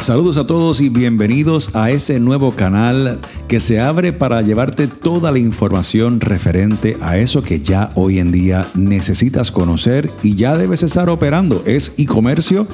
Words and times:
Saludos 0.00 0.38
a 0.38 0.46
todos 0.46 0.80
y 0.80 0.88
bienvenidos 0.90 1.74
a 1.74 1.90
este 1.90 2.20
nuevo 2.20 2.52
canal 2.52 3.20
que 3.48 3.58
se 3.58 3.80
abre 3.80 4.12
para 4.12 4.40
llevarte 4.42 4.86
toda 4.86 5.32
la 5.32 5.40
información 5.40 6.20
referente 6.20 6.96
a 7.00 7.18
eso 7.18 7.42
que 7.42 7.60
ya 7.60 7.90
hoy 7.96 8.20
en 8.20 8.30
día 8.30 8.64
necesitas 8.74 9.50
conocer 9.50 10.08
y 10.22 10.36
ya 10.36 10.56
debes 10.56 10.84
estar 10.84 11.10
operando. 11.10 11.62
Es 11.66 11.92
e-comercio. 11.98 12.66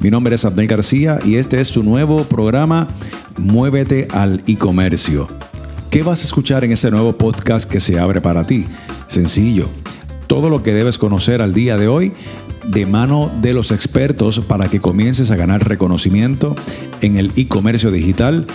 Mi 0.00 0.10
nombre 0.10 0.34
es 0.34 0.44
Abdel 0.44 0.66
García 0.66 1.18
y 1.24 1.36
este 1.36 1.60
es 1.60 1.70
tu 1.70 1.82
nuevo 1.82 2.24
programa 2.24 2.88
Muévete 3.36 4.08
al 4.12 4.42
e-comercio. 4.46 5.28
¿Qué 5.90 6.02
vas 6.02 6.22
a 6.22 6.24
escuchar 6.24 6.64
en 6.64 6.72
este 6.72 6.90
nuevo 6.90 7.12
podcast 7.12 7.70
que 7.70 7.78
se 7.78 8.00
abre 8.00 8.20
para 8.20 8.44
ti? 8.44 8.66
Sencillo. 9.06 9.68
Todo 10.26 10.48
lo 10.48 10.62
que 10.62 10.72
debes 10.72 10.98
conocer 10.98 11.42
al 11.42 11.52
día 11.52 11.76
de 11.76 11.88
hoy 11.88 12.14
de 12.70 12.86
mano 12.86 13.32
de 13.40 13.52
los 13.52 13.72
expertos 13.72 14.40
para 14.40 14.68
que 14.68 14.80
comiences 14.80 15.30
a 15.30 15.36
ganar 15.36 15.68
reconocimiento 15.68 16.54
en 17.00 17.16
el 17.16 17.32
e-comercio 17.36 17.90
digital, 17.90 18.46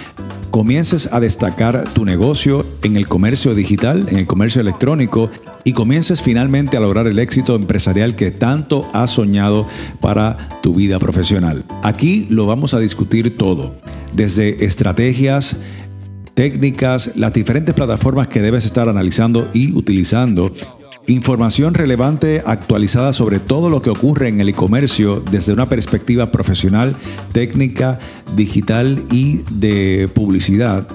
comiences 0.52 1.12
a 1.12 1.20
destacar 1.20 1.84
tu 1.94 2.05
negocio 2.05 2.66
en 2.81 2.95
el 2.95 3.08
comercio 3.08 3.53
digital, 3.55 4.08
en 4.09 4.17
el 4.17 4.25
comercio 4.25 4.62
electrónico 4.62 5.30
y 5.66 5.73
comiences 5.73 6.22
finalmente 6.22 6.77
a 6.77 6.80
lograr 6.80 7.08
el 7.08 7.20
éxito 7.20 7.55
empresarial 7.55 8.16
que 8.16 8.31
tanto 8.31 8.88
has 8.94 9.12
soñado 9.12 9.67
para 9.99 10.38
tu 10.61 10.75
vida 10.75 10.97
profesional. 10.97 11.66
Aquí 11.84 12.27
lo 12.30 12.45
vamos 12.45 12.73
a 12.73 12.80
discutir 12.80 13.38
todo, 13.38 13.75
desde 14.13 14.63
estrategias, 14.63 15.58
técnicas, 16.36 17.11
las 17.16 17.34
diferentes 17.34 17.73
plataformas 17.73 18.27
que 18.27 18.41
debes 18.41 18.66
estar 18.66 18.88
analizando 18.88 19.50
y 19.53 19.73
utilizando 19.73 20.53
Información 21.08 21.76
relevante 21.76 22.41
actualizada 22.44 23.14
sobre 23.14 23.40
todo 23.40 23.70
lo 23.70 23.84
que 23.84 23.91
ocurre 23.91 24.27
en 24.27 24.41
el 24.41 24.50
e-comercio 24.50 25.20
desde 25.20 25.54
una 25.54 25.70
perspectiva 25.70 26.31
profesional, 26.31 26.95
técnica, 27.31 28.00
digital 28.36 29.04
y 29.12 29.41
de 29.52 30.09
publicidad 30.14 30.88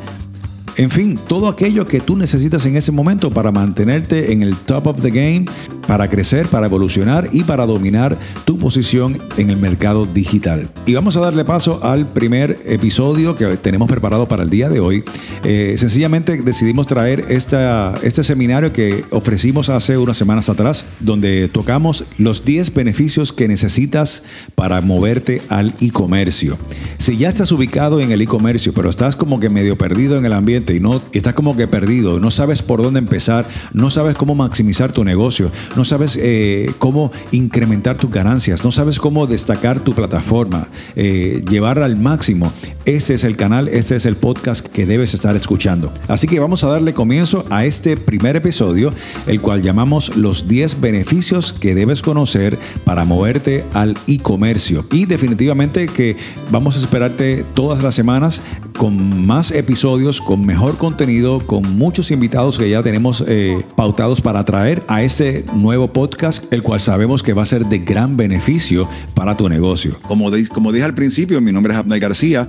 en 0.80 0.88
fin, 0.88 1.18
todo 1.28 1.48
aquello 1.48 1.86
que 1.86 2.00
tú 2.00 2.16
necesitas 2.16 2.64
en 2.64 2.74
ese 2.74 2.90
momento 2.90 3.30
para 3.30 3.52
mantenerte 3.52 4.32
en 4.32 4.40
el 4.40 4.56
top 4.56 4.86
of 4.86 5.02
the 5.02 5.10
game, 5.10 5.44
para 5.86 6.08
crecer, 6.08 6.46
para 6.46 6.64
evolucionar 6.64 7.28
y 7.32 7.44
para 7.44 7.66
dominar 7.66 8.16
tu 8.46 8.56
posición 8.56 9.18
en 9.36 9.50
el 9.50 9.58
mercado 9.58 10.06
digital. 10.06 10.70
Y 10.86 10.94
vamos 10.94 11.18
a 11.18 11.20
darle 11.20 11.44
paso 11.44 11.80
al 11.82 12.06
primer 12.06 12.56
episodio 12.64 13.36
que 13.36 13.58
tenemos 13.58 13.90
preparado 13.90 14.26
para 14.26 14.42
el 14.42 14.48
día 14.48 14.70
de 14.70 14.80
hoy. 14.80 15.04
Eh, 15.44 15.74
sencillamente 15.76 16.40
decidimos 16.40 16.86
traer 16.86 17.26
este 17.28 18.24
seminario 18.24 18.72
que 18.72 19.04
ofrecimos 19.10 19.68
hace 19.68 19.98
unas 19.98 20.16
semanas 20.16 20.48
atrás, 20.48 20.86
donde 20.98 21.48
tocamos 21.48 22.06
los 22.16 22.46
10 22.46 22.72
beneficios 22.72 23.34
que 23.34 23.48
necesitas 23.48 24.22
para 24.54 24.80
moverte 24.80 25.42
al 25.50 25.74
e-comercio. 25.82 26.56
Si 26.96 27.18
ya 27.18 27.28
estás 27.28 27.52
ubicado 27.52 28.00
en 28.00 28.12
el 28.12 28.22
e-comercio, 28.22 28.72
pero 28.72 28.88
estás 28.88 29.14
como 29.14 29.40
que 29.40 29.50
medio 29.50 29.76
perdido 29.76 30.16
en 30.16 30.24
el 30.24 30.32
ambiente, 30.32 30.69
y 30.74 30.80
no 30.80 31.02
estás 31.12 31.34
como 31.34 31.56
que 31.56 31.66
perdido, 31.66 32.20
no 32.20 32.30
sabes 32.30 32.62
por 32.62 32.82
dónde 32.82 32.98
empezar, 32.98 33.46
no 33.72 33.90
sabes 33.90 34.14
cómo 34.14 34.34
maximizar 34.34 34.92
tu 34.92 35.04
negocio, 35.04 35.50
no 35.76 35.84
sabes 35.84 36.18
eh, 36.20 36.72
cómo 36.78 37.12
incrementar 37.32 37.98
tus 37.98 38.10
ganancias, 38.10 38.64
no 38.64 38.72
sabes 38.72 38.98
cómo 38.98 39.26
destacar 39.26 39.80
tu 39.80 39.94
plataforma, 39.94 40.68
eh, 40.96 41.42
llevarla 41.48 41.86
al 41.86 41.96
máximo. 41.96 42.52
Este 42.84 43.14
es 43.14 43.24
el 43.24 43.36
canal, 43.36 43.68
este 43.68 43.96
es 43.96 44.06
el 44.06 44.16
podcast 44.16 44.66
que 44.66 44.86
debes 44.86 45.14
estar 45.14 45.36
escuchando. 45.36 45.92
Así 46.08 46.26
que 46.26 46.40
vamos 46.40 46.64
a 46.64 46.68
darle 46.68 46.94
comienzo 46.94 47.44
a 47.50 47.64
este 47.64 47.96
primer 47.96 48.36
episodio, 48.36 48.92
el 49.26 49.40
cual 49.40 49.62
llamamos 49.62 50.16
los 50.16 50.48
10 50.48 50.80
beneficios 50.80 51.52
que 51.52 51.74
debes 51.74 52.02
conocer 52.02 52.58
para 52.84 53.04
moverte 53.04 53.64
al 53.74 53.96
e-comercio. 54.06 54.84
Y 54.90 55.06
definitivamente 55.06 55.86
que 55.86 56.16
vamos 56.50 56.76
a 56.76 56.80
esperarte 56.80 57.44
todas 57.54 57.82
las 57.82 57.94
semanas 57.94 58.42
con 58.76 59.26
más 59.26 59.50
episodios, 59.50 60.20
con 60.20 60.44
mejor 60.50 60.78
contenido, 60.78 61.38
con 61.46 61.78
muchos 61.78 62.10
invitados 62.10 62.58
que 62.58 62.68
ya 62.68 62.82
tenemos 62.82 63.22
eh, 63.28 63.64
pautados 63.76 64.20
para 64.20 64.44
traer 64.44 64.82
a 64.88 65.04
este 65.04 65.44
nuevo 65.54 65.92
podcast, 65.92 66.52
el 66.52 66.64
cual 66.64 66.80
sabemos 66.80 67.22
que 67.22 67.32
va 67.32 67.44
a 67.44 67.46
ser 67.46 67.66
de 67.66 67.78
gran 67.78 68.16
beneficio 68.16 68.88
para 69.14 69.36
tu 69.36 69.48
negocio. 69.48 69.96
Como, 70.08 70.28
como 70.52 70.72
dije 70.72 70.84
al 70.84 70.94
principio, 70.96 71.40
mi 71.40 71.52
nombre 71.52 71.72
es 71.72 71.78
Abner 71.78 72.00
García. 72.00 72.48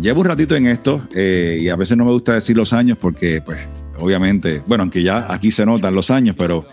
Llevo 0.00 0.20
un 0.20 0.28
ratito 0.28 0.54
en 0.54 0.68
esto 0.68 1.02
eh, 1.12 1.58
y 1.60 1.68
a 1.68 1.74
veces 1.74 1.96
no 1.96 2.04
me 2.04 2.12
gusta 2.12 2.34
decir 2.34 2.56
los 2.56 2.72
años 2.72 2.96
porque, 3.00 3.42
pues, 3.44 3.58
obviamente, 3.98 4.62
bueno, 4.68 4.82
aunque 4.82 5.02
ya 5.02 5.26
aquí 5.28 5.50
se 5.50 5.66
notan 5.66 5.92
los 5.92 6.12
años, 6.12 6.36
pero 6.38 6.68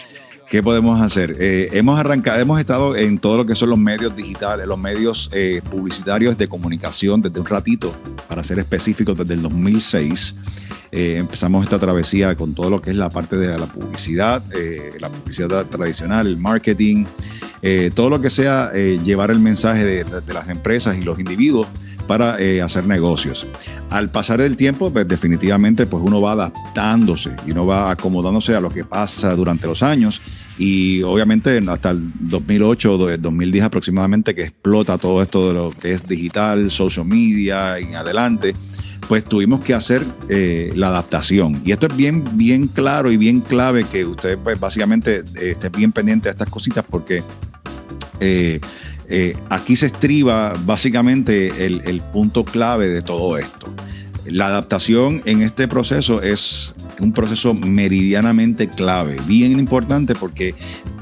¿Qué 0.49 0.63
podemos 0.63 1.01
hacer? 1.01 1.35
Eh, 1.41 1.67
hemos 1.73 1.99
arrancado, 1.99 2.39
hemos 2.39 2.57
estado 2.57 2.95
en 2.95 3.17
todo 3.17 3.35
lo 3.35 3.45
que 3.45 3.53
son 3.53 3.69
los 3.69 3.77
medios 3.77 4.15
digitales, 4.15 4.65
los 4.65 4.79
medios 4.79 5.29
eh, 5.33 5.61
publicitarios 5.69 6.37
de 6.37 6.47
comunicación 6.47 7.21
desde 7.21 7.41
un 7.41 7.45
ratito, 7.45 7.93
para 8.29 8.41
ser 8.43 8.57
específicos, 8.59 9.17
desde 9.17 9.33
el 9.33 9.41
2006. 9.41 10.35
Eh, 10.93 11.17
empezamos 11.19 11.65
esta 11.65 11.77
travesía 11.77 12.33
con 12.35 12.53
todo 12.53 12.69
lo 12.69 12.81
que 12.81 12.91
es 12.91 12.95
la 12.95 13.09
parte 13.09 13.35
de 13.35 13.57
la 13.57 13.65
publicidad, 13.65 14.41
la 14.97 15.09
publicidad 15.09 15.65
tradicional, 15.65 16.27
el 16.27 16.37
marketing, 16.37 17.03
todo 17.93 18.09
lo 18.09 18.21
que 18.21 18.29
sea 18.29 18.71
llevar 18.71 19.31
el 19.31 19.39
mensaje 19.39 19.83
de, 19.83 20.05
las 20.33 20.47
empresas 20.47 20.97
y 20.97 21.01
los 21.01 21.19
individuos 21.19 21.67
para 22.07 22.37
hacer 22.63 22.85
negocios. 22.85 23.45
Al 23.89 24.09
pasar 24.09 24.41
el 24.41 24.57
tiempo, 24.57 24.91
pues 24.91 25.07
definitivamente 25.07 25.85
pues 25.85 26.01
uno 26.03 26.21
va 26.21 26.31
adaptándose 26.31 27.35
y 27.45 27.51
uno 27.51 27.65
va 27.65 27.91
acomodándose 27.91 28.55
a 28.55 28.61
lo 28.61 28.69
que 28.69 28.83
pasa 28.83 29.35
durante 29.35 29.67
los 29.67 29.83
años 29.83 30.21
y 30.57 31.03
obviamente 31.03 31.61
hasta 31.67 31.91
el 31.91 32.11
2008 32.19 32.93
o 32.93 33.17
2010 33.17 33.65
aproximadamente 33.65 34.33
que 34.33 34.43
explota 34.43 34.97
todo 34.97 35.21
esto 35.21 35.49
de 35.49 35.53
lo 35.53 35.71
que 35.71 35.91
es 35.91 36.07
digital, 36.07 36.71
social 36.71 37.05
media 37.05 37.79
y 37.79 37.83
en 37.83 37.95
adelante, 37.95 38.53
pues 39.07 39.23
tuvimos 39.23 39.61
que 39.61 39.73
hacer 39.73 40.03
eh, 40.29 40.71
la 40.75 40.87
adaptación. 40.87 41.61
Y 41.63 41.71
esto 41.71 41.87
es 41.87 41.95
bien, 41.95 42.23
bien 42.33 42.67
claro 42.67 43.11
y 43.11 43.17
bien 43.17 43.41
clave 43.41 43.83
que 43.83 44.05
usted 44.05 44.37
pues 44.39 44.59
básicamente 44.59 45.17
eh, 45.17 45.51
esté 45.51 45.69
bien 45.69 45.91
pendiente 45.91 46.27
de 46.27 46.31
estas 46.31 46.49
cositas 46.49 46.83
porque 46.89 47.21
eh, 48.19 48.59
aquí 49.49 49.75
se 49.75 49.87
estriba 49.87 50.53
básicamente 50.65 51.65
el, 51.65 51.81
el 51.85 52.01
punto 52.01 52.43
clave 52.43 52.89
de 52.89 53.01
todo 53.01 53.37
esto. 53.37 53.73
La 54.25 54.47
adaptación 54.47 55.21
en 55.25 55.41
este 55.41 55.67
proceso 55.67 56.21
es 56.21 56.75
un 56.99 57.13
proceso 57.13 57.53
meridianamente 57.53 58.67
clave, 58.67 59.17
bien 59.25 59.57
importante 59.57 60.15
porque 60.15 60.53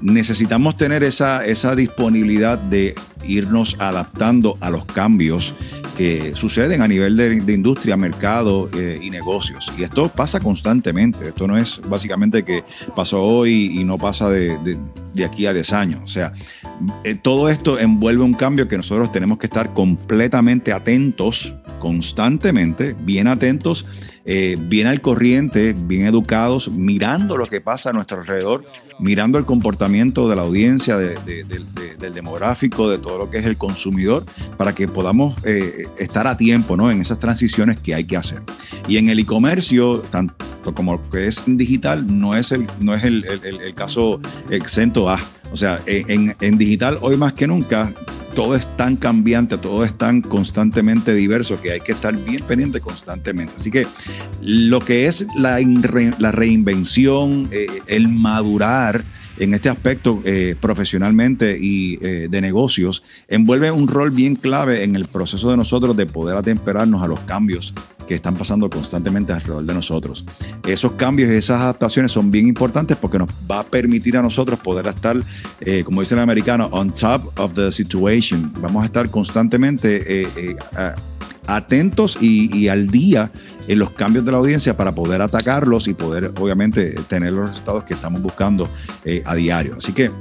necesitamos 0.05 0.77
tener 0.77 1.03
esa, 1.03 1.43
esa 1.45 1.75
disponibilidad 1.75 2.59
de 2.59 2.93
irnos 3.27 3.75
adaptando 3.79 4.55
a 4.61 4.69
los 4.69 4.85
cambios 4.85 5.55
que 5.97 6.35
suceden 6.35 6.83
a 6.83 6.87
nivel 6.87 7.17
de, 7.17 7.53
industria, 7.53 7.97
mercado 7.97 8.69
eh, 8.77 8.99
y 9.01 9.09
negocios. 9.09 9.71
Y 9.79 9.83
esto 9.83 10.07
pasa 10.09 10.39
constantemente. 10.39 11.29
Esto 11.29 11.47
no 11.47 11.57
es 11.57 11.81
básicamente 11.87 12.45
que 12.45 12.63
pasó 12.95 13.23
hoy 13.23 13.79
y 13.79 13.83
no 13.83 13.97
pasa 13.97 14.29
de, 14.29 14.77
aquí 15.25 15.47
a 15.47 15.53
10 15.53 15.73
años. 15.73 16.01
O 16.03 16.07
sea, 16.07 16.33
eh, 17.03 17.15
todo 17.15 17.49
esto 17.49 17.79
envuelve 17.79 18.23
un 18.23 18.35
cambio 18.35 18.67
que 18.67 18.77
nosotros 18.77 19.11
tenemos 19.11 19.39
que 19.39 19.47
estar 19.47 19.73
completamente 19.73 20.71
atentos, 20.71 21.55
constantemente, 21.79 22.95
bien 22.99 23.27
atentos 23.27 23.87
eh, 24.27 24.57
bien 24.59 24.87
al 24.87 25.01
corriente, 25.01 25.75
bien 25.77 26.07
educados, 26.07 26.71
mirando 26.71 27.37
lo 27.37 27.45
que 27.45 27.61
pasa 27.61 27.91
a 27.91 27.93
nuestro 27.93 28.19
alrededor, 28.19 28.65
mirando 28.97 29.37
el 29.37 29.45
comportamiento 29.45 29.94
de 29.95 30.35
la 30.35 30.41
audiencia, 30.41 30.97
del 30.97 32.13
demográfico, 32.13 32.89
de 32.89 32.97
todo 32.97 33.17
lo 33.17 33.29
que 33.29 33.37
es 33.37 33.45
el 33.45 33.57
consumidor, 33.57 34.25
para 34.57 34.75
que 34.75 34.87
podamos 34.87 35.35
eh, 35.45 35.85
estar 35.99 36.27
a 36.27 36.35
tiempo 36.35 36.75
¿no? 36.75 36.91
en 36.91 37.01
esas 37.01 37.17
transiciones 37.17 37.79
que 37.79 37.95
hay 37.95 38.03
que 38.03 38.17
hacer. 38.17 38.41
Y 38.87 38.97
en 38.97 39.09
el 39.09 39.19
e-comercio, 39.19 39.99
tanto 40.09 40.35
como 40.75 41.09
que 41.09 41.27
es 41.27 41.43
digital, 41.47 42.05
no 42.07 42.35
es 42.35 42.51
el, 42.51 42.67
no 42.81 42.93
es 42.93 43.03
el, 43.03 43.25
el 43.25 43.73
caso 43.73 44.19
exento 44.49 45.09
a. 45.09 45.19
O 45.51 45.57
sea, 45.57 45.79
en, 45.85 46.35
en, 46.41 46.57
digital 46.57 46.97
hoy 47.01 47.15
más 47.15 47.31
que 47.31 47.47
nunca 47.47 47.93
todo 48.35 48.55
es 48.55 48.67
tan 48.75 48.97
cambiante, 48.97 49.57
todo 49.57 49.85
es 49.85 49.97
tan 49.97 50.21
constantemente 50.21 51.13
diverso 51.13 51.61
que 51.61 51.71
hay 51.71 51.79
que 51.79 51.93
estar 51.93 52.15
bien 52.15 52.43
pendiente 52.43 52.81
constantemente. 52.81 53.53
Así 53.55 53.71
que 53.71 53.87
lo 54.41 54.81
que 54.81 55.07
es 55.07 55.25
la, 55.37 55.59
la 56.19 56.31
reinvención, 56.31 57.47
eh, 57.51 57.67
el 57.87 58.09
madurar, 58.09 59.05
en 59.37 59.53
este 59.53 59.69
aspecto 59.69 60.19
eh, 60.23 60.55
profesionalmente 60.59 61.57
y 61.59 61.97
eh, 62.01 62.27
de 62.29 62.41
negocios 62.41 63.03
envuelve 63.27 63.71
un 63.71 63.87
rol 63.87 64.11
bien 64.11 64.35
clave 64.35 64.83
en 64.83 64.95
el 64.95 65.05
proceso 65.05 65.49
de 65.49 65.57
nosotros 65.57 65.95
de 65.97 66.05
poder 66.05 66.37
atemperarnos 66.37 67.01
a 67.01 67.07
los 67.07 67.19
cambios 67.21 67.73
que 68.07 68.13
están 68.13 68.35
pasando 68.35 68.69
constantemente 68.69 69.33
alrededor 69.33 69.63
de 69.63 69.73
nosotros. 69.73 70.25
Esos 70.67 70.91
cambios 70.93 71.29
y 71.29 71.33
esas 71.33 71.61
adaptaciones 71.61 72.11
son 72.11 72.29
bien 72.29 72.47
importantes 72.47 72.95
porque 72.97 73.17
nos 73.17 73.29
va 73.49 73.61
a 73.61 73.63
permitir 73.63 74.15
a 74.15 74.21
nosotros 74.21 74.59
poder 74.59 74.85
estar, 74.87 75.17
eh, 75.61 75.83
como 75.83 76.01
dice 76.01 76.13
el 76.13 76.21
americano, 76.21 76.69
on 76.71 76.91
top 76.91 77.27
of 77.39 77.53
the 77.53 77.71
situation. 77.71 78.53
Vamos 78.59 78.83
a 78.83 78.85
estar 78.85 79.09
constantemente 79.09 80.27
atentos 81.47 82.17
y, 82.21 82.67
al 82.67 82.87
día 82.89 83.31
en 83.67 83.79
los 83.79 83.91
cambios 83.91 84.25
de 84.25 84.31
la 84.31 84.37
audiencia 84.37 84.77
para 84.77 84.93
poder 84.93 85.21
atacarlos 85.21 85.87
y 85.87 85.93
poder 85.93 86.31
obviamente 86.39 86.95
tener 87.07 87.33
los 87.33 87.49
resultados 87.49 87.83
que 87.83 87.93
estamos 87.93 88.21
buscando 88.21 88.69
eh, 89.03 89.23
a 89.25 89.35
diario. 89.35 89.75
Así 89.77 89.93
que 89.93 90.11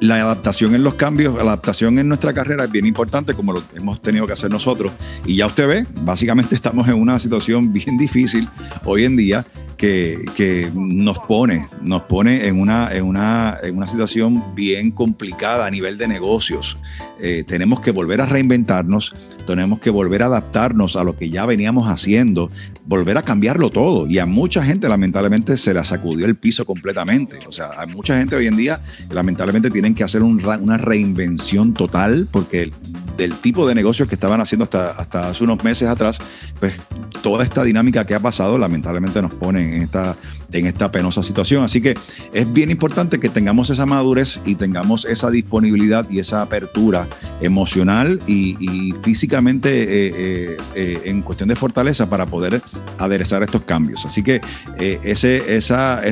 la 0.00 0.16
adaptación 0.16 0.74
en 0.74 0.82
los 0.82 0.94
cambios, 0.94 1.34
la 1.36 1.42
adaptación 1.42 1.98
en 1.98 2.08
nuestra 2.08 2.32
carrera 2.32 2.64
es 2.64 2.70
bien 2.70 2.86
importante, 2.86 3.34
como 3.34 3.52
lo 3.52 3.62
hemos 3.74 4.00
tenido 4.02 4.26
que 4.26 4.34
hacer 4.34 4.50
nosotros. 4.50 4.92
Y 5.24 5.36
ya 5.36 5.46
usted 5.46 5.66
ve, 5.66 5.86
básicamente 6.02 6.54
estamos 6.54 6.86
en 6.88 6.94
una 6.94 7.18
situación 7.18 7.72
bien 7.74 7.96
difícil 7.96 8.48
hoy 8.84 9.04
en 9.04 9.16
día 9.16 9.46
que, 9.76 10.70
nos 10.74 11.18
pone, 11.20 11.68
nos 11.82 12.02
pone 12.02 12.46
en 12.46 12.60
una, 12.60 12.92
en, 12.92 13.04
una, 13.04 13.56
en 13.62 13.76
una 13.76 13.86
situación 13.86 14.54
bien 14.54 14.90
complicada 14.90 15.66
a 15.66 15.70
nivel 15.70 15.98
de 15.98 16.08
negocios. 16.08 16.78
Eh, 17.20 17.44
tenemos 17.46 17.80
que 17.80 17.90
volver 17.90 18.20
a 18.20 18.26
reinventarnos, 18.26 19.14
tenemos 19.46 19.80
que 19.80 19.90
volver 19.90 20.22
a 20.22 20.26
adaptarnos 20.26 20.96
a 20.96 21.04
lo 21.04 21.16
que 21.16 21.30
ya 21.30 21.46
veníamos 21.46 21.88
haciendo, 21.88 22.50
volver 22.86 23.18
a 23.18 23.22
cambiarlo 23.22 23.70
todo. 23.70 24.06
Y 24.06 24.18
a 24.18 24.26
mucha 24.26 24.62
gente 24.62 24.88
lamentablemente 24.88 25.56
se 25.56 25.74
la 25.74 25.84
sacudió 25.84 26.26
el 26.26 26.36
piso 26.36 26.64
completamente. 26.64 27.38
O 27.46 27.52
sea, 27.52 27.70
a 27.78 27.86
mucha 27.86 28.18
gente 28.18 28.36
hoy 28.36 28.46
en 28.46 28.56
día 28.56 28.80
lamentablemente 29.10 29.70
tienen 29.70 29.94
que 29.94 30.04
hacer 30.04 30.22
una 30.22 30.78
reinvención 30.78 31.74
total 31.74 32.28
porque 32.30 32.72
del 33.16 33.34
tipo 33.34 33.66
de 33.66 33.74
negocios 33.74 34.08
que 34.08 34.14
estaban 34.14 34.40
haciendo 34.40 34.64
hasta, 34.64 34.90
hasta 34.90 35.28
hace 35.28 35.44
unos 35.44 35.62
meses 35.64 35.88
atrás, 35.88 36.18
pues 36.60 36.78
toda 37.22 37.44
esta 37.44 37.64
dinámica 37.64 38.04
que 38.04 38.14
ha 38.14 38.20
pasado 38.20 38.58
lamentablemente 38.58 39.22
nos 39.22 39.34
pone 39.34 39.62
en 39.62 39.82
esta, 39.82 40.16
en 40.52 40.66
esta 40.66 40.90
penosa 40.92 41.22
situación. 41.22 41.64
Así 41.64 41.80
que 41.80 41.94
es 42.32 42.52
bien 42.52 42.70
importante 42.70 43.18
que 43.18 43.28
tengamos 43.28 43.70
esa 43.70 43.86
madurez 43.86 44.40
y 44.44 44.54
tengamos 44.54 45.04
esa 45.04 45.30
disponibilidad 45.30 46.08
y 46.10 46.18
esa 46.18 46.42
apertura 46.42 47.08
emocional 47.40 48.20
y, 48.26 48.56
físicamente 49.02 49.82
eh, 49.82 50.12
eh, 50.16 50.56
eh, 50.74 51.00
en 51.04 51.22
cuestión 51.22 51.48
de 51.48 51.56
fortaleza 51.56 52.08
para 52.08 52.26
poder 52.26 52.60
aderezar 52.98 53.42
estos 53.42 53.62
cambios. 53.62 54.04
Así 54.06 54.22
que 54.22 54.40
esas 54.78 56.02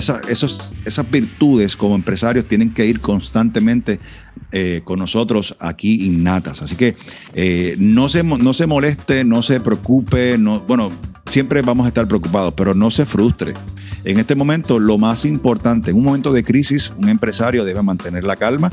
virtudes 1.10 1.76
como 1.76 1.94
empresarios 1.94 2.46
tienen 2.46 2.72
que 2.72 2.86
ir 2.86 3.00
constantemente 3.00 4.00
con 4.84 5.00
nosotros 5.00 5.56
aquí 5.60 6.06
innatas. 6.06 6.62
Así 6.62 6.76
que 6.76 6.94
no, 7.78 8.08
se, 8.08 8.22
no 8.22 8.54
se 8.54 8.66
moleste, 8.66 9.24
no 9.24 9.42
se 9.42 9.58
preocupe, 9.58 10.38
no, 10.38 10.60
bueno, 10.60 10.92
siempre 11.26 11.62
vamos 11.62 11.84
a 11.86 11.88
estar 11.88 12.06
preocupados, 12.06 12.54
pero 12.54 12.74
no 12.74 12.90
se 12.90 13.06
frustre. 13.06 13.54
En 14.04 14.18
este 14.18 14.34
momento, 14.34 14.78
lo 14.78 14.98
más 14.98 15.24
importante, 15.24 15.90
en 15.90 15.96
un 15.96 16.04
momento 16.04 16.32
de 16.32 16.44
crisis, 16.44 16.92
un 16.98 17.08
empresario 17.08 17.64
debe 17.64 17.82
mantener 17.82 18.24
la 18.24 18.36
calma, 18.36 18.70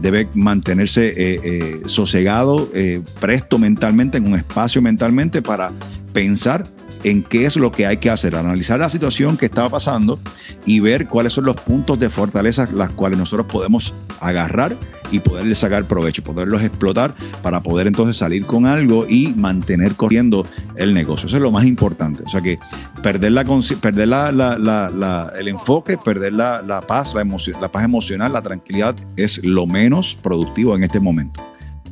debe 0.00 0.28
mantenerse 0.34 1.08
eh, 1.08 1.40
eh, 1.42 1.82
sosegado, 1.86 2.68
eh, 2.72 3.02
presto 3.20 3.58
mentalmente, 3.58 4.18
en 4.18 4.26
un 4.26 4.36
espacio 4.36 4.80
mentalmente 4.80 5.42
para 5.42 5.72
pensar 6.12 6.64
en 7.04 7.22
qué 7.22 7.46
es 7.46 7.56
lo 7.56 7.72
que 7.72 7.86
hay 7.86 7.98
que 7.98 8.10
hacer, 8.10 8.36
analizar 8.36 8.78
la 8.78 8.88
situación 8.88 9.36
que 9.36 9.46
estaba 9.46 9.68
pasando 9.68 10.18
y 10.64 10.80
ver 10.80 11.08
cuáles 11.08 11.32
son 11.32 11.44
los 11.44 11.56
puntos 11.56 11.98
de 11.98 12.10
fortaleza 12.10 12.68
las 12.72 12.90
cuales 12.90 13.18
nosotros 13.18 13.46
podemos 13.46 13.94
agarrar 14.20 14.76
y 15.10 15.20
poderles 15.20 15.58
sacar 15.58 15.84
provecho, 15.84 16.22
poderlos 16.22 16.62
explotar 16.62 17.14
para 17.42 17.62
poder 17.62 17.86
entonces 17.86 18.16
salir 18.16 18.44
con 18.44 18.66
algo 18.66 19.06
y 19.08 19.28
mantener 19.34 19.94
corriendo 19.94 20.46
el 20.76 20.94
negocio. 20.94 21.26
Eso 21.26 21.36
es 21.36 21.42
lo 21.42 21.50
más 21.50 21.64
importante. 21.64 22.22
O 22.24 22.28
sea 22.28 22.40
que 22.40 22.58
perder, 23.02 23.32
la, 23.32 23.44
perder 23.44 24.08
la, 24.08 25.32
el 25.38 25.48
enfoque, 25.48 25.96
perder 25.96 26.34
la, 26.34 26.82
paz, 26.86 27.14
la, 27.14 27.22
emoción, 27.22 27.60
la 27.60 27.70
paz 27.70 27.84
emocional, 27.84 28.32
la 28.32 28.42
tranquilidad 28.42 28.94
es 29.16 29.42
lo 29.44 29.66
menos 29.66 30.18
productivo 30.20 30.76
en 30.76 30.84
este 30.84 31.00
momento. 31.00 31.42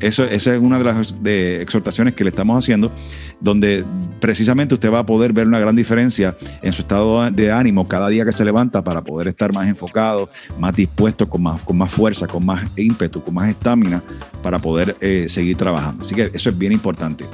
Eso, 0.00 0.24
esa 0.24 0.54
es 0.54 0.60
una 0.60 0.78
de 0.78 0.84
las 0.84 1.14
exhortaciones 1.24 2.14
que 2.14 2.24
le 2.24 2.30
estamos 2.30 2.58
haciendo, 2.58 2.92
donde 3.40 3.84
precisamente 4.20 4.74
usted 4.74 4.92
va 4.92 5.00
a 5.00 5.06
poder 5.06 5.32
ver 5.32 5.46
una 5.46 5.58
gran 5.58 5.76
diferencia 5.76 6.36
en 6.62 6.72
su 6.72 6.82
estado 6.82 7.30
de 7.30 7.52
ánimo 7.52 7.86
cada 7.88 8.08
día 8.08 8.24
que 8.24 8.32
se 8.32 8.44
levanta 8.44 8.82
para 8.82 9.02
poder 9.02 9.28
estar 9.28 9.52
más 9.52 9.68
enfocado, 9.68 10.30
más 10.58 10.74
dispuesto, 10.74 11.28
con 11.28 11.42
más, 11.42 11.62
con 11.62 11.76
más 11.76 11.90
fuerza, 11.90 12.26
con 12.26 12.44
más 12.44 12.66
ímpetu, 12.76 13.22
con 13.22 13.34
más 13.34 13.48
estamina 13.48 14.02
para 14.42 14.58
poder 14.58 14.96
eh, 15.00 15.26
seguir 15.28 15.56
trabajando. 15.56 16.02
Así 16.02 16.14
que 16.14 16.30
eso 16.32 16.50
es 16.50 16.58
bien 16.58 16.72
importante. 16.72 17.24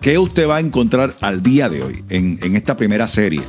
¿Qué 0.00 0.16
usted 0.18 0.48
va 0.48 0.56
a 0.56 0.60
encontrar 0.60 1.14
al 1.20 1.42
día 1.42 1.68
de 1.68 1.82
hoy 1.82 2.04
en, 2.08 2.38
esta 2.56 2.74
primera 2.76 3.06
serie 3.06 3.42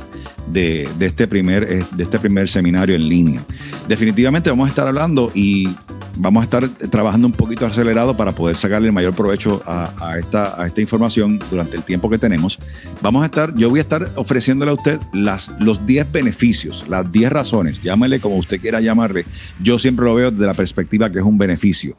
de, 0.52 0.86
este 1.00 1.26
primer, 1.26 1.62
eh, 1.64 1.84
de 1.92 2.02
este 2.02 2.18
primer 2.18 2.48
seminario 2.50 2.94
en 2.94 3.08
línea? 3.08 3.42
Definitivamente 3.88 4.50
vamos 4.50 4.66
a 4.66 4.68
estar 4.68 4.86
hablando 4.86 5.32
y 5.34 5.70
vamos 6.16 6.42
a 6.42 6.44
estar 6.44 6.68
trabajando 6.90 7.26
un 7.26 7.32
poquito 7.32 7.66
acelerado 7.66 8.16
para 8.16 8.32
poder 8.34 8.56
sacarle 8.56 8.88
el 8.88 8.92
mayor 8.92 9.14
provecho 9.14 9.62
a, 9.66 10.16
esta, 10.18 10.68
información 10.76 11.38
durante 11.50 11.76
el 11.76 11.82
tiempo 11.82 12.10
que 12.10 12.18
tenemos. 12.18 12.58
Vamos 13.00 13.22
a 13.22 13.26
estar, 13.26 13.54
yo 13.54 13.70
voy 13.70 13.78
a 13.78 13.82
estar 13.82 14.06
ofreciéndole 14.16 14.70
a 14.70 14.74
usted 14.74 14.98
los 15.12 15.86
10 15.86 16.12
beneficios, 16.12 16.84
las 16.88 17.10
10 17.10 17.30
razones, 17.30 17.82
llámele 17.82 18.20
como 18.20 18.36
usted 18.36 18.60
quiera 18.60 18.80
llamarle. 18.80 19.26
Yo 19.60 19.78
siempre 19.78 20.04
lo 20.04 20.14
veo 20.14 20.30
desde 20.30 20.46
la 20.46 20.54
perspectiva 20.54 21.10
que 21.10 21.18
es 21.18 21.24
un 21.24 21.38
beneficio. 21.38 21.96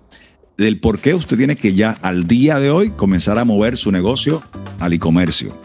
Del 0.58 0.80
por 0.80 1.00
qué 1.00 1.16
usted 1.16 1.38
tiene 1.38 1.56
que 1.56 1.74
ya 1.74 1.98
al 2.02 2.28
día 2.28 2.60
de 2.60 2.70
hoy 2.70 2.92
comenzar 2.92 3.40
a 3.40 3.46
mover 3.46 3.76
su 3.76 3.92
negocio 3.92 4.44
al 4.80 4.94
e-comercio. 4.94 5.60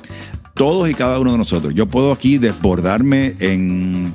Todos 0.54 0.88
y 0.88 0.94
cada 0.94 1.18
uno 1.18 1.32
de 1.32 1.38
nosotros. 1.38 1.74
Yo 1.74 1.86
puedo 1.86 2.10
aquí 2.10 2.38
desbordarme 2.38 3.34
en, 3.38 4.14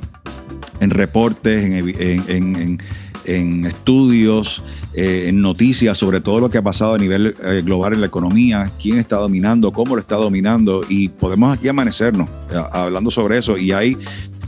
en 0.80 0.90
reportes, 0.90 1.64
en 1.64 2.24
en 2.28 2.80
estudios, 3.26 4.64
eh, 4.96 5.26
en 5.30 5.42
noticias 5.42 5.98
sobre 5.98 6.22
todo 6.22 6.40
lo 6.40 6.50
que 6.52 6.60
ha 6.60 6.62
pasado 6.62 6.94
a 6.94 6.98
nivel 7.00 7.34
eh, 7.44 7.62
global 7.66 7.94
en 7.94 8.02
la 8.02 8.08
economía, 8.08 8.72
quién 8.80 9.00
está 9.00 9.18
dominando, 9.18 9.72
cómo 9.72 9.96
lo 9.96 10.02
está 10.02 10.16
dominando 10.16 10.82
y 10.88 11.10
podemos 11.10 11.52
aquí 11.52 11.68
amanecernos 11.68 12.30
eh, 12.52 12.62
hablando 12.72 13.10
sobre 13.10 13.40
eso 13.40 13.58
y 13.58 13.72
hay 13.72 13.98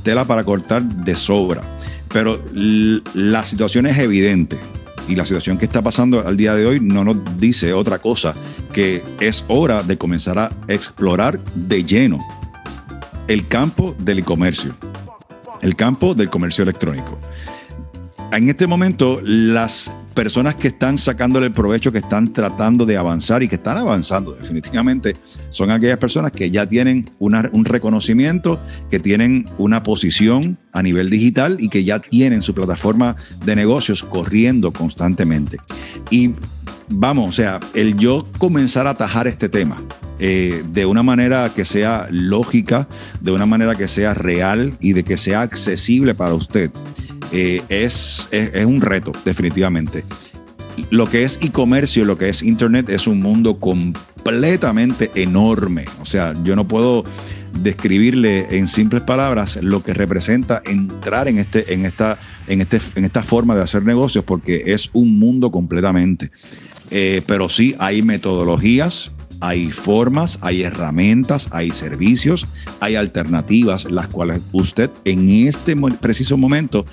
tela 0.04 0.26
para 0.26 0.44
cortar 0.44 0.84
de 0.84 1.16
sobra. 1.16 1.64
Pero 2.14 2.40
la 2.54 3.44
situación 3.44 3.88
es 3.88 3.98
evidente 3.98 4.58
y 5.08 5.16
la 5.16 5.26
situación 5.26 5.58
que 5.58 5.66
está 5.66 5.82
pasando 5.82 6.26
al 6.26 6.38
día 6.38 6.54
de 6.54 6.66
hoy 6.66 6.80
no 6.80 7.04
nos 7.04 7.18
dice 7.38 7.74
otra 7.74 8.00
cosa 8.00 8.36
que 8.72 9.04
es 9.20 9.44
hora 9.48 9.82
de 9.82 9.98
comenzar 9.98 10.38
a 10.38 10.52
explorar 10.68 11.40
de 11.56 11.84
lleno 11.84 12.20
el 13.28 13.48
campo 13.48 13.96
del 13.98 14.20
e-comercio, 14.20 14.76
el 15.64 15.76
campo 15.76 16.14
del 16.14 16.30
comercio 16.30 16.62
electrónico 16.62 17.20
en 18.32 18.50
este 18.50 18.68
momento 18.68 19.20
las 19.24 19.96
personas 20.14 20.56
que 20.56 20.70
están 20.70 20.98
sacándole 20.98 21.48
el 21.48 21.52
provecho, 21.52 21.92
que 21.92 22.00
están 22.00 22.32
tratando 22.32 22.86
de 22.86 22.98
avanzar 22.98 23.44
y 23.44 23.48
que 23.48 23.56
están 23.56 23.78
avanzando 23.78 24.34
definitivamente, 24.34 25.16
son 25.50 25.72
aquellas 25.72 25.98
personas 25.98 26.32
que 26.32 26.50
ya 26.50 26.66
tienen 26.68 27.10
un 27.20 27.66
reconocimiento, 27.66 28.60
que 28.90 29.00
tienen 29.00 29.46
una 29.58 29.84
posición 29.84 30.58
a 30.72 30.82
nivel 30.82 31.10
digital 31.10 31.58
y 31.60 31.70
que 31.70 31.84
ya 31.84 32.00
tienen 32.00 32.42
su 32.42 32.54
plataforma 32.54 33.16
de 33.46 33.56
negocios 33.56 34.04
corriendo 34.04 34.72
constantemente. 34.72 35.58
Y 36.10 36.32
vamos, 36.90 37.30
o 37.30 37.32
sea, 37.32 37.60
el 37.74 37.96
yo 37.98 38.28
comenzar 38.38 38.88
a 38.88 38.92
atajar 38.92 39.28
este 39.28 39.50
tema, 39.50 39.82
eh, 40.20 40.64
de 40.72 40.86
una 40.86 41.04
manera 41.04 41.50
que 41.54 41.66
sea 41.66 42.08
lógica, 42.10 42.88
de 43.22 43.32
una 43.32 43.46
manera 43.46 43.76
que 43.76 43.88
sea 43.88 44.14
real 44.14 44.78
y 44.80 44.94
de 44.94 45.04
que 45.04 45.18
sea 45.18 45.42
accesible 45.42 46.16
para 46.16 46.34
usted. 46.34 46.72
Eh, 47.32 47.62
es, 47.70 48.28
es, 48.32 48.66
un 48.66 48.82
reto, 48.82 49.12
definitivamente. 49.26 50.04
Lo 50.90 51.08
que 51.08 51.24
es 51.24 51.40
e-comercio, 51.42 52.06
lo 52.06 52.18
que 52.18 52.30
es 52.30 52.44
Internet, 52.44 52.90
es 52.90 53.08
un 53.08 53.20
mundo 53.20 53.60
completamente 53.60 55.12
enorme. 55.16 55.86
O 56.02 56.06
sea, 56.06 56.34
yo 56.44 56.56
no 56.56 56.68
puedo 56.68 57.04
describirle 57.62 58.58
en 58.58 58.68
simples 58.68 59.02
palabras 59.02 59.60
lo 59.62 59.84
que 59.84 59.94
representa 59.94 60.62
entrar 60.66 61.28
en, 61.28 61.40
este, 61.40 61.74
en, 61.74 61.86
esta, 61.86 62.20
en, 62.48 62.62
este, 62.62 62.80
en 62.96 63.10
forma 63.24 63.56
de 63.56 63.64
hacer 63.64 63.84
negocios, 63.84 64.24
porque 64.26 64.64
es 64.68 64.90
un 64.94 65.18
mundo 65.18 65.52
completamente. 65.52 66.32
Eh, 66.92 67.22
pero 67.26 67.50
sí 67.50 67.76
hay 67.80 68.02
metodologías, 68.04 69.12
hay 69.42 69.72
formas, 69.72 70.40
hay 70.42 70.64
herramientas, 70.64 71.50
hay 71.52 71.72
servicios, 71.72 72.48
hay 72.80 72.96
alternativas, 72.96 73.86
las 73.92 74.08
cuales 74.08 74.42
usted 74.52 74.90
en 75.04 75.30
este 75.48 75.76
preciso 76.00 76.38
momento 76.38 76.86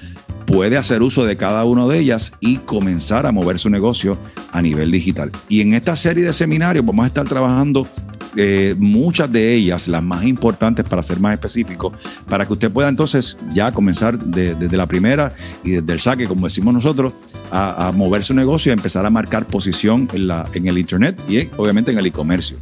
puede 0.46 0.76
hacer 0.76 1.02
uso 1.02 1.24
de 1.24 1.36
cada 1.36 1.64
una 1.64 1.86
de 1.86 1.98
ellas 1.98 2.32
y 2.40 2.58
comenzar 2.58 3.26
a 3.26 3.32
mover 3.32 3.58
su 3.58 3.70
negocio 3.70 4.18
a 4.50 4.60
nivel 4.60 4.90
digital. 4.90 5.30
Y 5.48 5.60
en 5.60 5.72
esta 5.72 5.96
serie 5.96 6.24
de 6.24 6.32
seminarios 6.32 6.84
vamos 6.84 7.04
a 7.04 7.08
estar 7.08 7.26
trabajando 7.26 7.88
eh, 8.36 8.74
muchas 8.78 9.30
de 9.30 9.54
ellas, 9.54 9.88
las 9.88 10.02
más 10.02 10.24
importantes 10.24 10.84
para 10.84 11.02
ser 11.02 11.20
más 11.20 11.34
específico, 11.34 11.92
para 12.28 12.46
que 12.46 12.52
usted 12.52 12.70
pueda 12.70 12.88
entonces 12.88 13.38
ya 13.52 13.72
comenzar 13.72 14.18
desde 14.18 14.76
la 14.76 14.86
primera 14.86 15.34
y 15.64 15.72
desde 15.72 15.92
el 15.92 16.00
saque, 16.00 16.26
como 16.26 16.46
decimos 16.46 16.74
nosotros, 16.74 17.12
a, 17.50 17.92
mover 17.94 18.24
su 18.24 18.34
negocio 18.34 18.70
y 18.70 18.72
a 18.72 18.74
empezar 18.74 19.04
a 19.04 19.10
marcar 19.10 19.46
posición 19.46 20.08
en, 20.12 20.28
la, 20.28 20.46
en 20.54 20.66
el 20.66 20.78
Internet 20.78 21.20
y 21.28 21.48
obviamente 21.56 21.90
en 21.90 21.98
el 21.98 22.06
e-comercio. 22.06 22.56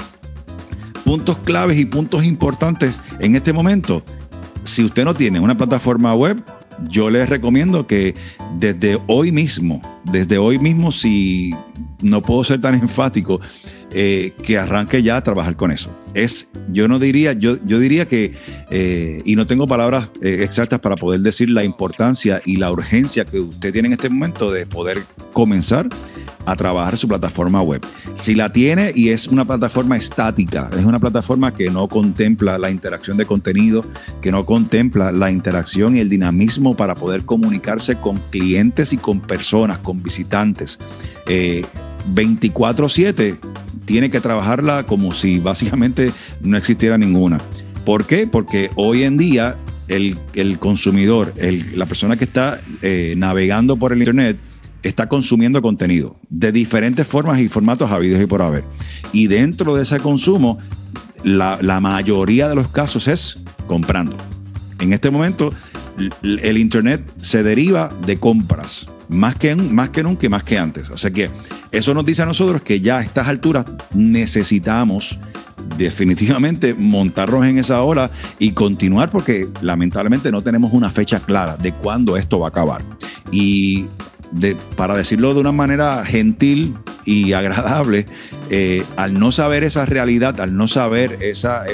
Puntos 1.04 1.38
claves 1.38 1.78
y 1.78 1.84
puntos 1.84 2.24
importantes 2.24 2.94
en 3.18 3.36
este 3.36 3.52
momento. 3.52 4.02
Si 4.62 4.84
usted 4.84 5.04
no 5.04 5.14
tiene 5.14 5.40
una 5.40 5.56
plataforma 5.56 6.14
web, 6.14 6.42
yo 6.88 7.10
les 7.10 7.28
recomiendo 7.28 7.86
que 7.86 8.14
desde 8.58 8.98
hoy 9.06 9.32
mismo, 9.32 9.80
desde 10.04 10.38
hoy 10.38 10.58
mismo, 10.58 10.92
si 10.92 11.54
no 12.02 12.22
puedo 12.22 12.44
ser 12.44 12.60
tan 12.60 12.74
enfático, 12.80 13.40
eh, 13.92 14.32
que 14.42 14.56
arranque 14.58 15.02
ya 15.02 15.16
a 15.16 15.22
trabajar 15.24 15.56
con 15.56 15.72
eso. 15.72 15.90
Es, 16.14 16.50
yo 16.70 16.86
no 16.86 16.98
diría, 16.98 17.32
yo, 17.32 17.56
yo 17.64 17.78
diría 17.78 18.06
que, 18.06 18.34
eh, 18.70 19.20
y 19.24 19.36
no 19.36 19.46
tengo 19.46 19.66
palabras 19.66 20.10
eh, 20.22 20.38
exactas 20.42 20.80
para 20.80 20.96
poder 20.96 21.20
decir 21.20 21.50
la 21.50 21.64
importancia 21.64 22.40
y 22.44 22.56
la 22.56 22.70
urgencia 22.70 23.24
que 23.24 23.40
usted 23.40 23.72
tiene 23.72 23.88
en 23.88 23.92
este 23.94 24.08
momento 24.08 24.52
de 24.52 24.66
poder 24.66 24.98
comenzar 25.32 25.88
a 26.46 26.56
trabajar 26.56 26.96
su 26.96 27.08
plataforma 27.08 27.62
web. 27.62 27.84
Si 28.14 28.34
la 28.34 28.52
tiene 28.52 28.92
y 28.94 29.10
es 29.10 29.28
una 29.28 29.44
plataforma 29.44 29.96
estática, 29.96 30.70
es 30.76 30.84
una 30.84 30.98
plataforma 30.98 31.54
que 31.54 31.70
no 31.70 31.88
contempla 31.88 32.58
la 32.58 32.70
interacción 32.70 33.16
de 33.16 33.26
contenido, 33.26 33.84
que 34.20 34.32
no 34.32 34.46
contempla 34.46 35.12
la 35.12 35.30
interacción 35.30 35.96
y 35.96 36.00
el 36.00 36.08
dinamismo 36.08 36.76
para 36.76 36.94
poder 36.94 37.24
comunicarse 37.24 37.96
con 37.96 38.18
clientes 38.30 38.92
y 38.92 38.96
con 38.96 39.20
personas, 39.20 39.78
con 39.78 40.02
visitantes. 40.02 40.78
24/7 41.26 43.38
tiene 43.84 44.10
que 44.10 44.20
trabajarla 44.20 44.84
como 44.84 45.12
si 45.12 45.38
básicamente 45.38 46.12
no 46.40 46.56
existiera 46.56 46.98
ninguna. 46.98 47.40
¿Por 47.84 48.06
qué? 48.06 48.26
Porque 48.26 48.70
hoy 48.76 49.02
en 49.02 49.16
día 49.16 49.58
el, 49.88 50.18
consumidor, 50.58 51.34
la 51.74 51.86
persona 51.86 52.16
que 52.16 52.24
está 52.24 52.60
eh, 52.82 53.14
navegando 53.16 53.76
por 53.76 53.92
el 53.92 53.98
Internet, 53.98 54.38
está 54.82 55.08
consumiendo 55.08 55.62
contenido 55.62 56.16
de 56.28 56.52
diferentes 56.52 57.06
formas 57.06 57.40
y 57.40 57.48
formatos 57.48 57.90
habidos 57.90 58.22
y 58.22 58.26
por 58.26 58.42
haber. 58.42 58.64
Y 59.12 59.26
dentro 59.26 59.74
de 59.74 59.82
ese 59.82 59.98
consumo, 60.00 60.58
la, 61.24 61.80
mayoría 61.80 62.48
de 62.48 62.54
los 62.54 62.68
casos 62.68 63.08
es 63.08 63.44
comprando. 63.66 64.16
En 64.78 64.92
este 64.92 65.10
momento, 65.10 65.52
el 66.22 66.58
Internet 66.58 67.02
se 67.18 67.42
deriva 67.42 67.90
de 68.06 68.16
compras 68.16 68.86
más 69.10 69.34
que, 69.34 69.54
más 69.56 69.90
que 69.90 70.02
nunca 70.02 70.26
y 70.26 70.28
más 70.28 70.44
que 70.44 70.58
antes. 70.58 70.88
O 70.90 70.96
sea 70.96 71.10
que 71.10 71.30
eso 71.72 71.92
nos 71.94 72.06
dice 72.06 72.22
a 72.22 72.26
nosotros 72.26 72.62
que 72.62 72.80
ya 72.80 72.98
a 72.98 73.02
estas 73.02 73.28
alturas 73.28 73.66
necesitamos 73.92 75.18
definitivamente 75.76 76.74
montarnos 76.74 77.44
en 77.44 77.58
esa 77.58 77.82
ola 77.82 78.10
y 78.38 78.52
continuar 78.52 79.10
porque 79.10 79.48
lamentablemente 79.60 80.30
no 80.30 80.42
tenemos 80.42 80.72
una 80.72 80.90
fecha 80.90 81.20
clara 81.20 81.56
de 81.56 81.72
cuándo 81.72 82.16
esto 82.16 82.38
va 82.38 82.46
a 82.46 82.50
acabar. 82.50 82.82
Y 83.32 83.86
para 84.76 84.94
decirlo 84.94 85.34
de 85.34 85.40
una 85.40 85.52
manera 85.52 86.04
gentil 86.04 86.76
y 87.04 87.32
agradable, 87.32 88.06
eh, 88.50 88.84
al 88.96 89.18
no 89.18 89.32
saber 89.32 89.64
esa 89.64 89.86
realidad, 89.86 90.40
al 90.40 90.56
no 90.56 90.68
saber 90.68 91.18
esa, 91.20 91.64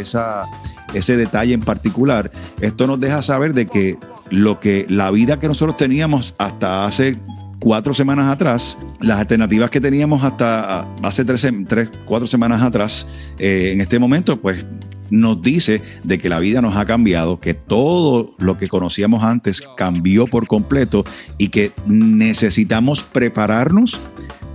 ese 0.94 1.16
detalle 1.16 1.54
en 1.54 1.60
particular, 1.60 2.30
esto 2.60 2.86
nos 2.86 3.00
deja 3.00 3.22
saber 3.22 3.54
de 3.54 3.66
que 3.66 3.96
lo 4.30 4.58
que 4.60 4.86
la 4.88 5.10
vida 5.10 5.38
que 5.38 5.48
nosotros 5.48 5.76
teníamos 5.76 6.34
hasta 6.38 6.86
hace 6.86 7.18
cuatro 7.58 7.94
semanas 7.94 8.28
atrás, 8.28 8.78
las 9.00 9.18
alternativas 9.18 9.70
que 9.70 9.80
teníamos 9.80 10.24
hasta 10.24 10.80
hace 11.02 11.24
tres, 11.24 11.46
tres 11.68 11.90
cuatro 12.04 12.26
semanas 12.26 12.62
atrás, 12.62 13.06
eh, 13.38 13.70
en 13.72 13.80
este 13.80 13.98
momento, 13.98 14.40
pues 14.40 14.64
nos 15.10 15.42
dice 15.42 15.82
de 16.04 16.18
que 16.18 16.28
la 16.28 16.38
vida 16.38 16.62
nos 16.62 16.76
ha 16.76 16.84
cambiado, 16.84 17.40
que 17.40 17.54
todo 17.54 18.34
lo 18.38 18.56
que 18.56 18.68
conocíamos 18.68 19.22
antes 19.22 19.62
cambió 19.76 20.26
por 20.26 20.46
completo 20.46 21.04
y 21.38 21.48
que 21.48 21.72
necesitamos 21.86 23.02
prepararnos 23.02 23.98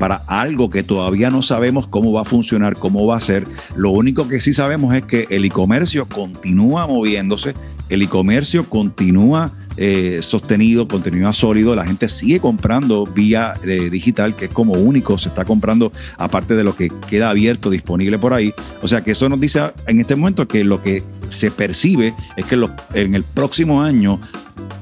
para 0.01 0.15
algo 0.27 0.71
que 0.71 0.81
todavía 0.81 1.29
no 1.29 1.43
sabemos 1.43 1.85
cómo 1.85 2.11
va 2.11 2.21
a 2.21 2.25
funcionar, 2.25 2.75
cómo 2.75 3.05
va 3.05 3.17
a 3.17 3.21
ser. 3.21 3.47
Lo 3.75 3.91
único 3.91 4.27
que 4.27 4.39
sí 4.39 4.51
sabemos 4.51 4.95
es 4.95 5.03
que 5.03 5.27
el 5.29 5.45
e-comercio 5.45 6.07
continúa 6.07 6.87
moviéndose, 6.87 7.53
el 7.89 8.01
e-comercio 8.01 8.67
continúa 8.67 9.51
eh, 9.77 10.19
sostenido, 10.21 10.87
continúa 10.87 11.33
sólido, 11.33 11.75
la 11.75 11.85
gente 11.85 12.09
sigue 12.09 12.39
comprando 12.39 13.05
vía 13.05 13.53
eh, 13.63 13.89
digital, 13.89 14.35
que 14.35 14.45
es 14.45 14.51
como 14.51 14.73
único, 14.73 15.17
se 15.17 15.29
está 15.29 15.45
comprando 15.45 15.91
aparte 16.17 16.55
de 16.55 16.63
lo 16.63 16.75
que 16.75 16.91
queda 17.07 17.29
abierto, 17.29 17.69
disponible 17.69 18.19
por 18.19 18.33
ahí. 18.33 18.53
O 18.81 18.87
sea 18.87 19.01
que 19.01 19.11
eso 19.11 19.29
nos 19.29 19.39
dice 19.39 19.61
en 19.87 19.99
este 19.99 20.15
momento 20.15 20.47
que 20.47 20.63
lo 20.63 20.81
que 20.81 21.03
se 21.29 21.51
percibe 21.51 22.13
es 22.35 22.45
que 22.45 22.59
en 22.93 23.15
el 23.15 23.23
próximo 23.23 23.81
año 23.81 24.19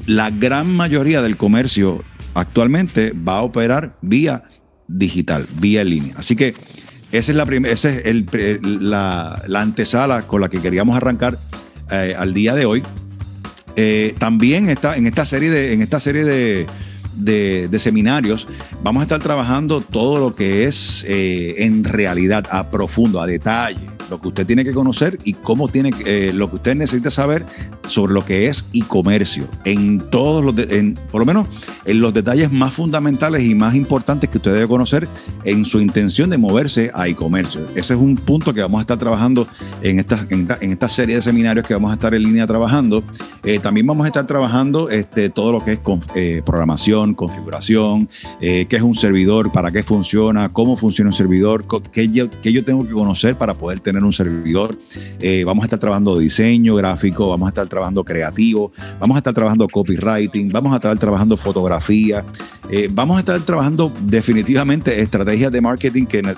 la 0.05 0.31
gran 0.31 0.75
mayoría 0.75 1.21
del 1.21 1.37
comercio 1.37 2.03
actualmente 2.33 3.11
va 3.11 3.37
a 3.37 3.41
operar 3.43 3.97
vía 4.01 4.43
digital, 4.87 5.47
vía 5.59 5.81
en 5.81 5.89
línea. 5.89 6.13
Así 6.17 6.35
que 6.35 6.55
esa 7.11 7.31
es 7.31 7.35
la, 7.35 7.43
esa 7.69 7.89
es 7.89 8.05
el, 8.05 8.27
la, 8.63 9.41
antesala 9.55 10.27
con 10.27 10.41
la 10.41 10.49
que 10.49 10.59
queríamos 10.59 10.95
arrancar 10.95 11.39
eh, 11.91 12.15
al 12.17 12.33
día 12.33 12.55
de 12.55 12.65
hoy. 12.65 12.83
Eh, 13.81 14.13
también 14.17 14.67
está 14.67 14.97
en 14.97 15.07
esta 15.07 15.23
serie 15.23 15.49
de, 15.49 15.71
en 15.71 15.81
esta 15.81 16.01
serie 16.01 16.25
de, 16.25 16.65
de, 17.19 17.79
seminarios, 17.79 18.47
vamos 18.83 19.01
a 19.01 19.03
estar 19.03 19.19
trabajando 19.19 19.81
todo 19.81 20.19
lo 20.19 20.35
que 20.35 20.65
es 20.65 21.05
eh, 21.07 21.55
en 21.59 21.83
realidad, 21.83 22.45
a 22.51 22.69
profundo, 22.69 23.21
a 23.21 23.27
detalle 23.27 23.99
lo 24.09 24.19
que 24.21 24.29
usted 24.29 24.45
tiene 24.45 24.63
que 24.63 24.73
conocer 24.73 25.17
y 25.23 25.33
cómo 25.33 25.67
tiene 25.67 25.91
eh, 26.05 26.31
lo 26.33 26.49
que 26.49 26.55
usted 26.55 26.75
necesita 26.75 27.11
saber 27.11 27.45
sobre 27.85 28.13
lo 28.13 28.25
que 28.25 28.47
es 28.47 28.67
e-comercio 28.73 29.47
en 29.65 29.99
todos 29.99 30.43
los 30.43 30.57
en, 30.71 30.95
por 31.11 31.19
lo 31.19 31.25
menos 31.25 31.47
en 31.85 32.01
los 32.01 32.13
detalles 32.13 32.51
más 32.51 32.73
fundamentales 32.73 33.43
y 33.43 33.55
más 33.55 33.75
importantes 33.75 34.29
que 34.29 34.37
usted 34.37 34.53
debe 34.53 34.67
conocer 34.67 35.07
en 35.45 35.65
su 35.65 35.79
intención 35.79 36.29
de 36.29 36.37
moverse 36.37 36.91
a 36.93 37.07
e-comercio. 37.07 37.65
Ese 37.75 37.93
es 37.93 37.99
un 37.99 38.15
punto 38.15 38.53
que 38.53 38.61
vamos 38.61 38.79
a 38.79 38.81
estar 38.81 38.97
trabajando 38.97 39.47
en 39.81 39.99
esta, 39.99 40.25
en 40.29 40.71
esta, 40.71 40.89
serie 40.89 41.15
de 41.15 41.21
seminarios 41.21 41.67
que 41.67 41.73
vamos 41.73 41.91
a 41.91 41.93
estar 41.93 42.13
en 42.13 42.23
línea 42.23 42.47
trabajando. 42.47 43.03
Eh, 43.43 43.59
también 43.59 43.85
vamos 43.85 44.05
a 44.05 44.07
estar 44.07 44.25
trabajando 44.25 44.89
este, 44.89 45.29
todo 45.29 45.51
lo 45.51 45.63
que 45.63 45.73
es 45.73 45.79
eh, 46.15 46.41
programación, 46.43 47.08
configuración, 47.13 48.09
qué 48.39 48.67
es 48.69 48.81
un 48.81 48.95
servidor, 48.95 49.51
para 49.51 49.71
qué 49.71 49.83
funciona, 49.83 50.51
cómo 50.51 50.75
funciona 50.75 51.09
un 51.09 51.13
servidor, 51.13 51.65
qué 51.91 52.09
qué 52.41 52.53
yo 52.53 52.63
tengo 52.63 52.85
que 52.85 52.93
conocer 52.93 53.37
para 53.37 53.53
poder 53.53 53.79
tener 53.79 54.03
un 54.03 54.13
servidor. 54.13 54.77
Eh, 55.19 55.43
vamos 55.45 55.63
a 55.63 55.65
estar 55.65 55.79
trabajando 55.79 56.17
diseño 56.17 56.75
gráfico, 56.75 57.29
vamos 57.29 57.47
a 57.47 57.49
estar 57.49 57.67
trabajando 57.67 58.03
creativo, 58.03 58.71
vamos 58.99 59.15
a 59.15 59.19
estar 59.19 59.33
trabajando 59.33 59.67
copywriting, 59.67 60.49
vamos 60.49 60.73
a 60.73 60.75
estar 60.75 60.97
trabajando 60.97 61.37
fotografía, 61.37 62.25
eh, 62.69 62.87
vamos 62.91 63.17
a 63.17 63.19
estar 63.19 63.39
trabajando 63.41 63.91
definitivamente 64.01 65.01
estrategias 65.01 65.51
de 65.51 65.61
marketing 65.61 66.05
que 66.05 66.35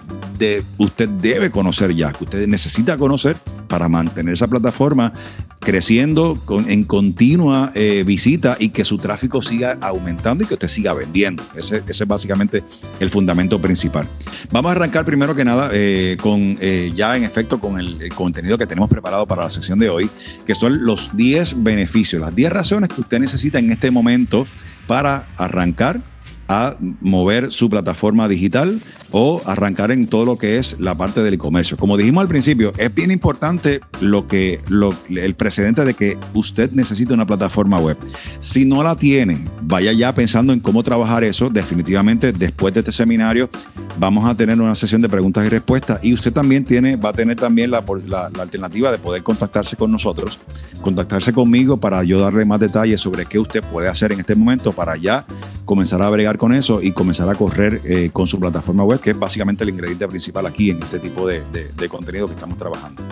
usted 0.78 1.10
debe 1.10 1.52
conocer 1.52 1.94
ya, 1.96 2.12
que 2.12 2.24
usted 2.24 2.48
necesita 2.48 2.98
conocer 2.98 3.38
para 3.68 3.88
mantener 3.88 4.34
esa 4.34 4.48
plataforma 4.48 5.14
creciendo 5.62 6.40
en 6.68 6.84
continua 6.84 7.72
eh, 7.76 8.04
visita 8.06 8.58
y 8.60 8.70
que 8.70 8.84
su 8.84 8.98
tráfico 8.98 9.42
siga 9.44 9.78
aumentando 9.80 10.44
y 10.44 10.48
que 10.52 10.56
usted 10.56 10.68
siga 10.68 10.94
vendiendo. 10.94 11.44
Ese, 11.56 11.82
es 11.88 12.08
básicamente 12.08 12.62
el 13.00 13.10
fundamento 13.10 13.62
principal. 13.62 14.06
Vamos 14.52 14.70
a 14.70 14.76
arrancar 14.76 15.06
primero 15.06 15.34
que 15.34 15.46
nada 15.46 15.70
eh, 15.72 16.18
con 16.20 16.58
eh, 16.60 16.92
ya 16.94 17.16
en 17.16 17.24
efecto 17.24 17.60
con 17.60 17.80
el, 17.80 18.02
el, 18.02 18.14
contenido 18.14 18.58
que 18.58 18.68
tenemos 18.68 18.90
preparado 18.90 19.26
para 19.26 19.44
la 19.44 19.50
sesión 19.50 19.80
de 19.80 19.90
hoy, 19.90 20.10
que 20.46 20.54
son 20.54 20.84
los 20.86 21.16
10 21.16 21.64
beneficios, 21.64 22.22
las 22.22 22.36
10 22.36 22.52
razones 22.52 22.90
que 22.90 23.00
usted 23.00 23.20
necesita 23.20 23.60
en 23.60 23.72
este 23.72 23.92
momento 23.92 24.46
para 24.88 25.30
arrancar 25.38 26.11
a 26.52 26.76
mover 27.00 27.50
su 27.50 27.70
plataforma 27.70 28.28
digital 28.28 28.82
o 29.12 29.42
arrancar 29.46 29.90
en 29.92 30.06
todo 30.06 30.26
lo 30.26 30.38
que 30.38 30.58
es 30.58 30.82
la 30.82 30.96
parte 30.96 31.24
del 31.24 31.38
comercio. 31.38 31.78
Como 31.78 31.96
dijimos 31.96 32.22
al 32.22 32.28
principio, 32.28 32.74
es 32.78 32.94
bien 32.94 33.10
importante 33.10 33.80
lo 34.02 34.28
que 34.28 34.60
lo, 34.68 34.94
el 35.10 35.34
precedente 35.36 35.86
de 35.86 35.94
que 35.94 36.18
usted 36.34 36.72
necesita 36.72 37.14
una 37.14 37.26
plataforma 37.26 37.80
web. 37.80 37.98
Si 38.42 38.66
no 38.66 38.84
la 38.84 38.98
tiene, 38.98 39.46
vaya 39.62 39.94
ya 39.94 40.14
pensando 40.14 40.52
en 40.52 40.60
cómo 40.60 40.84
trabajar 40.84 41.24
eso. 41.24 41.50
Definitivamente, 41.50 42.34
después 42.34 42.74
de 42.74 42.82
este 42.82 42.92
seminario, 42.92 43.50
vamos 43.98 44.30
a 44.30 44.36
tener 44.36 44.60
una 44.60 44.76
sesión 44.76 45.02
de 45.02 45.08
preguntas 45.08 45.46
y 45.46 45.50
respuestas 45.50 46.04
y 46.04 46.14
usted 46.14 46.34
también 46.34 46.66
tiene, 46.66 46.98
va 46.98 47.10
a 47.10 47.14
tener 47.14 47.38
también 47.38 47.72
la, 47.72 47.84
la, 48.08 48.30
alternativa 48.42 48.92
de 48.92 48.98
poder 48.98 49.24
contactarse 49.24 49.78
con 49.78 49.92
nosotros, 49.92 50.40
contactarse 50.82 51.32
conmigo 51.32 51.78
para 51.78 52.04
yo 52.04 52.20
darle 52.20 52.44
más 52.44 52.60
detalles 52.60 53.00
sobre 53.00 53.26
qué 53.26 53.40
usted 53.40 53.64
puede 53.64 53.88
hacer 53.88 54.12
en 54.12 54.20
este 54.20 54.36
momento 54.36 54.74
para 54.74 54.98
ya 54.98 55.26
comenzar 55.66 56.02
a 56.02 56.10
bregar 56.10 56.38
con 56.42 56.54
eso 56.54 56.82
y 56.82 56.92
comenzar 56.92 57.30
a 57.30 57.36
correr 57.36 57.82
eh, 57.86 58.10
con 58.12 58.26
su 58.26 58.40
plataforma 58.40 58.84
web 58.84 59.00
que 59.00 59.12
es 59.12 59.20
básicamente 59.20 59.64
el 59.64 59.70
ingrediente 59.70 60.08
principal 60.08 60.48
aquí 60.48 60.72
en 60.72 60.82
este 60.82 60.98
tipo 60.98 61.28
de, 61.28 61.44
contenido 61.88 62.26
que 62.26 62.34
estamos 62.34 62.58
trabajando. 62.58 63.04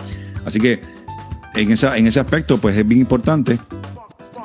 Así 0.44 0.58
que 0.58 0.80
en, 1.54 1.70
esa, 1.70 1.96
en 1.96 2.08
ese 2.08 2.18
aspecto, 2.18 2.58
pues 2.58 2.76
es 2.76 2.84
bien 2.84 3.00
importante 3.00 3.60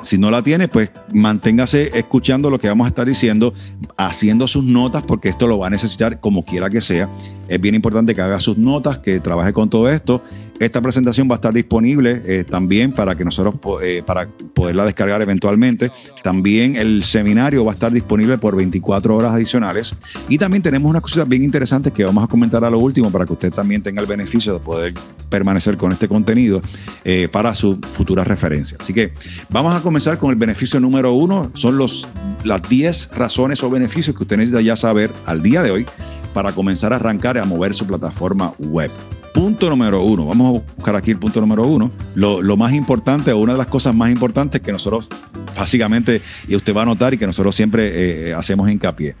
si 0.02 0.18
no 0.18 0.30
la 0.30 0.40
tiene, 0.40 0.68
pues 0.68 0.92
manténgase 1.12 1.98
escuchando 1.98 2.48
lo 2.48 2.60
que 2.60 2.68
vamos 2.68 2.84
a 2.84 2.88
estar 2.88 3.08
diciendo, 3.08 3.54
haciendo 3.96 4.46
sus 4.46 4.62
notas, 4.62 5.02
porque 5.02 5.30
esto 5.30 5.48
lo 5.48 5.58
va 5.58 5.66
a 5.66 5.70
necesitar 5.70 6.20
como 6.20 6.44
quiera 6.44 6.70
que 6.70 6.80
sea. 6.80 7.10
Es 7.48 7.60
bien 7.60 7.74
importante 7.74 8.14
que 8.14 8.22
haga 8.22 8.38
sus 8.38 8.56
notas, 8.56 8.98
que 8.98 9.18
trabaje 9.18 9.52
con 9.52 9.68
todo 9.68 9.90
esto 9.90 10.22
esta 10.60 10.80
presentación 10.80 11.28
va 11.28 11.34
a 11.34 11.36
estar 11.36 11.52
disponible 11.52 12.22
eh, 12.24 12.44
también 12.44 12.92
para 12.92 13.14
que 13.14 13.24
nosotros 13.24 13.54
eh, 13.82 14.02
para 14.04 14.28
poderla 14.54 14.84
descargar 14.84 15.22
eventualmente. 15.22 15.90
También 16.22 16.76
el 16.76 17.02
seminario 17.02 17.64
va 17.64 17.72
a 17.72 17.74
estar 17.74 17.92
disponible 17.92 18.38
por 18.38 18.56
24 18.56 19.16
horas 19.16 19.32
adicionales. 19.32 19.94
Y 20.28 20.38
también 20.38 20.62
tenemos 20.62 20.88
unas 20.88 21.02
cosas 21.02 21.28
bien 21.28 21.42
interesantes 21.42 21.92
que 21.92 22.04
vamos 22.04 22.24
a 22.24 22.26
comentar 22.26 22.64
a 22.64 22.70
lo 22.70 22.78
último 22.78 23.10
para 23.10 23.26
que 23.26 23.32
usted 23.32 23.52
también 23.52 23.82
tenga 23.82 24.00
el 24.00 24.06
beneficio 24.06 24.54
de 24.54 24.60
poder 24.60 24.94
permanecer 25.28 25.76
con 25.76 25.92
este 25.92 26.08
contenido 26.08 26.62
eh, 27.04 27.28
para 27.30 27.54
su 27.54 27.78
futura 27.80 28.24
referencia. 28.24 28.78
Así 28.80 28.92
que 28.92 29.12
vamos 29.50 29.74
a 29.74 29.82
comenzar 29.82 30.18
con 30.18 30.30
el 30.30 30.36
beneficio 30.36 30.80
número 30.80 31.12
uno. 31.12 31.50
Son 31.54 31.76
los, 31.76 32.08
las 32.44 32.66
10 32.68 33.10
razones 33.16 33.62
o 33.62 33.70
beneficios 33.70 34.16
que 34.16 34.22
usted 34.22 34.36
necesita 34.36 34.60
ya 34.62 34.76
saber 34.76 35.12
al 35.24 35.42
día 35.42 35.62
de 35.62 35.70
hoy 35.70 35.86
para 36.32 36.52
comenzar 36.52 36.92
a 36.92 36.96
arrancar 36.96 37.36
y 37.36 37.38
a 37.40 37.44
mover 37.44 37.74
su 37.74 37.86
plataforma 37.86 38.52
web. 38.58 38.90
Punto 39.36 39.68
número 39.68 40.02
uno, 40.02 40.24
vamos 40.24 40.48
a 40.48 40.74
buscar 40.76 40.96
aquí 40.96 41.10
el 41.10 41.18
punto 41.18 41.42
número 41.42 41.66
uno. 41.66 41.92
Lo, 42.14 42.56
más 42.56 42.72
importante, 42.72 43.32
o 43.32 43.38
una 43.38 43.52
de 43.52 43.58
las 43.58 43.66
cosas 43.66 43.94
más 43.94 44.10
importantes 44.10 44.62
que 44.62 44.72
nosotros, 44.72 45.10
básicamente, 45.54 46.22
y 46.48 46.56
usted 46.56 46.74
va 46.74 46.84
a 46.84 46.86
notar 46.86 47.12
y 47.12 47.18
que 47.18 47.26
nosotros 47.26 47.54
siempre 47.54 48.30
eh, 48.30 48.32
hacemos 48.32 48.70
hincapié, 48.70 49.14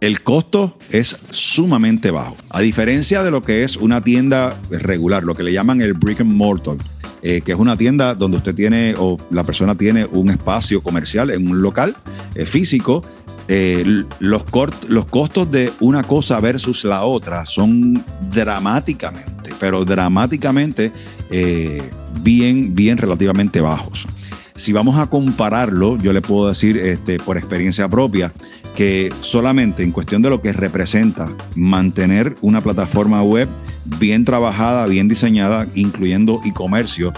el 0.00 0.22
costo 0.22 0.78
es 0.88 1.18
sumamente 1.28 2.10
bajo. 2.10 2.38
A 2.48 2.62
diferencia 2.62 3.22
de 3.22 3.30
lo 3.30 3.42
que 3.42 3.64
es 3.64 3.76
una 3.76 4.00
tienda 4.00 4.58
regular, 4.70 5.24
lo 5.24 5.34
que 5.34 5.42
le 5.42 5.52
llaman 5.52 5.82
el 5.82 5.92
brick 5.92 6.22
and 6.22 6.32
mortar, 6.32 6.78
eh, 7.20 7.42
que 7.42 7.52
es 7.52 7.58
una 7.58 7.76
tienda 7.76 8.14
donde 8.14 8.38
usted 8.38 8.54
tiene 8.54 8.94
o 8.96 9.18
la 9.30 9.44
persona 9.44 9.74
tiene 9.74 10.06
un 10.06 10.30
espacio 10.30 10.82
comercial 10.82 11.30
en 11.30 11.50
un 11.50 11.60
local 11.60 11.94
eh, 12.34 12.46
físico. 12.46 13.04
Eh, 13.48 14.04
los, 14.18 14.44
costos 14.44 15.50
de 15.50 15.72
una 15.80 16.02
cosa 16.02 16.38
versus 16.40 16.84
la 16.84 17.04
otra 17.04 17.46
son 17.46 18.04
dramáticamente, 18.30 19.52
pero 19.58 19.84
dramáticamente 19.84 20.92
bien, 22.22 22.74
bien 22.74 22.98
relativamente 22.98 23.60
bajos. 23.60 24.06
Si 24.58 24.72
vamos 24.72 24.98
a 24.98 25.06
compararlo, 25.06 25.96
yo 25.98 26.12
le 26.12 26.20
puedo 26.20 26.48
decir 26.48 26.78
este, 26.78 27.18
por 27.18 27.38
experiencia 27.38 27.88
propia 27.88 28.32
que 28.74 29.12
solamente 29.20 29.84
en 29.84 29.92
cuestión 29.92 30.20
de 30.20 30.30
lo 30.30 30.42
que 30.42 30.52
representa 30.52 31.32
mantener 31.54 32.36
una 32.40 32.60
plataforma 32.60 33.22
web 33.22 33.48
bien 34.00 34.24
trabajada, 34.24 34.86
bien 34.86 35.06
diseñada, 35.06 35.68
incluyendo 35.74 36.40
e-comercio, 36.44 37.12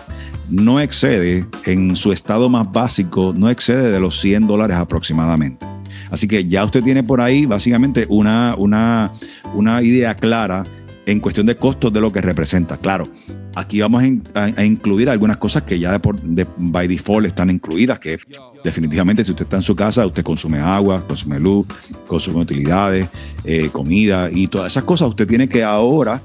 no 0.50 0.80
excede 0.80 1.46
en 1.64 1.96
su 1.96 2.12
estado 2.12 2.50
más 2.50 2.70
básico, 2.70 3.32
no 3.34 3.49
excede 3.49 3.90
de 3.90 4.00
los 4.00 4.20
100 4.20 4.46
dólares 4.46 4.76
aproximadamente. 4.76 5.66
Así 6.11 6.26
que 6.29 6.47
ya 6.47 6.64
usted 6.64 6.83
tiene 6.83 7.02
por 7.02 7.21
ahí 7.21 7.47
básicamente 7.47 8.07
una, 8.09 8.55
una, 8.57 9.12
una 9.55 9.83
idea 9.83 10.14
clara 10.14 10.64
en 11.07 11.21
cuestión 11.21 11.47
de 11.47 11.57
costos 11.57 11.93
de 11.93 12.00
lo 12.00 12.12
que 12.12 12.21
representa. 12.21 12.76
Claro, 12.76 13.09
aquí 13.55 13.81
vamos 13.81 14.02
a, 14.35 14.64
incluir 14.64 15.09
algunas 15.09 15.37
cosas 15.38 15.62
que 15.62 15.79
ya 15.79 15.99
de, 15.99 16.47
by 16.57 16.87
default 16.87 17.26
están 17.26 17.50
incluidas, 17.50 17.99
que 17.99 18.19
definitivamente 18.62 19.25
si 19.25 19.33
usted 19.33 19.45
está 19.45 19.57
en 19.57 19.62
su 19.62 19.75
casa, 19.75 20.07
usted 20.07 20.23
consume 20.23 20.59
agua, 20.59 21.05
consume 21.07 21.40
luz, 21.40 21.67
consume 22.07 22.40
utilidades, 22.40 23.09
eh, 23.45 23.71
comida 23.73 24.31
y 24.31 24.47
todas 24.47 24.73
esas 24.73 24.85
cosas, 24.85 25.09
usted 25.09 25.26
tiene 25.26 25.49
que 25.49 25.64
ahora 25.64 26.23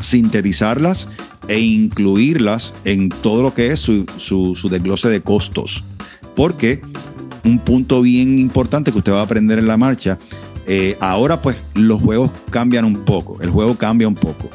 sintetizarlas 0.00 1.08
e 1.48 1.58
incluirlas 1.58 2.74
en 2.84 3.08
todo 3.08 3.42
lo 3.42 3.54
que 3.54 3.72
es 3.72 3.80
su, 3.80 4.04
su 4.18 4.68
desglose 4.68 5.08
de 5.08 5.22
costos. 5.22 5.84
Porque 6.36 6.82
un 7.44 7.58
punto 7.58 8.02
bien 8.02 8.38
importante 8.38 8.92
que 8.92 8.98
usted 8.98 9.12
va 9.12 9.20
a 9.20 9.24
aprender 9.24 9.58
en 9.58 9.66
la 9.66 9.76
marcha 9.76 10.18
eh, 10.70 10.98
ahora 11.00 11.40
pues 11.40 11.56
los 11.74 12.02
juegos 12.02 12.30
cambian 12.50 12.84
un 12.84 13.02
poco, 13.06 13.40
el 13.40 13.48
juego 13.50 13.76
cambia 13.76 14.06
un 14.06 14.14
poco. 14.14 14.50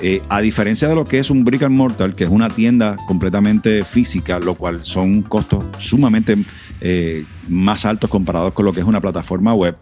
Eh, 0.00 0.22
a 0.28 0.40
diferencia 0.40 0.86
de 0.86 0.94
lo 0.94 1.04
que 1.04 1.18
es 1.18 1.28
un 1.28 1.42
brick 1.42 1.64
and 1.64 1.74
mortar, 1.74 2.14
que 2.14 2.22
es 2.22 2.30
una 2.30 2.48
tienda 2.48 2.96
completamente 3.08 3.84
física, 3.84 4.38
lo 4.38 4.54
cual 4.54 4.84
son 4.84 5.22
costos 5.22 5.64
sumamente 5.78 6.36
eh, 6.80 7.24
más 7.48 7.84
altos 7.84 8.08
comparados 8.08 8.52
con 8.52 8.64
lo 8.64 8.72
que 8.72 8.80
es 8.80 8.86
una 8.86 9.00
plataforma 9.00 9.54
web, 9.54 9.76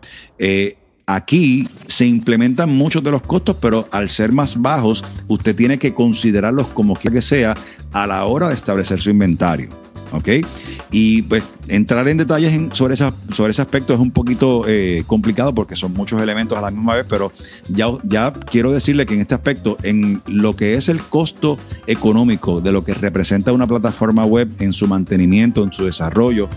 aquí 1.07 1.69
se 1.87 2.07
implementan 2.07 2.75
muchos 2.75 3.05
de 3.05 3.11
los 3.11 3.21
costos, 3.21 3.57
pero 3.61 3.87
al 3.93 4.09
ser 4.09 4.33
más 4.33 4.63
bajos, 4.63 5.05
usted 5.29 5.55
tiene 5.55 5.79
que 5.79 5.93
considerarlos 5.93 6.69
como 6.69 6.95
quiera 6.95 7.17
que 7.17 7.23
sea 7.23 7.55
a 7.93 8.07
la 8.07 8.25
hora 8.25 8.49
de 8.49 8.55
establecer 8.55 8.99
su 8.99 9.11
inventario. 9.11 9.84
¿Ok? 10.15 10.29
Y 10.91 11.23
pues 11.23 11.43
entrar 11.69 12.07
en 12.09 12.17
detalles 12.17 12.53
sobre, 12.73 12.95
esa, 12.95 13.13
sobre 13.33 13.51
ese 13.51 13.63
aspecto 13.63 13.95
es 13.95 14.01
un 14.01 14.11
poquito 14.11 14.65
eh, 14.67 15.05
complicado 15.07 15.55
porque 15.55 15.77
son 15.77 15.93
muchos 15.93 16.21
elementos 16.21 16.57
a 16.57 16.61
la 16.61 16.71
misma 16.71 16.97
vez, 16.97 17.07
pero 17.09 17.33
ya, 17.69 17.89
ya 18.05 18.33
quiero 18.33 18.73
decirle 18.73 19.07
que 19.07 19.15
en 19.15 19.21
este 19.21 19.35
aspecto, 19.35 19.77
en 19.83 20.23
lo 20.27 20.55
que 20.57 20.75
es 20.75 20.89
el 20.89 21.01
costo 21.01 21.59
económico 21.87 22.61
de 22.61 22.73
lo 22.73 22.85
que 22.85 22.95
representa 22.95 23.53
una 23.53 23.67
plataforma 23.67 24.25
web 24.25 24.49
en 24.61 24.73
su 24.73 24.87
mantenimiento, 24.87 25.63
en 25.65 25.73
su 25.73 25.85
desarrollo, 25.85 26.49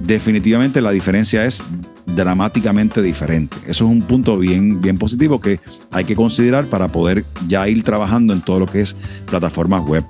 definitivamente 0.00 0.80
la 0.80 0.90
diferencia 0.90 1.44
es 1.46 1.62
dramáticamente 2.06 3.02
diferente. 3.02 3.56
Eso 3.66 3.86
es 3.86 3.90
un 3.90 4.02
punto 4.02 4.38
bien, 4.38 4.80
bien 4.80 4.98
positivo 4.98 5.40
que 5.40 5.60
hay 5.90 6.04
que 6.04 6.14
considerar 6.14 6.66
para 6.66 6.88
poder 6.88 7.24
ya 7.46 7.68
ir 7.68 7.82
trabajando 7.82 8.32
en 8.32 8.40
todo 8.40 8.60
lo 8.60 8.66
que 8.66 8.80
es 8.80 8.96
plataformas 9.26 9.82
web. 9.82 10.04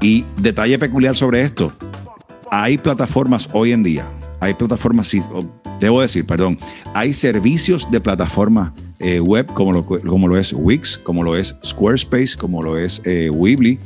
Y 0.00 0.24
detalle 0.36 0.78
peculiar 0.78 1.16
sobre 1.16 1.42
esto, 1.42 1.72
hay 2.50 2.78
plataformas 2.78 3.48
hoy 3.52 3.72
en 3.72 3.82
día, 3.82 4.10
hay 4.40 4.54
plataformas, 4.54 5.14
debo 5.80 6.00
decir, 6.00 6.26
perdón, 6.26 6.56
hay 6.94 7.12
servicios 7.12 7.90
de 7.90 8.00
plataforma 8.00 8.74
eh, 8.98 9.20
web 9.20 9.46
como 9.52 9.72
lo, 9.72 9.84
como 9.84 10.28
lo 10.28 10.36
es 10.36 10.52
Wix, 10.52 10.98
como 10.98 11.22
lo 11.22 11.36
es 11.36 11.56
Squarespace, 11.64 12.36
como 12.36 12.62
lo 12.62 12.76
es 12.76 13.00
eh, 13.04 13.30
Weebly 13.30 13.78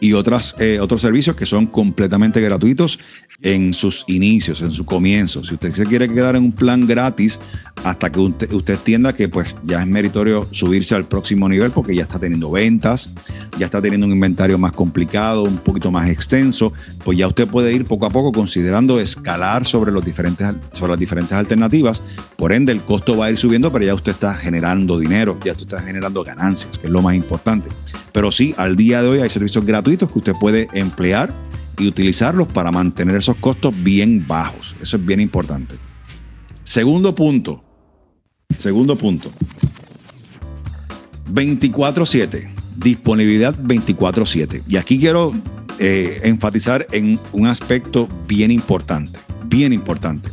y 0.00 0.12
otras, 0.12 0.54
eh, 0.58 0.78
otros 0.80 1.00
servicios 1.00 1.36
que 1.36 1.46
son 1.46 1.66
completamente 1.66 2.40
gratuitos 2.40 2.98
en 3.42 3.72
sus 3.72 4.04
inicios, 4.08 4.62
en 4.62 4.70
su 4.70 4.84
comienzo. 4.84 5.44
Si 5.44 5.54
usted 5.54 5.74
se 5.74 5.84
quiere 5.84 6.08
quedar 6.08 6.36
en 6.36 6.44
un 6.44 6.52
plan 6.52 6.86
gratis 6.86 7.40
hasta 7.84 8.10
que 8.10 8.20
usted, 8.20 8.50
entienda 8.70 9.14
que 9.14 9.28
pues 9.28 9.54
ya 9.62 9.80
es 9.80 9.86
meritorio 9.86 10.48
subirse 10.50 10.94
al 10.94 11.06
próximo 11.06 11.48
nivel 11.48 11.70
porque 11.70 11.94
ya 11.94 12.02
está 12.02 12.18
teniendo 12.18 12.50
ventas, 12.50 13.14
ya 13.58 13.66
está 13.66 13.80
teniendo 13.80 14.06
un 14.06 14.12
inventario 14.12 14.58
más 14.58 14.72
complicado, 14.72 15.44
un 15.44 15.58
poquito 15.58 15.90
más 15.90 16.08
extenso, 16.08 16.72
pues 17.04 17.18
ya 17.18 17.26
usted 17.26 17.46
puede 17.46 17.72
ir 17.72 17.84
poco 17.84 18.06
a 18.06 18.10
poco 18.10 18.32
considerando 18.32 19.00
escalar 19.00 19.64
sobre, 19.64 19.92
los 19.92 20.04
diferentes, 20.04 20.46
sobre 20.72 20.92
las 20.92 21.00
diferentes 21.00 21.32
alternativas. 21.32 22.02
Por 22.36 22.52
ende, 22.52 22.72
el 22.72 22.82
costo 22.82 23.16
va 23.16 23.26
a 23.26 23.30
ir 23.30 23.36
subiendo, 23.36 23.72
pero 23.72 23.84
ya 23.84 23.94
usted 23.94 24.12
está 24.12 24.34
generando 24.34 24.98
dinero, 24.98 25.38
ya 25.44 25.52
usted 25.52 25.64
está 25.64 25.82
generando 25.82 26.22
ganancias, 26.24 26.78
que 26.78 26.86
es 26.86 26.92
lo 26.92 27.02
más 27.02 27.14
importante. 27.14 27.68
Pero 28.12 28.32
sí, 28.32 28.54
al 28.56 28.76
día 28.76 29.02
de 29.02 29.08
hoy 29.08 29.20
hay 29.20 29.28
servicios 29.28 29.64
gratuitos 29.64 29.85
que 29.86 30.18
usted 30.18 30.32
puede 30.40 30.68
emplear 30.72 31.32
y 31.78 31.86
utilizarlos 31.86 32.48
para 32.48 32.72
mantener 32.72 33.16
esos 33.16 33.36
costos 33.36 33.72
bien 33.82 34.26
bajos. 34.26 34.74
Eso 34.80 34.96
es 34.96 35.06
bien 35.06 35.20
importante. 35.20 35.76
Segundo 36.64 37.14
punto. 37.14 37.62
Segundo 38.58 38.96
punto. 38.98 39.30
24/7. 41.32 42.48
Disponibilidad 42.76 43.54
24/7. 43.54 44.62
Y 44.68 44.76
aquí 44.76 44.98
quiero 44.98 45.32
eh, 45.78 46.20
enfatizar 46.24 46.86
en 46.90 47.18
un 47.32 47.46
aspecto 47.46 48.08
bien 48.26 48.50
importante. 48.50 49.20
Bien 49.44 49.72
importante. 49.72 50.30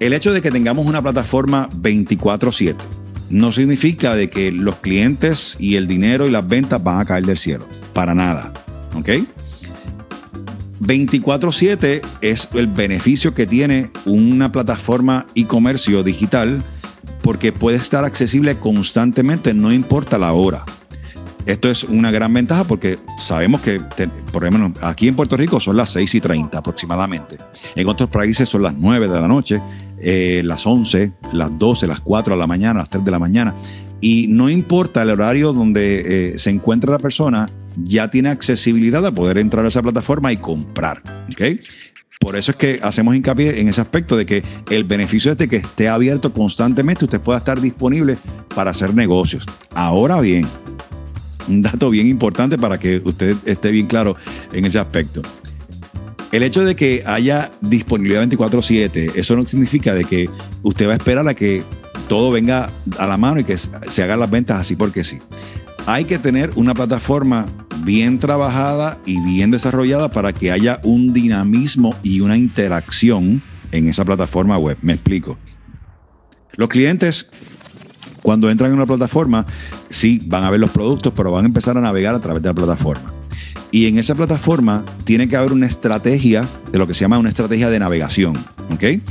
El 0.00 0.12
hecho 0.12 0.32
de 0.32 0.42
que 0.42 0.50
tengamos 0.50 0.86
una 0.86 1.00
plataforma 1.00 1.70
24/7 1.76 2.84
no 3.30 3.52
significa 3.52 4.14
de 4.14 4.28
que 4.28 4.52
los 4.52 4.76
clientes 4.76 5.56
y 5.58 5.76
el 5.76 5.88
dinero 5.88 6.26
y 6.26 6.30
las 6.30 6.46
ventas 6.46 6.82
van 6.82 7.00
a 7.00 7.06
caer 7.06 7.24
del 7.24 7.38
cielo. 7.38 7.66
Para 7.94 8.14
nada. 8.14 8.52
¿Ok? 8.94 9.08
24/7 10.80 12.02
es 12.20 12.48
el 12.54 12.66
beneficio 12.66 13.34
que 13.34 13.46
tiene 13.46 13.90
una 14.04 14.50
plataforma 14.50 15.26
e-comercio 15.34 16.02
digital 16.02 16.62
porque 17.22 17.52
puede 17.52 17.76
estar 17.76 18.04
accesible 18.04 18.56
constantemente, 18.56 19.54
no 19.54 19.72
importa 19.72 20.18
la 20.18 20.32
hora. 20.32 20.64
Esto 21.46 21.70
es 21.70 21.84
una 21.84 22.10
gran 22.10 22.32
ventaja 22.32 22.64
porque 22.64 22.98
sabemos 23.18 23.62
que, 23.62 23.80
por 24.32 24.44
ejemplo, 24.44 24.72
aquí 24.82 25.08
en 25.08 25.16
Puerto 25.16 25.36
Rico 25.36 25.58
son 25.58 25.76
las 25.76 25.90
6 25.90 26.14
y 26.16 26.20
30 26.20 26.58
aproximadamente. 26.58 27.38
En 27.74 27.88
otros 27.88 28.10
países 28.10 28.48
son 28.48 28.62
las 28.62 28.74
9 28.76 29.08
de 29.08 29.20
la 29.20 29.26
noche, 29.26 29.60
eh, 30.00 30.42
las 30.44 30.66
11, 30.66 31.12
las 31.32 31.58
12, 31.58 31.88
las 31.88 32.00
4 32.00 32.34
de 32.34 32.40
la 32.40 32.46
mañana, 32.46 32.80
las 32.80 32.90
3 32.90 33.04
de 33.04 33.10
la 33.10 33.18
mañana. 33.18 33.54
Y 34.00 34.26
no 34.28 34.48
importa 34.48 35.02
el 35.02 35.10
horario 35.10 35.52
donde 35.52 36.34
eh, 36.34 36.38
se 36.38 36.50
encuentra 36.50 36.92
la 36.92 36.98
persona, 36.98 37.48
ya 37.76 38.10
tiene 38.10 38.28
accesibilidad 38.28 39.04
a 39.06 39.12
poder 39.12 39.38
entrar 39.38 39.64
a 39.64 39.68
esa 39.68 39.82
plataforma 39.82 40.32
y 40.32 40.36
comprar. 40.36 41.02
¿okay? 41.30 41.60
Por 42.20 42.36
eso 42.36 42.52
es 42.52 42.56
que 42.56 42.78
hacemos 42.82 43.16
hincapié 43.16 43.60
en 43.60 43.68
ese 43.68 43.80
aspecto 43.80 44.16
de 44.16 44.26
que 44.26 44.44
el 44.70 44.84
beneficio 44.84 45.32
es 45.32 45.38
de 45.38 45.48
que 45.48 45.56
esté 45.56 45.88
abierto 45.88 46.32
constantemente, 46.32 47.04
usted 47.04 47.20
pueda 47.20 47.38
estar 47.38 47.60
disponible 47.60 48.16
para 48.54 48.70
hacer 48.70 48.94
negocios. 48.94 49.44
Ahora 49.74 50.20
bien, 50.20 50.46
un 51.48 51.62
dato 51.62 51.90
bien 51.90 52.06
importante 52.06 52.58
para 52.58 52.78
que 52.78 53.02
usted 53.04 53.36
esté 53.44 53.72
bien 53.72 53.86
claro 53.86 54.16
en 54.52 54.64
ese 54.64 54.78
aspecto. 54.78 55.22
El 56.30 56.44
hecho 56.44 56.64
de 56.64 56.76
que 56.76 57.02
haya 57.04 57.50
disponibilidad 57.60 58.22
24/7, 58.22 59.12
eso 59.16 59.36
no 59.36 59.44
significa 59.44 59.92
de 59.92 60.04
que 60.04 60.30
usted 60.62 60.86
va 60.86 60.92
a 60.92 60.96
esperar 60.96 61.26
a 61.28 61.34
que 61.34 61.64
todo 62.08 62.30
venga 62.30 62.70
a 62.98 63.06
la 63.06 63.16
mano 63.16 63.40
y 63.40 63.44
que 63.44 63.58
se 63.58 64.02
hagan 64.02 64.20
las 64.20 64.30
ventas 64.30 64.60
así 64.60 64.76
porque 64.76 65.02
sí 65.02 65.18
hay 65.86 66.04
que 66.04 66.18
tener 66.18 66.52
una 66.54 66.74
plataforma 66.74 67.46
bien 67.84 68.18
trabajada 68.18 68.98
y 69.04 69.20
bien 69.24 69.50
desarrollada 69.50 70.10
para 70.10 70.32
que 70.32 70.52
haya 70.52 70.80
un 70.84 71.12
dinamismo 71.12 71.96
y 72.02 72.20
una 72.20 72.36
interacción 72.36 73.42
en 73.72 73.88
esa 73.88 74.04
plataforma 74.04 74.58
web. 74.58 74.78
Me 74.82 74.94
explico. 74.94 75.38
Los 76.56 76.68
clientes 76.68 77.30
Cuando 78.22 78.48
entran 78.50 78.70
en 78.70 78.76
una 78.76 78.86
plataforma, 78.86 79.44
sí, 79.90 80.20
van 80.26 80.44
a 80.44 80.50
ver 80.50 80.60
los 80.60 80.70
productos, 80.70 81.12
pero 81.16 81.32
van 81.32 81.44
a 81.44 81.48
empezar 81.48 81.76
a 81.76 81.80
navegar 81.80 82.14
a 82.14 82.20
través 82.20 82.40
de 82.40 82.50
la 82.50 82.54
plataforma. 82.54 83.12
Y 83.72 83.88
en 83.88 83.98
esa 83.98 84.14
plataforma 84.14 84.84
tiene 85.02 85.26
que 85.26 85.36
haber 85.36 85.52
una 85.52 85.66
estrategia 85.66 86.46
de 86.70 86.78
lo 86.78 86.86
que 86.86 86.94
se 86.94 87.00
llama 87.00 87.18
una 87.18 87.30
estrategia 87.30 87.68
de 87.68 87.80
navegación. 87.80 88.36
¿ok? 88.70 89.02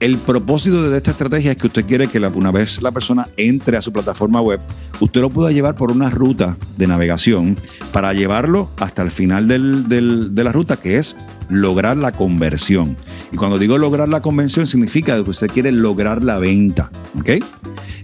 El 0.00 0.16
propósito 0.16 0.88
de 0.88 0.96
esta 0.96 1.10
estrategia 1.10 1.50
es 1.50 1.56
que 1.56 1.66
usted 1.66 1.84
quiere 1.84 2.06
que 2.06 2.20
una 2.20 2.52
vez 2.52 2.80
la 2.82 2.92
persona 2.92 3.26
entre 3.36 3.76
a 3.76 3.82
su 3.82 3.92
plataforma 3.92 4.40
web, 4.40 4.60
usted 5.00 5.20
lo 5.20 5.28
pueda 5.28 5.50
llevar 5.50 5.74
por 5.74 5.90
una 5.90 6.08
ruta 6.08 6.56
de 6.76 6.86
navegación 6.86 7.58
para 7.92 8.12
llevarlo 8.12 8.70
hasta 8.76 9.02
el 9.02 9.10
final 9.10 9.48
de 9.48 10.44
la 10.44 10.52
ruta, 10.52 10.76
que 10.76 10.98
es 10.98 11.16
lograr 11.48 11.96
la 11.96 12.12
conversión. 12.12 12.96
Y 13.32 13.36
cuando 13.36 13.58
digo 13.58 13.76
lograr 13.76 14.08
la 14.08 14.22
conversión, 14.22 14.68
significa 14.68 15.16
que 15.16 15.30
usted 15.30 15.48
quiere 15.48 15.72
lograr 15.72 16.22
la 16.22 16.38
venta. 16.38 16.92
¿Ok? 17.18 17.44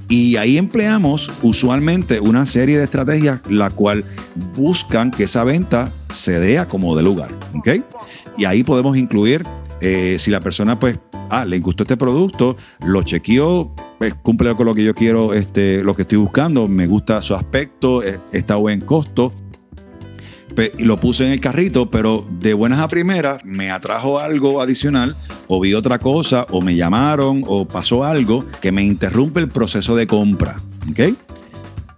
Y 0.09 0.37
ahí 0.37 0.59
empleamos 0.59 1.31
usualmente 1.43 2.19
una 2.19 2.45
serie 2.45 2.77
de 2.77 2.85
estrategias 2.85 3.41
la 3.49 3.71
cual 3.71 4.05
buscan 4.55 5.11
que 5.11 5.25
esa 5.25 5.45
venta 5.45 5.93
se 6.13 6.41
dé 6.41 6.59
a 6.59 6.67
como 6.67 6.97
de 6.97 7.05
lugar. 7.05 7.31
¿ok? 7.55 7.69
Y 8.37 8.47
ahí 8.47 8.65
podemos 8.65 8.97
incluir 8.97 9.45
eh, 9.87 10.19
si 10.19 10.31
la 10.31 10.41
persona 10.41 10.79
pues 10.79 10.99
ah, 11.29 11.45
le 11.45 11.59
gustó 11.59 11.83
este 11.83 11.99
producto, 11.99 12.57
lo 12.87 13.03
chequeó, 13.03 13.75
pues, 13.99 14.15
cumple 14.15 14.57
con 14.57 14.65
lo 14.65 14.75
que 14.75 14.83
yo 14.83 14.95
quiero, 14.95 15.35
este, 15.35 15.83
lo 15.83 15.95
que 15.95 16.03
estoy 16.03 16.17
buscando, 16.17 16.67
me 16.69 16.87
gusta 16.87 17.21
su 17.21 17.35
aspecto, 17.35 18.03
eh, 18.03 18.19
está 18.33 18.57
buen 18.57 18.81
costo. 18.81 19.35
Lo 20.79 20.99
puse 20.99 21.27
en 21.27 21.33
el 21.33 21.41
carrito, 21.41 21.91
pero 21.91 22.27
de 22.41 22.55
buenas 22.55 22.79
a 22.79 22.89
primeras 22.89 23.45
me 23.45 23.71
atrajo 23.71 24.21
algo 24.21 24.63
adicional, 24.63 25.17
o 25.49 25.61
vi 25.61 25.75
otra 25.75 25.99
cosa, 25.99 26.47
o 26.51 26.63
me 26.63 26.77
llamaron, 26.77 27.43
o 27.47 27.67
pasó 27.67 28.05
algo 28.05 28.43
que 28.63 28.73
me 28.73 28.85
interrumpe 28.85 29.41
el 29.41 29.51
proceso 29.51 29.97
de 29.97 30.07
compra. 30.07 30.57
¿Ok? 30.91 31.15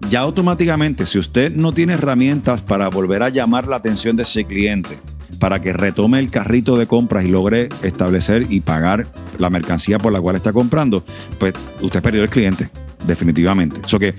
Ya 0.09 0.21
automáticamente, 0.21 1.07
si 1.07 1.19
usted 1.19 1.55
no 1.55 1.73
tiene 1.73 1.93
herramientas 1.93 2.63
para 2.63 2.89
volver 2.89 3.23
a 3.23 3.29
llamar 3.29 3.69
la 3.69 3.77
atención 3.77 4.17
de 4.17 4.25
ese 4.25 4.45
cliente, 4.45 4.99
para 5.37 5.61
que 5.61 5.73
retome 5.73 6.19
el 6.19 6.31
carrito 6.31 6.77
de 6.77 6.87
compras 6.87 7.25
y 7.25 7.29
logre 7.29 7.69
establecer 7.83 8.47
y 8.51 8.61
pagar 8.61 9.07
la 9.39 9.51
mercancía 9.51 9.99
por 9.99 10.13
la 10.13 10.21
cual 10.21 10.37
está 10.37 10.53
comprando, 10.53 11.05
pues 11.39 11.55
usted 11.81 12.03
perdió 12.03 12.23
el 12.23 12.29
cliente, 12.29 12.71
definitivamente. 13.07 13.81
Eso 13.85 13.99
que 13.99 14.15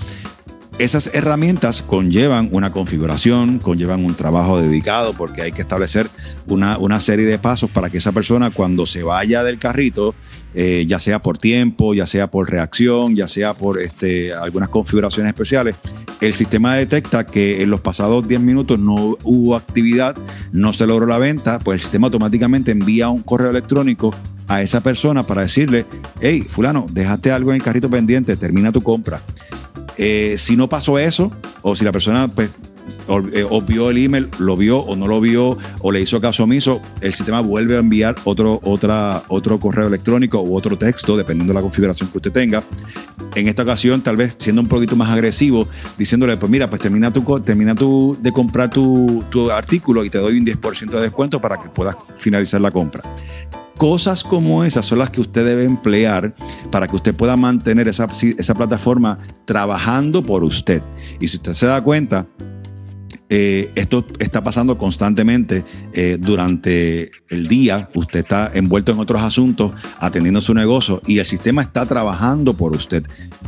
esas 0.80 1.10
herramientas 1.14 1.82
conllevan 1.82 2.50
una 2.52 2.72
configuración, 2.72 3.58
conllevan 3.60 4.06
un 4.06 4.14
trabajo 4.14 4.62
dedicado 4.62 5.14
porque 5.14 5.42
hay 5.42 5.52
que 5.52 5.62
establecer 5.62 6.08
una, 6.48 7.00
serie 7.00 7.26
de 7.26 7.40
pasos 7.40 7.70
para 7.70 7.90
que 7.90 7.98
esa 7.98 8.12
persona 8.12 8.52
cuando 8.52 8.86
se 8.86 9.04
vaya 9.04 9.44
del 9.44 9.60
carrito, 9.60 10.14
eh, 10.54 10.86
ya 10.88 11.00
sea 11.00 11.22
por 11.22 11.38
tiempo, 11.38 11.94
ya 11.94 12.06
sea 12.06 12.30
por 12.30 12.50
reacción, 12.50 13.16
ya 13.16 13.28
sea 13.28 13.54
por 13.54 13.82
este, 13.82 14.34
algunas 14.34 14.70
configuraciones 14.70 15.30
especiales, 15.30 15.76
el 16.22 16.34
sistema 16.34 16.76
detecta 16.76 17.26
que 17.26 17.62
en 17.62 17.70
los 17.70 17.82
pasados 17.82 18.28
10 18.28 18.42
minutos 18.42 18.80
no 18.80 19.18
hubo 19.24 19.56
actividad, 19.56 20.16
no 20.52 20.74
se 20.74 20.86
logró 20.86 21.06
la 21.06 21.18
venta, 21.18 21.60
pues 21.60 21.76
el 21.76 21.82
sistema 21.82 22.08
automáticamente 22.08 22.72
envía 22.72 23.10
un 23.10 23.22
correo 23.22 23.50
electrónico 23.50 24.14
a 24.48 24.62
esa 24.62 24.82
persona 24.82 25.24
para 25.24 25.42
decirle, 25.42 25.86
hey, 26.22 26.46
fulano, 26.48 26.86
dejaste 26.92 27.32
algo 27.32 27.52
en 27.52 27.58
el 27.58 27.64
carrito 27.64 27.90
pendiente, 27.90 28.38
termina 28.38 28.72
tu 28.72 28.82
compra. 28.82 29.22
Eh, 29.98 30.36
si 30.38 30.56
no 30.56 30.70
pasó 30.70 31.00
eso, 31.00 31.32
o 31.62 31.76
si 31.76 31.84
la 31.84 31.92
persona 31.92 32.28
pues, 32.28 32.50
eh, 33.34 33.46
o, 33.50 33.62
vio 33.62 33.90
el 33.90 33.98
email, 33.98 34.30
lo 34.40 34.56
vio 34.56 34.80
o 34.80 34.96
no 34.96 35.08
lo 35.08 35.20
vio, 35.20 35.58
o 35.80 35.92
le 35.92 36.02
hizo 36.02 36.22
caso 36.22 36.44
omiso, 36.44 36.82
el 37.02 37.14
sistema 37.14 37.42
vuelve 37.42 37.76
a 37.76 37.80
enviar 37.80 38.16
otro, 38.24 38.60
otra, 38.64 39.24
otro 39.28 39.60
correo 39.60 39.88
electrónico 39.88 40.42
u 40.42 40.56
otro 40.56 40.78
texto, 40.78 41.18
dependiendo 41.18 41.54
de 41.54 41.56
la 41.56 41.62
configuración 41.62 42.10
que 42.10 42.18
usted 42.18 42.32
tenga. 42.32 42.64
En 43.36 43.48
esta 43.48 43.64
ocasión, 43.64 44.02
tal 44.02 44.18
vez 44.18 44.36
siendo 44.40 44.62
un 44.62 44.68
poquito 44.68 44.96
más 44.96 45.10
agresivo, 45.10 45.68
diciéndole, 45.98 46.38
pues 46.38 46.50
mira, 46.50 46.70
pues 46.70 46.82
termina, 46.82 47.12
tu, 47.12 47.40
termina 47.42 47.76
tu, 47.76 48.18
de 48.22 48.32
comprar 48.32 48.70
tu, 48.70 49.24
tu 49.30 49.52
artículo 49.52 50.04
y 50.06 50.10
te 50.10 50.18
doy 50.18 50.38
un 50.38 50.46
10% 50.46 50.90
de 50.90 51.02
descuento 51.02 51.42
para 51.42 51.58
que 51.58 51.70
puedas 51.70 51.96
finalizar 52.16 52.62
la 52.62 52.72
compra. 52.72 53.04
Cosas 53.78 54.24
como 54.24 54.64
esas 54.64 54.86
son 54.86 55.00
las 55.00 55.12
que 55.12 55.22
usted 55.22 55.46
debe 55.46 55.64
emplear 55.64 56.34
para 56.72 56.88
que 56.88 56.96
usted 56.96 57.16
pueda 57.16 57.38
mantener 57.38 57.88
esa, 57.88 58.08
esa 58.38 58.56
plataforma 58.56 59.20
trabajando 59.46 60.24
por 60.24 60.44
usted. 60.44 60.82
Y 61.20 61.28
si 61.28 61.38
usted 61.38 61.54
se 61.54 61.68
da 61.68 61.84
cuenta, 61.84 62.28
eh, 63.30 63.72
esto 63.76 64.06
está 64.20 64.42
pasando 64.42 64.78
constantemente 64.78 65.66
eh, 65.94 66.18
durante 66.20 67.10
el 67.30 67.48
día. 67.48 67.90
Usted 67.94 68.20
está 68.20 68.52
envuelto 68.54 68.94
en 68.94 69.00
otros 69.00 69.22
asuntos, 69.22 69.74
atendiendo 70.00 70.40
su 70.40 70.54
negocio 70.54 71.02
y 71.06 71.20
el 71.20 71.26
sistema 71.26 71.62
está 71.62 71.86
trabajando 71.86 72.54
por 72.54 72.72
usted. 72.72 73.06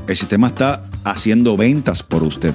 El 0.08 0.18
sistema 0.18 0.48
está 0.48 0.86
haciendo 1.06 1.56
ventas 1.56 2.04
por 2.04 2.24
usted. 2.24 2.54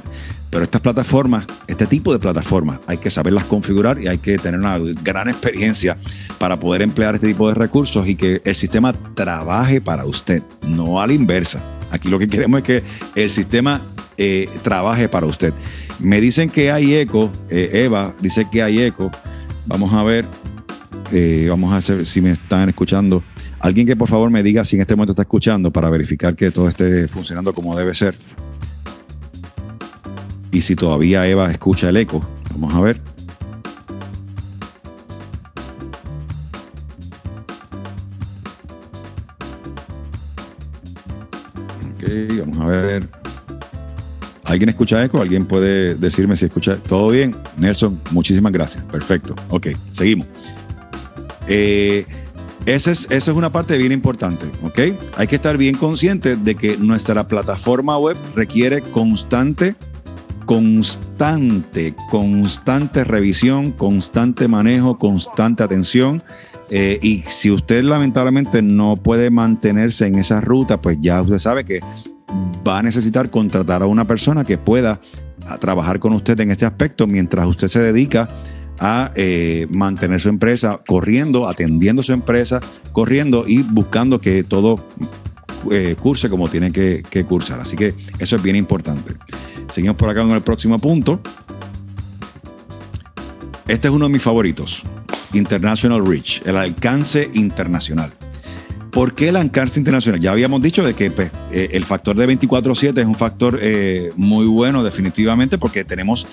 Pero 0.55 0.63
estas 0.63 0.83
plataformas, 0.83 1.49
este 1.67 1.85
tipo 1.85 2.13
de 2.13 2.21
plataformas, 2.21 2.79
hay 2.87 2.99
que 2.99 3.11
saberlas 3.11 3.43
configurar 3.43 4.01
y 4.01 4.07
hay 4.07 4.19
que 4.19 4.39
tener 4.39 4.61
una 4.61 4.79
gran 5.03 5.29
experiencia 5.29 5.99
para 6.39 6.61
poder 6.61 6.81
emplear 6.81 7.17
este 7.17 7.27
tipo 7.27 7.49
de 7.49 7.55
recursos 7.55 8.07
y 8.07 8.15
que 8.15 8.41
el 8.45 8.55
sistema 8.55 8.93
trabaje 9.17 9.81
para 9.81 10.05
usted, 10.07 10.45
no 10.69 11.01
a 11.01 11.09
la 11.09 11.13
inversa. 11.13 11.61
Aquí 11.91 12.09
lo 12.09 12.21
que 12.21 12.29
queremos 12.29 12.59
es 12.59 12.65
que 12.65 12.83
el 13.17 13.33
sistema 13.33 13.83
eh, 14.17 14.49
trabaje 14.63 15.09
para 15.09 15.27
usted. 15.27 15.53
Me 15.99 16.21
dicen 16.21 16.49
que 16.49 16.71
hay 16.71 16.95
eco, 16.95 17.33
eh, 17.51 17.83
Eva 17.85 18.15
dice 18.21 18.47
que 18.49 18.63
hay 18.63 18.81
eco. 18.81 19.11
Vamos 19.67 19.93
a 19.93 20.05
ver, 20.05 20.25
eh, 21.11 21.49
vamos 21.51 21.73
a 21.73 21.79
hacer 21.79 22.07
si 22.07 22.21
me 22.21 22.31
están 22.31 22.69
escuchando. 22.69 23.25
Alguien 23.59 23.89
que 23.89 23.97
por 23.97 24.07
favor 24.07 24.31
me 24.31 24.45
diga 24.45 24.65
si 24.65 24.77
en 24.77 24.83
este 24.83 24.95
momento 24.95 25.15
está 25.15 25.23
escuchando 25.23 25.73
para 25.73 25.91
verificar 25.91 26.37
que 26.37 26.53
todo 26.53 26.69
esté 26.69 27.09
funcionando 27.09 27.53
como 27.53 27.77
debe 27.77 27.93
ser. 27.93 28.15
Y 30.55 30.61
si 30.61 30.77
todavía 30.77 31.27
Eva 31.27 31.51
escucha 31.51 31.89
el 31.89 31.97
eco, 31.97 32.25
vamos 32.53 32.73
a 32.77 32.81
ver. 32.81 33.01
Ok, 41.91 42.05
vamos 42.47 42.61
a 42.61 42.65
ver. 42.67 43.09
¿Alguien 44.45 44.69
escucha 44.69 45.05
eco? 45.05 45.21
¿Alguien 45.21 45.45
puede 45.45 45.97
decirme 45.97 46.37
si 46.37 46.45
escucha? 46.45 46.77
¿Todo 46.77 47.09
bien? 47.09 47.35
Nelson, 47.57 48.01
muchísimas 48.13 48.53
gracias. 48.53 48.85
Perfecto. 48.85 49.35
Ok, 49.49 49.71
seguimos. 49.91 50.29
Eh, 51.49 52.07
esa 52.65 52.93
es, 52.93 53.11
es 53.11 53.27
una 53.27 53.51
parte 53.51 53.77
bien 53.77 53.91
importante, 53.91 54.47
¿ok? 54.63 54.79
Hay 55.17 55.27
que 55.27 55.35
estar 55.35 55.59
bien 55.59 55.75
consciente 55.75 56.37
de 56.37 56.55
que 56.55 56.77
nuestra 56.77 57.27
plataforma 57.27 57.99
web 57.99 58.17
requiere 58.37 58.83
constante 58.83 59.75
constante, 60.47 61.95
constante 62.11 63.05
revisión, 63.05 63.73
constante 63.73 64.49
manejo, 64.49 64.99
constante 64.99 65.63
atención. 65.63 66.23
Eh, 66.71 66.99
y 67.03 67.23
si 67.27 67.51
usted 67.51 67.85
lamentablemente 67.85 68.63
no 68.63 68.97
puede 68.97 69.31
mantenerse 69.31 70.07
en 70.07 70.19
esa 70.19 70.41
ruta, 70.41 70.81
pues 70.81 70.99
ya 71.01 71.21
usted 71.23 71.39
sabe 71.39 71.65
que 71.65 71.81
va 72.67 72.79
a 72.79 72.83
necesitar 72.83 73.31
contratar 73.31 73.83
a 73.83 73.87
una 73.87 74.07
persona 74.07 74.45
que 74.45 74.59
pueda 74.59 75.01
trabajar 75.61 75.99
con 76.01 76.15
usted 76.15 76.41
en 76.41 76.51
este 76.51 76.65
aspecto 76.65 77.07
mientras 77.07 77.47
usted 77.47 77.69
se 77.69 77.81
dedica 77.81 78.29
a 78.81 79.13
eh, 79.15 79.67
mantener 79.71 80.21
su 80.21 80.29
empresa 80.29 80.81
corriendo, 80.87 81.47
atendiendo 81.49 82.03
su 82.03 82.13
empresa, 82.13 82.61
corriendo 82.93 83.45
y 83.47 83.63
buscando 83.63 84.21
que 84.21 84.43
todo 84.43 84.81
eh, 85.71 85.97
curse 85.99 86.29
como 86.29 86.49
tiene 86.49 86.73
que, 86.73 87.03
que 87.09 87.25
cursar. 87.25 87.61
Así 87.61 87.77
que 87.77 87.95
eso 88.19 88.37
es 88.37 88.43
bien 88.43 88.57
importante. 88.57 89.15
Seguimos 89.71 89.97
por 89.97 90.09
acá 90.09 90.23
con 90.23 90.33
el 90.33 90.43
próximo 90.43 90.79
punto. 90.79 91.21
Este 93.67 93.89
es 93.89 93.95
uno 93.95 94.07
de 94.07 94.13
mis 94.13 94.23
favoritos. 94.23 94.83
International 95.33 96.07
Reach, 96.07 96.43
el 96.47 96.57
alcance 96.57 97.29
internacional. 97.35 98.13
¿Por 98.95 99.13
qué 99.13 99.31
el 99.31 99.37
alcance 99.37 99.81
internacional? 99.81 100.21
Ya 100.21 100.31
habíamos 100.31 100.63
dicho 100.63 100.85
de 100.85 100.95
que 100.95 101.11
pues, 101.11 101.33
eh, 101.51 101.71
el 101.73 101.85
factor 101.85 102.15
de 102.15 102.29
24/7 102.29 103.01
es 103.01 103.07
un 103.07 103.17
factor 103.17 103.59
eh, 103.61 104.13
muy 104.15 104.47
bueno 104.47 104.85
definitivamente 104.85 105.59
porque 105.59 105.85
tenemos 105.85 106.29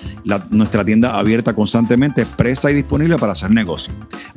nuestra 0.50 0.84
tienda 0.84 1.18
abierta 1.18 1.54
constantemente, 1.54 2.24
presta 2.24 2.70
y 2.70 2.74
disponible 2.74 3.18
para 3.18 3.32
hacer 3.32 3.50
negocio. 3.50 3.92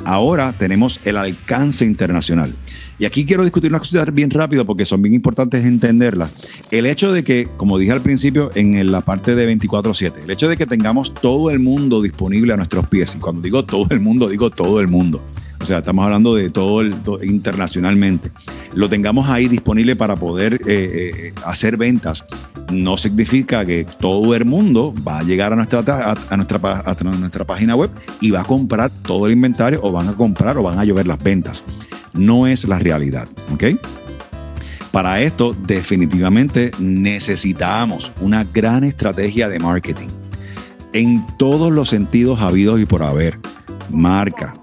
Ahora 0.06 0.56
tenemos 0.58 1.00
el 1.04 1.18
alcance 1.18 1.86
internacional. 1.86 2.56
Y 2.98 3.06
aquí 3.06 3.26
quiero 3.26 3.44
discutir 3.44 3.70
una 3.70 3.78
cosas 3.78 4.12
bien 4.12 4.32
rápido 4.32 4.66
porque 4.66 4.86
son 4.86 5.04
bien 5.04 5.14
importantes 5.14 5.64
entenderlas. 5.64 6.32
El 6.72 6.88
hecho 6.88 7.14
de 7.14 7.24
que, 7.24 7.48
como 7.58 7.78
dije 7.78 7.92
al 7.92 8.02
principio 8.02 8.52
en 8.56 8.92
la 8.92 9.02
parte 9.02 9.36
de 9.36 9.46
24/7, 9.46 10.24
el 10.24 10.32
hecho 10.32 10.50
de 10.50 10.58
que 10.58 10.66
tengamos 10.66 11.14
todo 11.14 11.52
el 11.52 11.60
mundo 11.60 12.02
disponible 12.02 12.54
a 12.54 12.58
nuestros 12.58 12.88
pies, 12.88 13.16
y 13.16 13.20
cuando 13.20 13.44
digo 13.44 13.66
todo 13.66 13.86
el 13.92 14.00
mundo, 14.00 14.30
digo 14.30 14.50
todo 14.50 14.82
el 14.82 14.88
mundo. 14.88 15.24
O 15.66 15.68
sea, 15.68 15.80
estamos 15.80 16.06
hablando 16.06 16.36
de 16.36 16.52
todo, 16.52 16.84
internacionalmente. 17.24 18.30
Lo 18.76 18.88
tengamos 18.88 19.28
ahí 19.32 19.48
disponible 19.48 19.96
para 19.96 20.16
poder 20.16 20.54
eh, 20.54 20.60
eh, 20.68 21.34
hacer 21.44 21.76
ventas. 21.76 22.24
No 22.72 22.98
significa 22.98 23.66
que 23.66 23.84
todo 23.84 24.36
el 24.36 24.46
mundo 24.46 24.94
va 25.08 25.18
a 25.18 25.24
llegar 25.24 25.54
a 25.54 25.56
nuestra, 25.56 25.80
a, 25.80 26.38
nuestra, 26.38 26.60
a 26.86 27.04
nuestra 27.04 27.46
página 27.46 27.76
web 27.76 27.90
y 28.22 28.30
va 28.30 28.42
a 28.42 28.44
comprar 28.44 28.92
todo 29.02 29.26
el 29.26 29.34
inventario 29.34 29.80
o 29.82 29.92
van 29.92 30.08
a 30.08 30.14
comprar 30.14 30.56
o 30.60 30.62
van 30.62 30.78
a 30.78 30.84
llover 30.84 31.08
las 31.08 31.18
ventas 31.18 31.64
no 32.14 32.46
es 32.46 32.68
la 32.68 32.78
realidad. 32.78 33.28
¿ok? 33.52 33.64
Para 34.92 35.20
esto 35.20 35.56
definitivamente 35.66 36.74
necesitamos 36.78 38.12
una 38.22 38.44
gran 38.44 38.84
estrategia 38.84 39.50
de 39.50 39.58
marketing 39.58 40.10
en 40.94 41.26
todos 41.38 41.72
los 41.72 41.90
sentidos 41.90 42.40
habidos 42.42 42.80
y 42.80 42.86
por 42.86 43.02
haber. 43.02 43.40
Marca, 43.90 44.56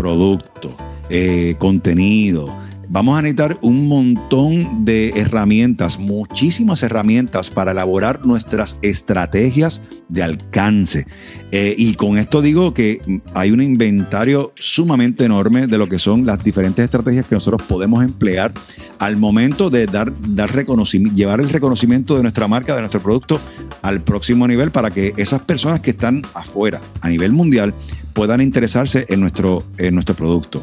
producto, 0.00 0.74
eh, 1.10 1.56
contenido, 1.58 2.56
vamos 2.88 3.18
a 3.18 3.22
necesitar 3.22 3.58
un 3.60 3.86
montón 3.86 4.84
de 4.84 5.10
herramientas, 5.10 5.98
muchísimas 5.98 6.82
herramientas 6.82 7.50
para 7.50 7.72
elaborar 7.72 8.24
nuestras 8.24 8.78
estrategias 8.82 9.82
de 10.08 10.22
alcance. 10.22 11.06
Eh, 11.52 11.74
y 11.76 11.94
con 11.94 12.18
esto 12.18 12.40
digo 12.42 12.72
que 12.72 13.20
hay 13.34 13.52
un 13.52 13.62
inventario 13.62 14.52
sumamente 14.56 15.24
enorme 15.24 15.66
de 15.66 15.78
lo 15.78 15.86
que 15.86 15.98
son 15.98 16.24
las 16.24 16.42
diferentes 16.42 16.84
estrategias 16.84 17.26
que 17.26 17.36
nosotros 17.36 17.62
podemos 17.68 18.02
emplear 18.02 18.52
al 18.98 19.16
momento 19.16 19.70
de 19.70 19.86
dar, 19.86 20.12
dar 20.34 20.52
reconocimiento, 20.52 21.16
llevar 21.16 21.40
el 21.40 21.50
reconocimiento 21.50 22.16
de 22.16 22.22
nuestra 22.22 22.48
marca, 22.48 22.74
de 22.74 22.80
nuestro 22.80 23.02
producto 23.02 23.38
al 23.82 24.00
próximo 24.00 24.48
nivel 24.48 24.72
para 24.72 24.90
que 24.90 25.12
esas 25.16 25.42
personas 25.42 25.80
que 25.80 25.90
están 25.90 26.22
afuera 26.34 26.80
a 27.02 27.08
nivel 27.08 27.32
mundial 27.32 27.72
puedan 28.12 28.40
interesarse 28.40 29.06
en 29.08 29.20
nuestro, 29.20 29.62
en 29.78 29.94
nuestro 29.94 30.14
producto. 30.14 30.62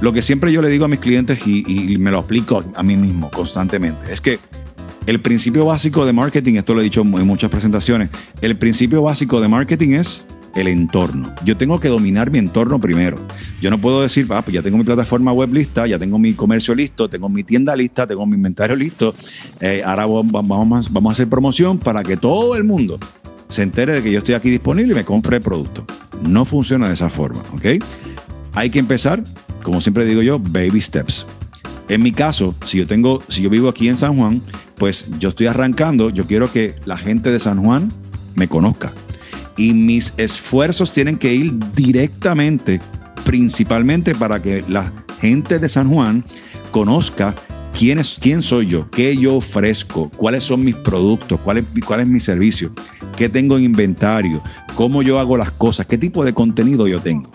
Lo 0.00 0.12
que 0.12 0.22
siempre 0.22 0.52
yo 0.52 0.60
le 0.60 0.68
digo 0.68 0.84
a 0.84 0.88
mis 0.88 1.00
clientes 1.00 1.46
y, 1.46 1.96
me 1.98 2.10
lo 2.10 2.18
aplico 2.18 2.62
a 2.74 2.82
mí 2.82 2.96
mismo 2.96 3.30
constantemente 3.30 4.12
es 4.12 4.20
que 4.20 4.38
el 5.06 5.20
principio 5.20 5.64
básico 5.64 6.04
de 6.04 6.12
marketing, 6.12 6.54
esto 6.54 6.74
lo 6.74 6.80
he 6.80 6.84
dicho 6.84 7.00
en 7.00 7.26
muchas 7.26 7.48
presentaciones, 7.48 8.10
el 8.42 8.58
principio 8.58 9.02
básico 9.02 9.40
de 9.40 9.48
marketing 9.48 9.90
es 9.90 10.26
el 10.56 10.68
entorno. 10.68 11.32
Yo 11.44 11.56
tengo 11.56 11.78
que 11.78 11.88
dominar 11.88 12.30
mi 12.30 12.38
entorno 12.38 12.80
primero. 12.80 13.18
Yo 13.60 13.70
no 13.70 13.80
puedo 13.80 14.02
decir, 14.02 14.26
ah, 14.30 14.42
pues 14.42 14.54
ya 14.54 14.62
tengo 14.62 14.78
mi 14.78 14.84
plataforma 14.84 15.32
web 15.32 15.52
lista, 15.52 15.86
ya 15.86 15.98
tengo 15.98 16.18
mi 16.18 16.34
comercio 16.34 16.74
listo, 16.74 17.08
tengo 17.08 17.28
mi 17.28 17.44
tienda 17.44 17.76
lista, 17.76 18.06
tengo 18.06 18.26
mi 18.26 18.36
inventario 18.36 18.74
listo. 18.74 19.14
Eh, 19.60 19.82
ahora 19.84 20.06
vamos, 20.06 20.90
vamos 20.90 21.10
a 21.10 21.12
hacer 21.12 21.28
promoción 21.28 21.78
para 21.78 22.02
que 22.02 22.16
todo 22.16 22.56
el 22.56 22.64
mundo 22.64 22.98
se 23.48 23.62
entere 23.62 23.92
de 23.92 24.02
que 24.02 24.12
yo 24.12 24.18
estoy 24.18 24.34
aquí 24.34 24.50
disponible 24.50 24.92
y 24.92 24.96
me 24.96 25.04
compre 25.04 25.36
el 25.36 25.42
producto. 25.42 25.84
No 26.22 26.44
funciona 26.44 26.88
de 26.88 26.94
esa 26.94 27.10
forma, 27.10 27.40
¿ok? 27.52 27.82
Hay 28.54 28.70
que 28.70 28.78
empezar 28.78 29.22
como 29.66 29.80
siempre 29.80 30.04
digo 30.04 30.22
yo, 30.22 30.38
baby 30.38 30.80
steps. 30.80 31.26
En 31.88 32.00
mi 32.00 32.12
caso, 32.12 32.54
si 32.64 32.78
yo 32.78 32.86
tengo, 32.86 33.20
si 33.26 33.42
yo 33.42 33.50
vivo 33.50 33.68
aquí 33.68 33.88
en 33.88 33.96
San 33.96 34.16
Juan, 34.16 34.40
pues 34.76 35.10
yo 35.18 35.30
estoy 35.30 35.48
arrancando, 35.48 36.10
yo 36.10 36.24
quiero 36.24 36.52
que 36.52 36.76
la 36.84 36.96
gente 36.96 37.32
de 37.32 37.40
San 37.40 37.64
Juan 37.64 37.90
me 38.36 38.46
conozca. 38.46 38.92
Y 39.56 39.74
mis 39.74 40.14
esfuerzos 40.18 40.92
tienen 40.92 41.18
que 41.18 41.34
ir 41.34 41.58
directamente, 41.74 42.80
principalmente 43.24 44.14
para 44.14 44.40
que 44.40 44.62
la 44.68 44.92
gente 45.20 45.58
de 45.58 45.68
San 45.68 45.90
Juan 45.90 46.24
conozca 46.70 47.34
quién, 47.76 47.98
es, 47.98 48.16
quién 48.20 48.42
soy 48.42 48.66
yo, 48.66 48.90
qué 48.90 49.16
yo 49.16 49.36
ofrezco, 49.36 50.10
cuáles 50.16 50.44
son 50.44 50.64
mis 50.64 50.74
productos, 50.76 51.38
cuál 51.40 51.58
es, 51.58 51.64
cuál 51.84 52.00
es 52.00 52.06
mi 52.06 52.20
servicio, 52.20 52.72
qué 53.16 53.28
tengo 53.28 53.58
en 53.58 53.64
inventario, 53.64 54.42
cómo 54.74 55.02
yo 55.02 55.18
hago 55.18 55.36
las 55.36 55.52
cosas, 55.52 55.86
qué 55.86 55.98
tipo 55.98 56.24
de 56.24 56.32
contenido 56.32 56.88
yo 56.88 57.00
tengo. 57.00 57.30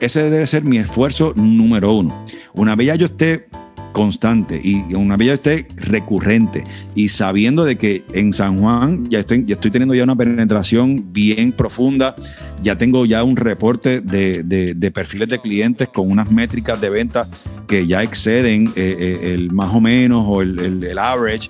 Ese 0.00 0.30
debe 0.30 0.46
ser 0.46 0.64
mi 0.64 0.78
esfuerzo 0.78 1.32
número 1.36 1.92
uno. 1.92 2.24
Una 2.54 2.74
vez 2.76 2.88
ya 2.88 2.94
yo 2.94 3.06
esté 3.06 3.46
constante 3.94 4.60
y 4.62 4.92
una 4.94 5.16
vez 5.16 5.28
ya 5.28 5.34
esté 5.34 5.68
recurrente. 5.76 6.64
Y 6.94 7.08
sabiendo 7.08 7.64
de 7.64 7.76
que 7.76 8.04
en 8.12 8.34
San 8.34 8.58
Juan 8.58 9.08
ya 9.08 9.20
estoy, 9.20 9.44
ya 9.46 9.54
estoy 9.54 9.70
teniendo 9.70 9.94
ya 9.94 10.04
una 10.04 10.16
penetración 10.16 11.12
bien 11.12 11.52
profunda, 11.52 12.14
ya 12.60 12.76
tengo 12.76 13.06
ya 13.06 13.24
un 13.24 13.36
reporte 13.36 14.02
de, 14.02 14.92
perfiles 14.92 15.28
de 15.28 15.40
clientes 15.40 15.88
con 15.88 16.10
unas 16.10 16.30
métricas 16.30 16.80
de 16.80 16.90
venta 16.90 17.26
que 17.66 17.86
ya 17.86 18.02
exceden 18.02 18.66
eh, 18.76 18.96
eh, 18.98 19.34
el 19.34 19.52
más 19.52 19.72
o 19.72 19.80
menos 19.80 20.24
o 20.26 20.42
el, 20.42 20.98
average, 20.98 21.48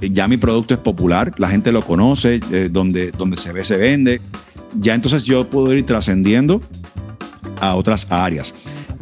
ya 0.00 0.28
mi 0.28 0.36
producto 0.36 0.74
es 0.74 0.80
popular, 0.80 1.32
la 1.38 1.48
gente 1.48 1.72
lo 1.72 1.84
conoce, 1.84 2.40
eh, 2.52 2.68
donde, 2.70 3.12
donde 3.12 3.36
se 3.36 3.52
ve 3.52 3.64
se 3.64 3.76
vende, 3.76 4.20
ya 4.78 4.94
entonces 4.94 5.24
yo 5.24 5.48
puedo 5.48 5.72
ir 5.72 5.86
trascendiendo 5.86 6.60
a 7.60 7.76
otras 7.76 8.08
áreas. 8.10 8.52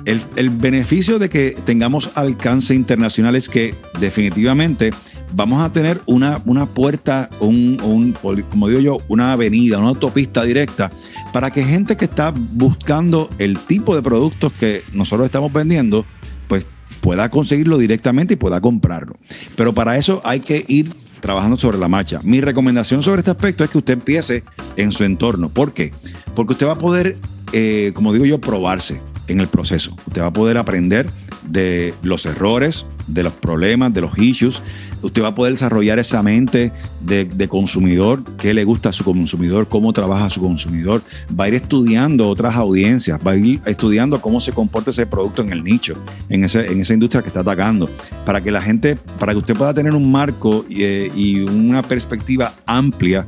El, 0.04 0.50
beneficio 0.50 1.18
de 1.18 1.28
que 1.28 1.50
tengamos 1.64 2.10
alcance 2.16 2.74
internacional 2.74 3.36
es 3.36 3.48
que 3.48 3.74
definitivamente 4.00 4.90
vamos 5.34 5.62
a 5.62 5.72
tener 5.72 6.00
una, 6.06 6.40
una 6.44 6.66
puerta, 6.66 7.30
un, 7.40 8.14
como 8.50 8.68
digo 8.68 8.80
yo, 8.80 8.98
una 9.08 9.32
avenida, 9.32 9.78
una 9.78 9.88
autopista 9.88 10.44
directa 10.44 10.90
para 11.32 11.50
que 11.50 11.64
gente 11.64 11.96
que 11.96 12.04
está 12.04 12.32
buscando 12.34 13.30
el 13.38 13.58
tipo 13.58 13.94
de 13.94 14.02
productos 14.02 14.52
que 14.52 14.82
nosotros 14.92 15.26
estamos 15.26 15.52
vendiendo, 15.52 16.04
pues 16.48 16.66
pueda 17.00 17.28
conseguirlo 17.28 17.78
directamente 17.78 18.34
y 18.34 18.36
pueda 18.36 18.60
comprarlo. 18.60 19.16
Pero 19.56 19.72
para 19.72 19.96
eso 19.96 20.20
hay 20.24 20.40
que 20.40 20.64
ir 20.68 20.92
trabajando 21.20 21.56
sobre 21.56 21.78
la 21.78 21.88
marcha. 21.88 22.18
Mi 22.24 22.40
recomendación 22.40 23.02
sobre 23.02 23.20
este 23.20 23.30
aspecto 23.30 23.62
es 23.62 23.70
que 23.70 23.78
usted 23.78 23.94
empiece 23.94 24.42
en 24.76 24.90
su 24.90 25.04
entorno. 25.04 25.48
¿Por 25.48 25.72
qué? 25.72 25.92
Porque 26.34 26.54
usted 26.54 26.66
va 26.66 26.72
a 26.72 26.78
poder 26.78 27.16
eh, 27.52 27.92
como 27.94 28.12
digo 28.12 28.24
yo, 28.24 28.40
probarse 28.40 29.02
en 29.28 29.40
el 29.40 29.48
proceso. 29.48 29.96
Usted 30.06 30.22
va 30.22 30.26
a 30.26 30.32
poder 30.32 30.56
aprender 30.56 31.08
de 31.48 31.94
los 32.02 32.26
errores, 32.26 32.86
de 33.06 33.22
los 33.22 33.32
problemas, 33.32 33.92
de 33.92 34.00
los 34.00 34.16
issues. 34.18 34.62
Usted 35.02 35.22
va 35.22 35.28
a 35.28 35.34
poder 35.34 35.54
desarrollar 35.54 35.98
esa 35.98 36.22
mente 36.22 36.72
de, 37.00 37.48
consumidor, 37.48 38.22
qué 38.38 38.54
le 38.54 38.64
gusta 38.64 38.90
a 38.90 38.92
su 38.92 39.04
consumidor, 39.04 39.68
cómo 39.68 39.92
trabaja 39.92 40.30
su 40.30 40.40
consumidor. 40.40 41.02
Va 41.38 41.44
a 41.44 41.48
ir 41.48 41.54
estudiando 41.54 42.28
otras 42.28 42.54
audiencias, 42.54 43.18
va 43.26 43.32
a 43.32 43.36
ir 43.36 43.60
estudiando 43.66 44.20
cómo 44.20 44.40
se 44.40 44.52
comporta 44.52 44.90
ese 44.90 45.06
producto 45.06 45.42
en 45.42 45.52
el 45.52 45.64
nicho, 45.64 45.96
en, 46.28 46.44
esa 46.44 46.94
industria 46.94 47.22
que 47.22 47.28
está 47.28 47.40
atacando, 47.40 47.90
para 48.24 48.40
que 48.40 48.52
la 48.52 48.62
gente, 48.62 48.96
para 49.18 49.32
que 49.32 49.38
usted 49.38 49.56
pueda 49.56 49.74
tener 49.74 49.92
un 49.92 50.10
marco 50.10 50.64
eh, 50.70 51.10
y 51.16 51.40
una 51.40 51.82
perspectiva 51.82 52.54
amplia 52.66 53.26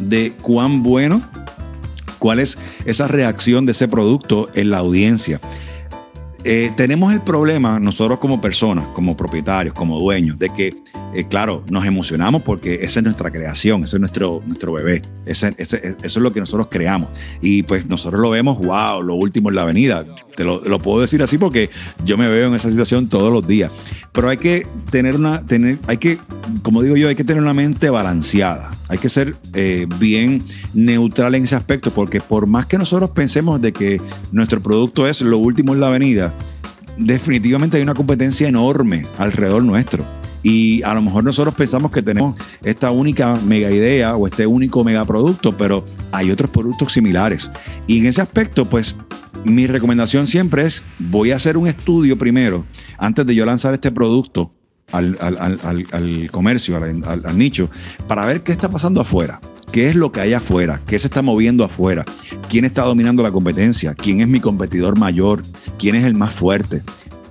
de 0.00 0.32
cuán 0.42 0.82
bueno 0.82 1.22
cuál 2.22 2.38
es 2.38 2.56
esa 2.84 3.08
reacción 3.08 3.66
de 3.66 3.72
ese 3.72 3.88
producto 3.88 4.48
en 4.54 4.70
la 4.70 4.78
audiencia. 4.78 5.40
Eh, 6.44 6.72
tenemos 6.76 7.12
el 7.12 7.20
problema 7.20 7.78
nosotros 7.78 8.18
como 8.18 8.40
personas, 8.40 8.86
como 8.88 9.16
propietarios, 9.16 9.74
como 9.74 9.98
dueños, 9.98 10.38
de 10.38 10.50
que, 10.52 10.74
eh, 11.14 11.24
claro, 11.28 11.64
nos 11.70 11.84
emocionamos 11.84 12.42
porque 12.42 12.80
esa 12.82 12.98
es 12.98 13.04
nuestra 13.04 13.30
creación, 13.30 13.84
ese 13.84 13.96
es 13.96 14.00
nuestro, 14.00 14.42
nuestro 14.46 14.72
bebé, 14.72 15.02
eso 15.24 15.48
es 15.48 16.16
lo 16.16 16.32
que 16.32 16.40
nosotros 16.40 16.66
creamos. 16.68 17.10
Y 17.40 17.62
pues 17.62 17.86
nosotros 17.86 18.20
lo 18.20 18.30
vemos, 18.30 18.58
wow, 18.58 19.02
lo 19.02 19.14
último 19.14 19.50
en 19.50 19.56
la 19.56 19.62
avenida. 19.62 20.04
Te 20.36 20.44
lo, 20.44 20.64
lo, 20.64 20.80
puedo 20.80 21.00
decir 21.00 21.22
así 21.22 21.38
porque 21.38 21.70
yo 22.04 22.18
me 22.18 22.28
veo 22.28 22.48
en 22.48 22.54
esa 22.54 22.70
situación 22.70 23.08
todos 23.08 23.32
los 23.32 23.46
días. 23.46 23.72
Pero 24.12 24.28
hay 24.28 24.36
que 24.36 24.66
tener 24.90 25.14
una, 25.14 25.46
tener, 25.46 25.78
hay 25.86 25.98
que, 25.98 26.18
como 26.62 26.82
digo 26.82 26.96
yo, 26.96 27.08
hay 27.08 27.14
que 27.14 27.24
tener 27.24 27.42
una 27.42 27.54
mente 27.54 27.88
balanceada. 27.88 28.74
Hay 28.88 28.98
que 28.98 29.08
ser 29.08 29.36
eh, 29.54 29.86
bien 29.98 30.42
neutral 30.74 31.34
en 31.34 31.44
ese 31.44 31.56
aspecto, 31.56 31.90
porque 31.92 32.20
por 32.20 32.46
más 32.46 32.66
que 32.66 32.76
nosotros 32.76 33.10
pensemos 33.10 33.60
de 33.60 33.72
que 33.72 34.00
nuestro 34.32 34.60
producto 34.60 35.06
es 35.06 35.22
lo 35.22 35.38
último 35.38 35.72
en 35.72 35.80
la 35.80 35.86
avenida, 35.86 36.31
definitivamente 36.96 37.76
hay 37.76 37.82
una 37.82 37.94
competencia 37.94 38.48
enorme 38.48 39.04
alrededor 39.18 39.62
nuestro. 39.62 40.04
Y 40.42 40.82
a 40.82 40.94
lo 40.94 41.02
mejor 41.02 41.22
nosotros 41.22 41.54
pensamos 41.54 41.92
que 41.92 42.02
tenemos 42.02 42.36
esta 42.64 42.90
única 42.90 43.38
mega 43.46 43.70
idea 43.70 44.16
o 44.16 44.26
este 44.26 44.46
único 44.46 44.82
mega 44.82 45.04
producto, 45.04 45.56
pero 45.56 45.86
hay 46.10 46.30
otros 46.30 46.50
productos 46.50 46.92
similares. 46.92 47.50
Y 47.86 48.00
en 48.00 48.06
ese 48.06 48.22
aspecto, 48.22 48.64
pues 48.64 48.96
mi 49.44 49.68
recomendación 49.68 50.26
siempre 50.26 50.66
es, 50.66 50.82
voy 50.98 51.30
a 51.30 51.36
hacer 51.36 51.56
un 51.56 51.68
estudio 51.68 52.18
primero, 52.18 52.64
antes 52.98 53.24
de 53.24 53.34
yo 53.34 53.46
lanzar 53.46 53.74
este 53.74 53.92
producto 53.92 54.52
al, 54.90 56.28
comercio, 56.30 56.76
al, 56.76 57.38
nicho, 57.38 57.70
para 58.08 58.24
ver 58.24 58.42
qué 58.42 58.52
está 58.52 58.68
pasando 58.68 59.00
afuera. 59.00 59.40
¿Qué 59.70 59.88
es 59.88 59.94
lo 59.94 60.12
que 60.12 60.20
hay 60.20 60.32
afuera? 60.32 60.80
¿Qué 60.86 60.98
se 60.98 61.06
está 61.06 61.22
moviendo 61.22 61.64
afuera? 61.64 62.04
¿Quién 62.48 62.64
está 62.64 62.82
dominando 62.82 63.22
la 63.22 63.30
competencia? 63.30 63.94
¿Quién 63.94 64.20
es 64.20 64.28
mi 64.28 64.40
competidor 64.40 64.98
mayor? 64.98 65.42
¿Quién 65.78 65.94
es 65.94 66.04
el 66.04 66.14
más 66.14 66.34
fuerte? 66.34 66.82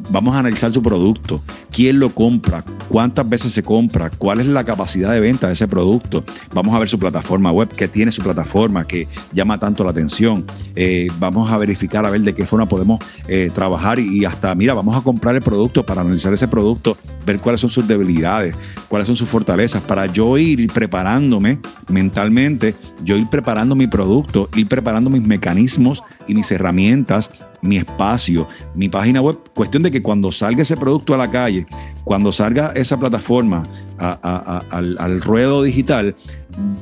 Vamos 0.10 0.36
a 0.36 0.40
analizar 0.40 0.72
su 0.72 0.82
producto, 0.82 1.42
quién 1.72 2.00
lo 2.00 2.14
compra, 2.14 2.64
cuántas 2.88 3.28
veces 3.28 3.54
se 3.54 3.64
compra, 3.64 4.10
cuál 4.10 4.40
es 4.40 4.48
la 4.48 4.64
capacidad 4.64 5.12
de 5.12 5.20
venta 5.20 5.48
de 5.48 5.54
ese 5.54 5.68
producto. 5.68 6.24
Vamos 6.54 6.76
a 6.76 6.80
ver 6.80 6.90
su 6.90 7.00
plataforma 7.00 7.52
web, 7.52 7.70
qué 7.70 7.88
tiene 7.88 8.12
su 8.12 8.22
plataforma 8.22 8.86
que 8.86 9.08
llama 9.32 9.60
tanto 9.60 9.84
la 9.84 9.92
atención. 9.92 10.46
Eh, 10.76 11.08
vamos 11.20 11.52
a 11.52 11.58
verificar 11.58 12.06
a 12.06 12.10
ver 12.10 12.22
de 12.22 12.34
qué 12.34 12.46
forma 12.46 12.68
podemos 12.68 13.00
eh, 13.28 13.52
trabajar 13.54 14.00
y, 14.00 14.26
hasta, 14.26 14.54
mira, 14.56 14.74
vamos 14.74 14.96
a 14.98 15.02
comprar 15.02 15.36
el 15.36 15.42
producto 15.42 15.86
para 15.86 16.02
analizar 16.02 16.34
ese 16.34 16.48
producto, 16.48 16.98
ver 17.26 17.40
cuáles 17.40 17.62
son 17.62 17.70
sus 17.70 17.88
debilidades, 17.88 18.56
cuáles 18.90 19.08
son 19.08 19.16
sus 19.16 19.30
fortalezas, 19.30 19.82
para 19.82 20.06
yo 20.08 20.38
ir 20.38 20.72
preparándome 20.72 21.60
mentalmente, 21.90 22.76
yo 23.04 23.18
ir 23.18 23.30
preparando 23.30 23.76
mi 23.76 23.88
producto, 23.88 24.50
ir 24.56 24.68
preparando 24.68 25.10
mis 25.10 25.26
mecanismos 25.26 26.04
y 26.28 26.36
mis 26.36 26.52
herramientas 26.52 27.30
mi 27.62 27.78
espacio, 27.78 28.48
mi 28.76 28.90
página 28.90 29.22
web. 29.22 29.38
Cuestión 29.54 29.84
de 29.84 29.92
que 29.92 30.02
cuando 30.02 30.32
salga 30.32 30.62
ese 30.62 30.78
producto 30.78 31.14
a 31.14 31.18
la 31.18 31.30
calle, 31.30 31.66
cuando 32.04 32.32
salga 32.32 32.72
esa 32.76 33.00
plataforma 33.00 33.64
al, 33.98 35.22
ruedo 35.22 35.64
digital, 35.64 36.16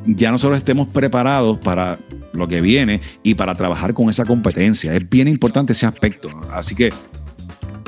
ya 0.06 0.32
nosotros 0.32 0.58
estemos 0.58 0.88
preparados 0.88 1.58
para 1.58 2.00
lo 2.34 2.48
que 2.48 2.62
viene 2.62 3.02
y 3.24 3.36
para 3.36 3.56
trabajar 3.56 3.94
con 3.94 4.10
esa 4.10 4.26
competencia. 4.26 4.94
Es 4.96 5.10
bien 5.10 5.28
importante 5.28 5.74
ese 5.74 5.86
aspecto. 5.86 6.30
Así 6.52 6.76
que 6.76 6.92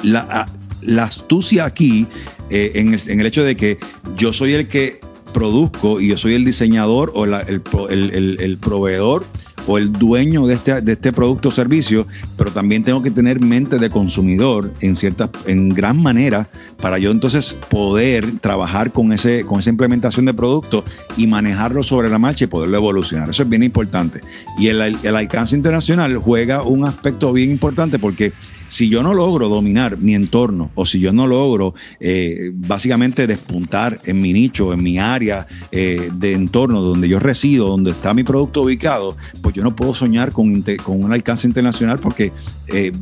la 0.04 1.04
astucia 1.04 1.66
aquí 1.66 2.08
eh, 2.50 2.74
en, 2.76 2.94
el, 2.94 3.00
en 3.08 3.20
el 3.22 3.26
hecho 3.26 3.44
de 3.44 3.56
que 3.56 3.78
yo 4.18 4.34
soy 4.34 4.52
el 4.54 4.68
que 4.68 5.00
produzco 5.32 6.00
y 6.00 6.08
yo 6.08 6.18
soy 6.18 6.36
el 6.36 6.46
diseñador 6.46 7.12
o 7.16 7.26
el, 7.26 8.12
el, 8.40 8.58
proveedor 8.58 9.26
o 9.68 9.78
el 9.78 9.92
dueño 9.92 10.46
de 10.48 10.56
este, 10.56 10.82
de 10.82 10.94
este 10.94 11.14
producto 11.14 11.50
o 11.50 11.52
servicio, 11.52 12.08
pero 12.38 12.52
también 12.52 12.84
tengo 12.84 13.02
que 13.02 13.12
tener 13.12 13.40
mente 13.40 13.78
de 13.80 13.90
consumidor 13.90 14.74
en 14.82 14.96
cierta, 14.96 15.30
en 15.46 15.70
gran 15.70 16.02
manera 16.02 16.50
para 16.82 16.98
yo 16.98 17.12
entonces 17.12 17.58
poder 17.70 18.40
trabajar 18.40 18.92
con, 18.92 19.14
ese, 19.14 19.46
con 19.46 19.60
esa 19.60 19.70
implementación 19.70 20.26
de 20.26 20.34
producto 20.34 20.84
y 21.18 21.28
manejarlo 21.28 21.84
sobre 21.84 22.10
la 22.10 22.20
marcha 22.20 22.46
y 22.46 22.48
poderlo 22.48 22.78
evolucionar. 22.78 23.30
Eso 23.30 23.44
es 23.44 23.50
bien 23.50 23.64
importante. 23.64 24.22
Y 24.58 24.68
el, 24.68 24.82
el 24.82 25.16
alcance 25.16 25.56
internacional 25.56 26.18
juega 26.18 26.64
un 26.64 26.86
aspecto 26.86 27.34
bien 27.34 27.50
importante 27.50 28.00
porque 28.00 28.34
si 28.72 28.88
yo 28.88 29.04
no 29.04 29.14
logro 29.14 29.50
dominar 29.50 29.98
mi 29.98 30.16
entorno 30.16 30.72
o 30.76 30.86
si 30.86 31.02
yo 31.02 31.12
no 31.12 31.28
logro 31.28 31.76
eh, 32.00 32.52
básicamente 32.54 33.28
despuntar 33.28 34.00
en 34.06 34.22
mi 34.22 34.32
nicho, 34.32 34.72
en 34.72 34.82
mi 34.82 34.98
área 34.98 35.46
eh, 35.74 36.10
de 36.14 36.32
entorno 36.32 36.80
donde 36.80 37.10
yo 37.10 37.20
resido, 37.20 37.68
donde 37.68 37.92
está 37.92 38.14
mi 38.14 38.24
producto 38.24 38.62
ubicado, 38.62 39.18
pues 39.42 39.56
yo 39.56 39.62
no 39.62 39.76
puedo 39.76 39.94
soñar 39.94 40.32
con, 40.32 40.64
un 40.86 41.12
alcance 41.12 41.48
internacional 41.48 42.00
porque 42.00 42.32
eh, 42.70 42.94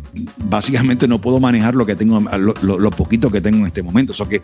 básicamente 0.46 1.08
no 1.08 1.22
puedo 1.22 1.40
manejar 1.40 1.76
lo 1.76 1.86
que 1.86 1.96
tengo, 1.96 2.20
lo, 2.40 2.90
poquito 2.90 3.30
que 3.30 3.40
tengo 3.40 3.60
en 3.60 3.68
este 3.68 3.84
momento. 3.84 4.14
O 4.14 4.16
sea 4.16 4.28
que 4.28 4.42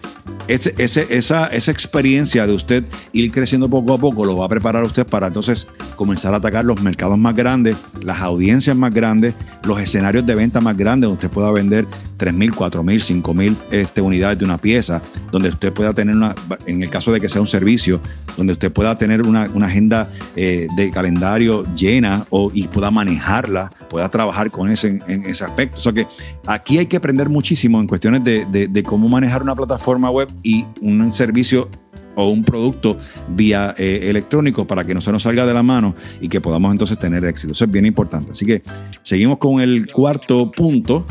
esa, 0.47 1.47
esa 1.47 1.71
experiencia 1.71 2.45
de 2.45 2.53
usted 2.53 2.83
ir 3.13 3.31
creciendo 3.31 3.67
poco 3.67 3.95
a 3.95 3.97
poco 3.97 4.25
lo 4.25 4.37
va 4.37 4.45
a 4.45 4.49
preparar 4.49 4.83
usted 4.83 5.07
para 5.07 5.25
entonces 5.25 5.67
comenzar 5.95 6.35
a 6.35 6.37
atacar 6.37 6.65
los 6.65 6.83
mercados 6.83 7.17
más 7.17 7.35
grandes, 7.35 7.77
las 8.03 8.19
audiencias 8.21 8.77
más 8.77 8.93
grandes, 8.93 9.33
los 9.63 9.79
escenarios 9.79 10.23
de 10.23 10.35
venta 10.35 10.61
más 10.61 10.77
grandes 10.77 11.14
usted 11.15 11.29
pueda 11.29 11.51
vender 11.51 11.85
3.000, 12.17 12.51
4.000, 12.51 13.21
5.000 13.23 13.57
este, 13.71 14.01
unidades 14.01 14.39
de 14.39 14.45
una 14.45 14.57
pieza, 14.57 15.01
donde 15.31 15.49
usted 15.49 15.73
pueda 15.73 15.93
tener 15.93 16.15
una, 16.15 16.35
en 16.65 16.83
el 16.83 16.89
caso 16.89 17.11
de 17.11 17.19
que 17.19 17.27
sea 17.27 17.41
un 17.41 17.47
servicio, 17.47 17.99
donde 18.37 18.53
usted 18.53 18.71
pueda 18.71 18.97
tener 18.97 19.21
una, 19.23 19.49
agenda 19.65 20.09
eh, 20.35 20.67
de 20.77 20.91
calendario 20.91 21.65
llena 21.73 22.25
o, 22.29 22.51
y 22.53 22.67
pueda 22.67 22.91
manejarla, 22.91 23.71
pueda 23.89 24.09
trabajar 24.09 24.51
con 24.51 24.69
ese 24.69 24.99
en, 25.07 25.25
ese 25.25 25.43
aspecto. 25.43 25.79
O 25.79 25.81
sea 25.81 25.93
que 25.93 26.07
aquí 26.45 26.77
hay 26.77 26.85
que 26.85 26.97
aprender 26.97 27.29
muchísimo 27.29 27.79
en 27.79 27.87
cuestiones 27.87 28.23
de, 28.23 28.45
de 28.45 28.83
cómo 28.83 29.09
manejar 29.09 29.41
una 29.41 29.55
plataforma 29.55 30.09
web 30.11 30.29
y 30.43 30.65
un 30.81 31.11
servicio 31.11 31.69
o 32.15 32.29
un 32.29 32.43
producto 32.43 32.97
vía 33.29 33.73
eh, 33.77 34.01
electrónico 34.03 34.65
para 34.65 34.83
que 34.83 34.93
no 34.93 35.01
se 35.01 35.11
nos 35.11 35.23
salga 35.23 35.45
de 35.45 35.53
la 35.53 35.63
mano 35.63 35.95
y 36.21 36.29
que 36.29 36.41
podamos 36.41 36.71
entonces 36.71 36.97
tener 36.97 37.23
éxito. 37.25 37.53
Eso 37.53 37.65
es 37.65 37.71
bien 37.71 37.85
importante. 37.85 38.31
Así 38.31 38.45
que 38.45 38.63
seguimos 39.01 39.37
con 39.37 39.61
el 39.61 39.91
cuarto 39.91 40.51
punto. 40.51 41.05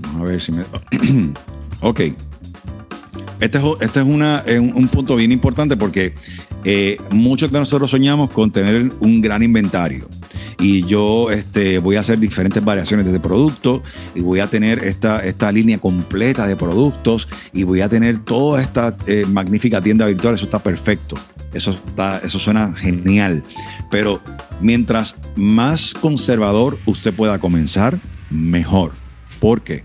Vamos 0.00 0.22
a 0.22 0.24
ver 0.24 0.40
si 0.40 0.52
me... 0.52 0.62
ok. 1.80 2.00
Este 3.40 3.58
es, 3.58 3.64
este 3.80 4.00
es 4.00 4.06
una, 4.06 4.42
un 4.74 4.88
punto 4.88 5.16
bien 5.16 5.32
importante 5.32 5.76
porque 5.76 6.14
eh, 6.64 6.96
muchos 7.10 7.50
de 7.52 7.58
nosotros 7.58 7.90
soñamos 7.90 8.30
con 8.30 8.50
tener 8.50 8.90
un 9.00 9.20
gran 9.20 9.42
inventario 9.42 10.08
y 10.58 10.84
yo 10.84 11.30
este, 11.30 11.78
voy 11.78 11.96
a 11.96 12.00
hacer 12.00 12.18
diferentes 12.18 12.64
variaciones 12.64 13.10
de 13.10 13.20
producto 13.20 13.82
y 14.14 14.20
voy 14.20 14.40
a 14.40 14.46
tener 14.46 14.78
esta, 14.78 15.24
esta 15.24 15.50
línea 15.52 15.78
completa 15.78 16.46
de 16.46 16.56
productos 16.56 17.28
y 17.52 17.64
voy 17.64 17.80
a 17.80 17.88
tener 17.88 18.18
toda 18.20 18.62
esta 18.62 18.96
eh, 19.06 19.24
magnífica 19.28 19.80
tienda 19.82 20.06
virtual. 20.06 20.34
Eso 20.34 20.44
está 20.44 20.58
perfecto. 20.58 21.16
Eso, 21.52 21.70
está, 21.70 22.18
eso 22.18 22.38
suena 22.38 22.72
genial. 22.74 23.44
Pero 23.90 24.20
mientras 24.60 25.16
más 25.36 25.94
conservador 25.94 26.78
usted 26.86 27.14
pueda 27.14 27.38
comenzar, 27.38 28.00
mejor. 28.30 28.92
¿Por 29.40 29.62
qué? 29.62 29.84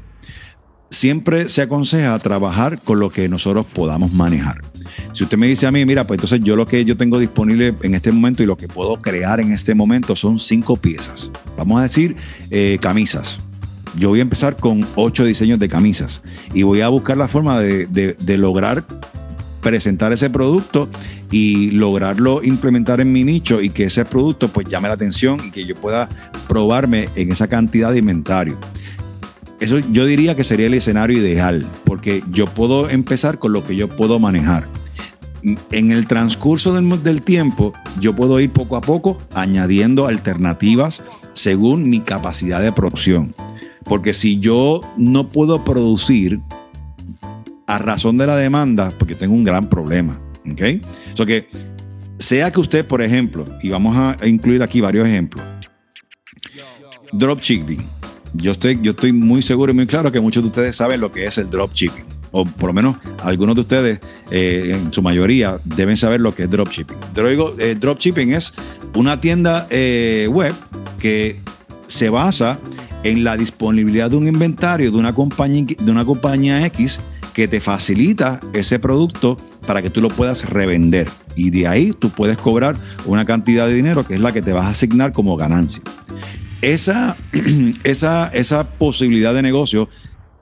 Siempre 0.90 1.50
se 1.50 1.62
aconseja 1.62 2.18
trabajar 2.20 2.82
con 2.82 3.00
lo 3.00 3.12
que 3.12 3.30
nosotros 3.30 3.66
podamos 3.66 4.12
manejar. 4.12 4.69
Si 5.12 5.24
usted 5.24 5.38
me 5.38 5.48
dice 5.48 5.68
a 5.68 5.72
mí, 5.72 5.86
mira, 5.86 6.06
pues 6.06 6.18
entonces 6.18 6.42
yo 6.42 6.56
lo 6.56 6.66
que 6.66 6.84
yo 6.86 6.98
tengo 6.98 7.20
disponible 7.20 7.76
en 7.82 7.96
este 7.96 8.12
momento 8.12 8.44
y 8.44 8.46
lo 8.46 8.58
que 8.58 8.68
puedo 8.68 9.02
crear 9.02 9.40
en 9.40 9.52
este 9.52 9.76
momento 9.76 10.16
son 10.16 10.40
cinco 10.40 10.78
piezas. 10.78 11.32
Vamos 11.58 11.80
a 11.80 11.84
decir 11.84 12.16
eh, 12.52 12.78
camisas. 12.82 13.40
Yo 13.98 14.10
voy 14.10 14.20
a 14.20 14.22
empezar 14.22 14.56
con 14.56 14.86
ocho 14.96 15.26
diseños 15.26 15.60
de 15.60 15.68
camisas 15.68 16.22
y 16.54 16.64
voy 16.64 16.82
a 16.82 16.90
buscar 16.90 17.18
la 17.18 17.28
forma 17.28 17.60
de, 17.60 18.38
lograr 18.38 18.86
presentar 19.62 20.14
ese 20.14 20.30
producto 20.30 20.90
y 21.32 21.72
lograrlo 21.72 22.42
implementar 22.44 23.02
en 23.02 23.12
mi 23.12 23.24
nicho 23.24 23.62
y 23.62 23.70
que 23.70 23.86
ese 23.86 24.06
producto 24.06 24.48
pues 24.48 24.68
llame 24.68 24.88
la 24.88 24.94
atención 24.94 25.40
y 25.46 25.52
que 25.52 25.66
yo 25.66 25.76
pueda 25.76 26.08
probarme 26.48 27.10
en 27.16 27.32
esa 27.32 27.48
cantidad 27.48 27.92
de 27.92 28.00
inventario. 28.00 28.58
Eso 29.60 29.80
yo 29.80 30.06
diría 30.06 30.36
que 30.36 30.44
sería 30.44 30.68
el 30.68 30.74
escenario 30.74 31.18
ideal, 31.18 31.66
porque 31.84 32.24
yo 32.32 32.48
puedo 32.48 32.90
empezar 32.90 33.40
con 33.40 33.52
lo 33.52 33.66
que 33.66 33.76
yo 33.76 33.90
puedo 33.90 34.20
manejar 34.20 34.70
en 35.72 35.92
el 35.92 36.08
transcurso 36.08 36.74
del, 36.74 37.22
tiempo, 37.22 37.74
yo 38.00 38.16
puedo 38.16 38.40
ir 38.40 38.52
poco 38.52 38.76
a 38.76 38.82
poco 38.82 39.18
añadiendo 39.34 40.08
alternativas 40.08 41.02
según 41.34 41.90
mi 41.90 42.00
capacidad 42.02 42.62
de 42.62 42.72
producción. 42.72 43.36
Porque 43.86 44.14
si 44.14 44.40
yo 44.40 44.82
no 44.98 45.30
puedo 45.30 45.64
producir 45.64 46.40
a 47.68 47.80
razón 47.80 48.18
de 48.18 48.28
la 48.28 48.36
demanda, 48.36 48.92
porque 48.98 49.16
tengo 49.16 49.34
un 49.34 49.44
gran 49.44 49.70
problema. 49.70 50.20
¿Ok? 50.52 50.84
So 51.14 51.26
que 51.26 51.48
sea 52.18 52.52
que 52.52 52.60
usted, 52.60 52.86
por 52.86 53.02
ejemplo, 53.02 53.46
y 53.62 53.70
vamos 53.70 53.96
a 53.96 54.28
incluir 54.28 54.62
aquí 54.64 54.82
varios 54.82 55.08
ejemplos, 55.08 55.46
dropshipping. 57.14 57.99
Yo 58.34 58.52
estoy, 58.52 58.80
yo 58.82 58.92
estoy 58.92 59.12
muy 59.14 59.42
seguro 59.42 59.72
y 59.72 59.76
muy 59.76 59.88
claro 59.88 60.12
que 60.12 60.20
muchos 60.20 60.44
de 60.44 60.50
ustedes 60.50 60.76
saben 60.76 61.02
lo 61.02 61.12
que 61.12 61.26
es 61.26 61.38
el 61.38 61.50
dropshipping 61.50 62.20
o 62.32 62.46
por 62.46 62.68
lo 62.68 62.74
menos 62.74 62.98
algunos 63.24 63.56
de 63.56 63.62
ustedes, 63.62 64.00
eh, 64.32 64.78
en 64.80 64.94
su 64.94 65.02
mayoría, 65.02 65.60
deben 65.64 65.98
saber 65.98 66.22
lo 66.22 66.34
que 66.36 66.44
es 66.44 66.50
dropshipping. 66.50 66.98
Eh, 67.60 67.76
dropshipping 67.80 68.34
es 68.34 68.54
una 68.96 69.20
tienda 69.20 69.68
eh, 69.70 70.28
web 70.32 70.54
que 71.00 71.40
se 71.88 72.10
basa 72.10 72.60
en 73.04 73.24
la 73.24 73.38
disponibilidad 73.38 74.10
de 74.10 74.18
un 74.18 74.28
inventario 74.28 74.92
de 74.92 74.98
una 74.98 75.14
compañía, 75.14 75.66
de 75.80 75.92
una 75.92 76.06
compañía 76.06 76.66
X 76.68 77.00
que 77.34 77.48
te 77.48 77.62
facilita 77.62 78.40
ese 78.54 78.80
producto 78.80 79.38
para 79.66 79.82
que 79.82 79.90
tú 79.90 80.02
lo 80.02 80.10
puedas 80.10 80.50
revender. 80.50 81.08
Y 81.36 81.52
de 81.52 81.68
ahí 81.68 81.94
tú 81.98 82.10
puedes 82.10 82.38
cobrar 82.38 82.76
una 83.06 83.24
cantidad 83.24 83.68
de 83.68 83.74
dinero 83.74 84.06
que 84.06 84.16
es 84.16 84.20
la 84.20 84.34
que 84.34 84.42
te 84.42 84.52
vas 84.52 84.66
a 84.66 84.70
asignar 84.70 85.14
como 85.14 85.38
ganancia. 85.38 85.82
Esa, 86.62 87.18
esa, 87.84 88.28
esa 88.28 88.70
posibilidad 88.72 89.34
de 89.34 89.42
negocio 89.42 89.90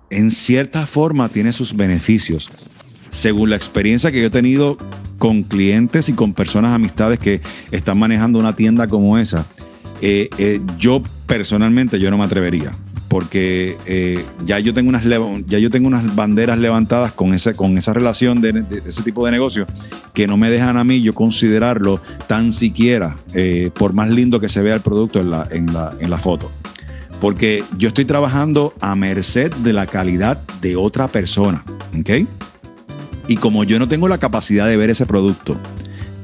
en 0.10 0.32
cierta 0.32 0.86
forma 0.88 1.30
tiene 1.30 1.54
sus 1.54 1.76
beneficios. 1.76 2.50
Según 3.08 3.50
la 3.50 3.56
experiencia 3.56 4.12
que 4.12 4.22
yo 4.22 4.28
he 4.28 4.32
tenido 4.32 4.78
con 5.18 5.44
clientes 5.44 6.10
y 6.10 6.14
con 6.14 6.34
personas, 6.34 6.74
amistades 6.74 7.20
que 7.20 7.42
están 7.72 7.98
manejando 8.00 8.40
una 8.40 8.56
tienda 8.56 8.88
como 8.88 9.18
esa, 9.18 9.46
eh, 10.02 10.30
eh, 10.38 10.62
yo 10.78 11.02
personalmente 11.26 12.00
yo 12.00 12.12
no 12.12 12.18
me 12.18 12.24
atrevería 12.24 12.72
porque 13.08 13.78
eh, 13.86 14.24
ya 14.44 14.60
yo 14.60 14.74
tengo 14.74 14.90
unas 14.90 15.04
ya 15.48 15.60
yo 15.60 15.70
tengo 15.70 15.88
unas 15.88 16.16
banderas 16.16 16.60
levantadas 16.60 17.12
con 17.12 17.34
esa 17.34 17.54
con 17.54 17.78
esa 17.78 17.94
relación 17.94 18.42
de, 18.42 18.66
ese 18.86 19.04
tipo 19.04 19.26
de 19.26 19.32
negocio 19.32 19.66
que 20.14 20.28
no 20.28 20.38
me 20.38 20.50
dejan 20.50 20.78
a 20.78 20.84
mí 20.84 21.02
yo 21.02 21.14
considerarlo 21.14 22.02
tan 22.28 22.52
siquiera 22.52 23.18
por 23.76 23.94
más 23.94 24.10
lindo 24.10 24.40
que 24.40 24.50
se 24.50 24.62
vea 24.62 24.76
el 24.76 24.82
producto 24.82 25.20
en 25.20 25.32
la, 25.32 25.48
en 25.52 25.74
la, 25.74 25.94
en 26.00 26.10
la 26.10 26.18
foto 26.18 26.52
porque 27.20 27.64
yo 27.78 27.88
estoy 27.88 28.06
trabajando 28.06 28.74
a 28.80 28.96
merced 28.96 29.52
de 29.54 29.74
la 29.74 29.88
calidad 29.88 30.40
de 30.62 30.76
otra 30.76 31.08
persona. 31.08 31.64
¿Ok? 32.00 32.28
Y 33.28 33.36
como 33.38 33.64
yo 33.64 33.80
no 33.80 33.88
tengo 33.88 34.08
la 34.08 34.18
capacidad 34.18 34.68
de 34.68 34.78
ver 34.78 34.90
ese 34.90 35.06
producto 35.06 35.60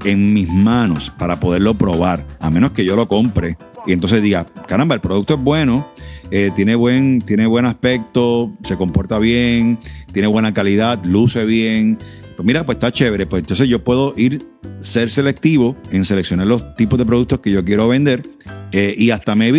en 0.05 0.33
mis 0.33 0.49
manos 0.49 1.11
para 1.17 1.39
poderlo 1.39 1.73
probar, 1.73 2.25
a 2.39 2.49
menos 2.49 2.71
que 2.71 2.85
yo 2.85 2.95
lo 2.95 3.07
compre 3.07 3.57
y 3.85 3.91
entonces 3.91 4.21
diga, 4.21 4.45
caramba, 4.67 4.95
el 4.95 5.01
producto 5.01 5.33
es 5.33 5.39
bueno, 5.41 5.91
eh, 6.35 6.49
tiene, 6.55 6.73
buen, 6.73 7.21
tiene 7.21 7.45
buen 7.45 7.63
aspecto, 7.65 8.51
se 8.63 8.75
comporta 8.75 9.19
bien, 9.19 9.77
tiene 10.11 10.27
buena 10.27 10.51
calidad, 10.51 10.99
luce 11.05 11.45
bien. 11.45 11.99
Pues 12.35 12.43
mira, 12.43 12.65
pues 12.65 12.77
está 12.77 12.91
chévere. 12.91 13.27
Pues 13.27 13.43
entonces 13.43 13.69
yo 13.69 13.83
puedo 13.83 14.15
ir, 14.17 14.43
ser 14.79 15.11
selectivo 15.11 15.77
en 15.91 16.05
seleccionar 16.05 16.47
los 16.47 16.75
tipos 16.75 16.97
de 16.97 17.05
productos 17.05 17.39
que 17.39 17.51
yo 17.51 17.63
quiero 17.63 17.87
vender 17.87 18.23
eh, 18.71 18.95
y 18.97 19.11
hasta 19.11 19.35
me 19.35 19.51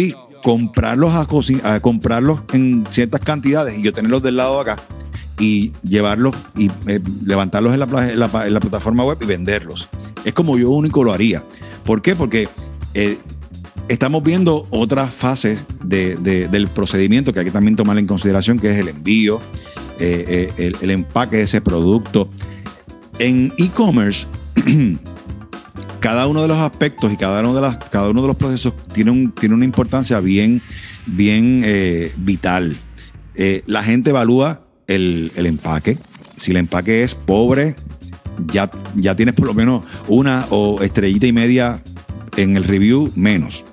comprarlos 0.43 1.15
a, 1.15 1.81
comprarlos 1.81 2.41
en 2.53 2.85
ciertas 2.91 3.21
cantidades 3.21 3.79
y 3.79 3.83
yo 3.83 3.93
tenerlos 3.93 4.25
del 4.25 4.39
lado 4.39 4.57
de 4.57 4.73
acá 4.73 4.83
y 5.39 5.73
llevarlos 5.85 6.35
y 6.57 6.73
eh, 6.89 7.01
levantarlos 7.25 7.73
en 7.73 7.79
la, 8.19 8.61
plataforma 8.61 9.05
web 9.05 9.19
y 9.21 9.27
venderlos. 9.27 9.89
Es 10.25 10.33
como 10.33 10.59
yo 10.59 10.71
único 10.71 11.05
lo 11.05 11.13
haría. 11.13 11.45
¿Por 11.85 12.03
qué? 12.03 12.17
Porque 12.17 12.49
estamos 13.89 14.23
viendo 14.23 14.67
otras 14.71 15.13
fases 15.13 15.61
del 15.85 16.69
procedimiento 16.69 17.33
que 17.33 17.41
hay 17.41 17.45
que 17.47 17.51
también 17.51 17.77
tomar 17.77 17.99
en 17.99 18.07
consideración, 18.07 18.59
que 18.59 18.71
es 18.71 18.79
el 18.79 18.89
envío, 18.89 19.41
eh, 19.99 20.53
el, 20.57 20.77
el 20.81 20.91
empaque 20.91 21.39
de 21.39 21.43
ese 21.43 21.61
producto. 21.61 22.29
En 23.19 23.53
e-commerce 23.59 24.27
cada 26.05 26.27
uno 26.27 26.43
de 26.43 26.49
los 26.49 26.59
aspectos 26.59 27.11
y 27.11 27.17
cada 27.17 27.41
uno 27.41 27.55
de, 27.55 28.27
los 28.27 28.37
procesos 28.37 28.75
tiene, 28.93 29.11
un, 29.11 29.33
tiene 29.33 29.55
una 29.55 29.65
importancia 29.65 30.21
bien, 30.21 30.61
eh, 31.17 32.13
vital. 32.19 32.79
eh, 33.37 33.63
la 33.67 33.83
gente 33.83 34.11
evalúa 34.11 34.67
el, 34.87 35.33
empaque. 35.35 35.97
Si 36.37 36.51
el 36.51 36.59
empaque 36.59 37.05
es 37.05 37.15
pobre, 37.15 37.75
ya 38.53 39.17
tienes 39.17 39.35
por 39.35 39.47
lo 39.47 39.55
menos 39.55 39.83
una 40.07 40.45
o 40.51 40.83
estrellita 40.83 41.27
y 41.27 41.33
media 41.33 41.83
en 42.37 42.59
el 42.59 42.65
review 42.65 43.11
menos. 43.17 43.65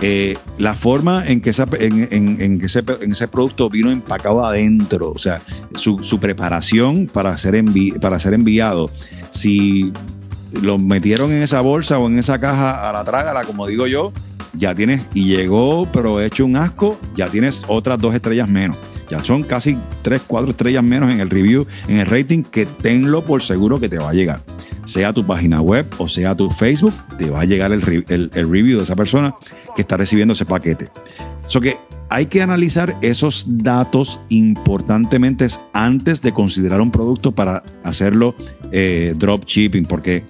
Eh, 0.00 0.36
la 0.58 0.74
forma 0.74 1.26
en 1.26 1.40
que, 1.40 1.50
en, 1.80 2.60
ese, 2.62 3.28
producto 3.28 3.68
vino 3.68 3.90
empacado 3.90 4.44
adentro, 4.44 5.10
o 5.10 5.18
sea, 5.18 5.42
su, 5.74 6.20
preparación 6.20 7.08
para 7.08 7.36
ser, 7.36 7.64
para 8.00 8.18
ser 8.20 8.34
enviado, 8.34 8.90
si 9.30 9.92
lo 10.62 10.78
metieron 10.78 11.32
en 11.32 11.42
esa 11.42 11.60
bolsa 11.62 11.98
o 11.98 12.06
en 12.06 12.18
esa 12.18 12.38
caja 12.38 12.88
a 12.88 12.92
la 12.92 13.04
trágala, 13.04 13.42
como 13.44 13.66
digo 13.66 13.88
yo, 13.88 14.12
ya 14.54 14.74
tienes, 14.74 15.02
y 15.14 15.24
llegó, 15.24 15.88
pero 15.92 16.20
hecho 16.20 16.44
un 16.44 16.56
asco, 16.56 16.98
ya 17.14 17.28
tienes 17.28 17.62
otras 17.66 17.98
dos 17.98 18.14
estrellas 18.14 18.48
menos. 18.48 18.78
Ya 19.10 19.24
son 19.24 19.42
casi 19.42 19.78
tres, 20.02 20.22
cuatro 20.26 20.50
estrellas 20.50 20.84
menos 20.84 21.10
en 21.10 21.20
el 21.20 21.30
review, 21.30 21.66
en 21.88 21.98
el 21.98 22.06
rating, 22.06 22.42
que 22.42 22.66
tenlo 22.66 23.24
por 23.24 23.42
seguro 23.42 23.80
que 23.80 23.88
te 23.88 23.98
va 23.98 24.10
a 24.10 24.12
llegar. 24.12 24.42
Sea 24.88 25.12
tu 25.12 25.26
página 25.26 25.60
web 25.60 25.86
o 25.98 26.08
sea 26.08 26.34
tu 26.34 26.50
Facebook, 26.50 26.94
te 27.18 27.28
va 27.28 27.42
a 27.42 27.44
llegar 27.44 27.72
el, 27.72 27.82
review 27.82 28.78
de 28.78 28.84
esa 28.84 28.96
persona 28.96 29.34
que 29.76 29.82
está 29.82 29.98
recibiendo 29.98 30.32
ese 30.32 30.46
paquete. 30.46 30.88
Eso 31.44 31.60
que 31.60 31.76
hay 32.08 32.24
que 32.24 32.40
analizar 32.40 32.96
esos 33.02 33.44
datos 33.46 34.18
importantemente 34.30 35.46
antes 35.74 36.22
de 36.22 36.32
considerar 36.32 36.80
un 36.80 36.90
producto 36.90 37.32
para 37.32 37.62
hacerlo 37.84 38.34
eh, 38.72 39.12
dropshipping, 39.14 39.84
porque 39.84 40.24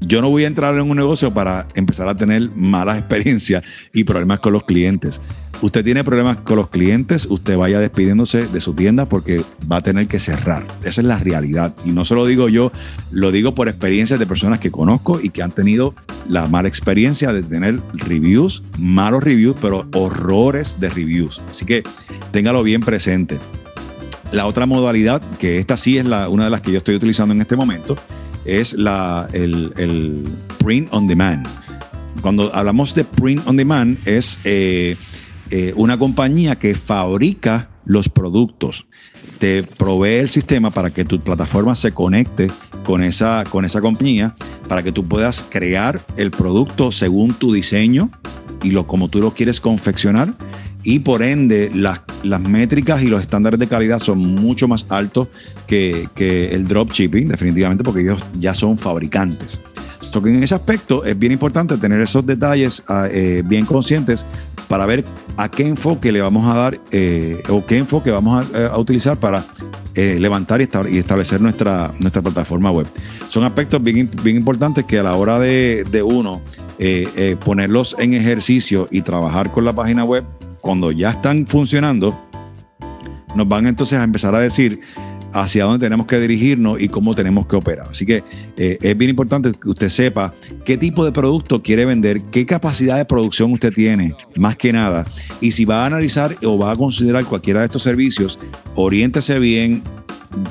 yo 0.00 0.22
no 0.22 0.30
voy 0.30 0.44
a 0.44 0.46
entrar 0.46 0.74
en 0.76 0.90
un 0.90 0.96
negocio 0.96 1.32
para 1.34 1.66
empezar 1.74 2.08
a 2.08 2.14
tener 2.14 2.50
malas 2.54 2.98
experiencias 2.98 3.62
y 3.92 4.04
problemas 4.04 4.40
con 4.40 4.52
los 4.52 4.64
clientes. 4.64 5.20
Usted 5.60 5.84
tiene 5.84 6.04
problemas 6.04 6.36
con 6.36 6.56
los 6.56 6.68
clientes, 6.68 7.26
usted 7.28 7.56
vaya 7.56 7.80
despidiéndose 7.80 8.46
de 8.46 8.60
su 8.60 8.74
tienda 8.74 9.08
porque 9.08 9.42
va 9.70 9.76
a 9.76 9.82
tener 9.82 10.06
que 10.06 10.20
cerrar. 10.20 10.64
Esa 10.84 11.00
es 11.00 11.06
la 11.06 11.18
realidad. 11.18 11.74
Y 11.84 11.90
no 11.90 12.04
se 12.04 12.14
lo 12.14 12.26
digo 12.26 12.48
yo, 12.48 12.70
lo 13.10 13.32
digo 13.32 13.56
por 13.56 13.68
experiencias 13.68 14.20
de 14.20 14.26
personas 14.26 14.60
que 14.60 14.70
conozco 14.70 15.18
y 15.20 15.30
que 15.30 15.42
han 15.42 15.50
tenido 15.50 15.96
la 16.28 16.46
mala 16.46 16.68
experiencia 16.68 17.32
de 17.32 17.42
tener 17.42 17.80
reviews, 17.92 18.62
malos 18.78 19.24
reviews, 19.24 19.56
pero 19.60 19.88
horrores 19.94 20.76
de 20.78 20.90
reviews. 20.90 21.40
Así 21.50 21.64
que 21.64 21.82
téngalo 22.30 22.62
bien 22.62 22.82
presente. 22.82 23.38
La 24.30 24.46
otra 24.46 24.66
modalidad, 24.66 25.22
que 25.38 25.58
esta 25.58 25.76
sí 25.76 25.98
es 25.98 26.04
la, 26.04 26.28
una 26.28 26.44
de 26.44 26.50
las 26.50 26.60
que 26.60 26.70
yo 26.70 26.78
estoy 26.78 26.94
utilizando 26.94 27.34
en 27.34 27.40
este 27.40 27.56
momento, 27.56 27.96
es 28.48 28.72
la, 28.72 29.28
el, 29.32 30.24
print 30.58 30.88
on 30.92 31.06
demand. 31.06 31.46
Cuando 32.22 32.52
hablamos 32.54 32.94
de 32.94 33.04
print 33.04 33.46
on 33.46 33.56
demand 33.56 33.98
es 34.06 34.40
eh, 34.44 34.96
eh, 35.50 35.72
una 35.76 35.98
compañía 35.98 36.56
que 36.56 36.74
fabrica 36.74 37.70
los 37.84 38.08
productos, 38.08 38.86
te 39.38 39.62
provee 39.62 40.18
el 40.18 40.28
sistema 40.28 40.70
para 40.70 40.90
que 40.90 41.04
tu 41.04 41.20
plataforma 41.20 41.74
se 41.74 41.92
conecte 41.92 42.50
con 42.84 43.02
esa, 43.02 43.44
con 43.48 43.64
esa 43.64 43.80
compañía, 43.80 44.34
para 44.68 44.82
que 44.82 44.92
tú 44.92 45.06
puedas 45.06 45.44
crear 45.48 46.04
el 46.16 46.30
producto 46.30 46.90
según 46.90 47.34
tu 47.34 47.52
diseño 47.52 48.10
y 48.62 48.72
lo, 48.72 48.86
como 48.86 49.08
tú 49.08 49.20
lo 49.20 49.32
quieres 49.34 49.60
confeccionar 49.60 50.34
y 50.88 51.00
por 51.00 51.22
ende 51.22 51.70
las, 51.74 52.00
las 52.22 52.40
métricas 52.40 53.02
y 53.02 53.08
los 53.08 53.20
estándares 53.20 53.60
de 53.60 53.68
calidad 53.68 53.98
son 53.98 54.20
mucho 54.20 54.68
más 54.68 54.86
altos 54.88 55.28
que, 55.66 56.08
que 56.14 56.54
el 56.54 56.66
dropshipping, 56.66 57.28
definitivamente, 57.28 57.84
porque 57.84 58.00
ellos 58.00 58.24
ya 58.32 58.54
son 58.54 58.78
fabricantes. 58.78 59.60
So 60.00 60.26
en 60.26 60.42
ese 60.42 60.54
aspecto 60.54 61.04
es 61.04 61.18
bien 61.18 61.32
importante 61.32 61.76
tener 61.76 62.00
esos 62.00 62.24
detalles 62.24 62.82
ah, 62.88 63.06
eh, 63.12 63.42
bien 63.44 63.66
conscientes 63.66 64.24
para 64.66 64.86
ver 64.86 65.04
a 65.36 65.50
qué 65.50 65.66
enfoque 65.66 66.10
le 66.10 66.22
vamos 66.22 66.50
a 66.50 66.56
dar 66.56 66.78
eh, 66.90 67.42
o 67.50 67.66
qué 67.66 67.76
enfoque 67.76 68.10
vamos 68.10 68.54
a, 68.54 68.68
a 68.68 68.78
utilizar 68.78 69.20
para 69.20 69.44
eh, 69.94 70.16
levantar 70.18 70.62
y, 70.62 70.96
establecer 70.96 71.42
nuestra, 71.42 71.92
nuestra 71.98 72.22
plataforma 72.22 72.70
web. 72.70 72.86
Son 73.28 73.44
aspectos 73.44 73.82
bien, 73.82 74.08
bien 74.22 74.36
importantes 74.36 74.86
que 74.86 74.98
a 74.98 75.02
la 75.02 75.14
hora 75.16 75.38
de, 75.38 75.84
de 75.90 76.02
uno 76.02 76.40
ponerlos 77.44 77.94
en 77.98 78.14
ejercicio 78.14 78.88
y 78.90 79.02
trabajar 79.02 79.50
con 79.50 79.64
la 79.66 79.74
página 79.74 80.04
web, 80.04 80.24
cuando 80.60 80.92
ya 80.92 81.10
están 81.10 81.46
funcionando, 81.46 82.18
nos 83.34 83.48
van 83.48 83.66
entonces 83.66 83.98
a 83.98 84.04
empezar 84.04 84.34
a 84.34 84.40
decir 84.40 84.80
hacia 85.32 85.64
dónde 85.64 85.84
tenemos 85.84 86.06
que 86.06 86.18
dirigirnos 86.18 86.80
y 86.80 86.88
cómo 86.88 87.14
tenemos 87.14 87.46
que 87.46 87.56
operar. 87.56 87.88
Así 87.90 88.06
que 88.06 88.24
eh, 88.56 88.78
es 88.80 88.96
bien 88.96 89.10
importante 89.10 89.52
que 89.52 89.68
usted 89.68 89.88
sepa 89.88 90.34
qué 90.64 90.76
tipo 90.76 91.04
de 91.04 91.12
producto 91.12 91.62
quiere 91.62 91.84
vender, 91.84 92.22
qué 92.22 92.46
capacidad 92.46 92.96
de 92.96 93.04
producción 93.04 93.52
usted 93.52 93.72
tiene, 93.72 94.14
más 94.36 94.56
que 94.56 94.72
nada. 94.72 95.06
Y 95.40 95.52
si 95.52 95.64
va 95.64 95.82
a 95.82 95.86
analizar 95.86 96.36
o 96.44 96.58
va 96.58 96.72
a 96.72 96.76
considerar 96.76 97.24
cualquiera 97.24 97.60
de 97.60 97.66
estos 97.66 97.82
servicios, 97.82 98.38
oriéntese 98.74 99.38
bien, 99.38 99.82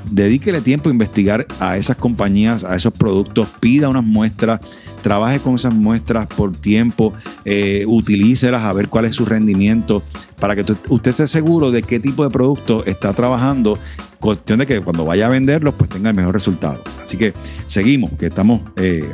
dedíquele 0.09 0.61
tiempo 0.61 0.89
a 0.89 0.91
investigar 0.91 1.45
a 1.59 1.77
esas 1.77 1.97
compañías, 1.97 2.63
a 2.63 2.75
esos 2.75 2.93
productos, 2.93 3.49
pida 3.59 3.89
unas 3.89 4.03
muestras 4.03 4.59
trabaje 5.01 5.39
con 5.39 5.55
esas 5.55 5.73
muestras 5.73 6.27
por 6.27 6.55
tiempo, 6.55 7.13
eh, 7.45 7.85
utilícelas 7.87 8.63
a 8.63 8.73
ver 8.73 8.89
cuál 8.89 9.05
es 9.05 9.15
su 9.15 9.25
rendimiento, 9.25 10.03
para 10.39 10.55
que 10.55 10.65
usted 10.89 11.11
esté 11.11 11.27
seguro 11.27 11.71
de 11.71 11.83
qué 11.83 11.99
tipo 11.99 12.23
de 12.25 12.29
producto 12.29 12.83
está 12.85 13.13
trabajando, 13.13 13.79
cuestión 14.19 14.59
de 14.59 14.65
que 14.65 14.81
cuando 14.81 15.05
vaya 15.05 15.27
a 15.27 15.29
venderlos, 15.29 15.75
pues 15.75 15.89
tenga 15.89 16.09
el 16.09 16.15
mejor 16.15 16.33
resultado. 16.33 16.83
Así 17.01 17.17
que 17.17 17.33
seguimos, 17.67 18.11
que 18.19 18.25
estamos, 18.25 18.61
eh, 18.75 19.09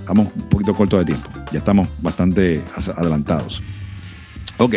estamos 0.00 0.28
un 0.34 0.48
poquito 0.50 0.74
cortos 0.74 1.00
de 1.00 1.06
tiempo, 1.06 1.30
ya 1.52 1.60
estamos 1.60 1.88
bastante 2.02 2.62
adelantados. 2.96 3.62
Ok, 4.58 4.76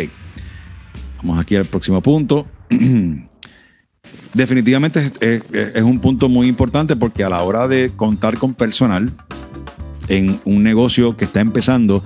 vamos 1.18 1.38
aquí 1.38 1.56
al 1.56 1.66
próximo 1.66 2.00
punto. 2.00 2.46
Definitivamente 4.34 5.12
es, 5.20 5.82
un 5.82 6.00
punto 6.00 6.28
muy 6.28 6.48
importante 6.48 6.96
porque 6.96 7.22
a 7.22 7.28
la 7.28 7.42
hora 7.42 7.68
de 7.68 7.90
contar 7.94 8.38
con 8.38 8.54
personal, 8.54 9.10
en 10.08 10.40
un 10.44 10.62
negocio 10.62 11.16
que 11.16 11.26
está 11.26 11.40
empezando, 11.40 12.02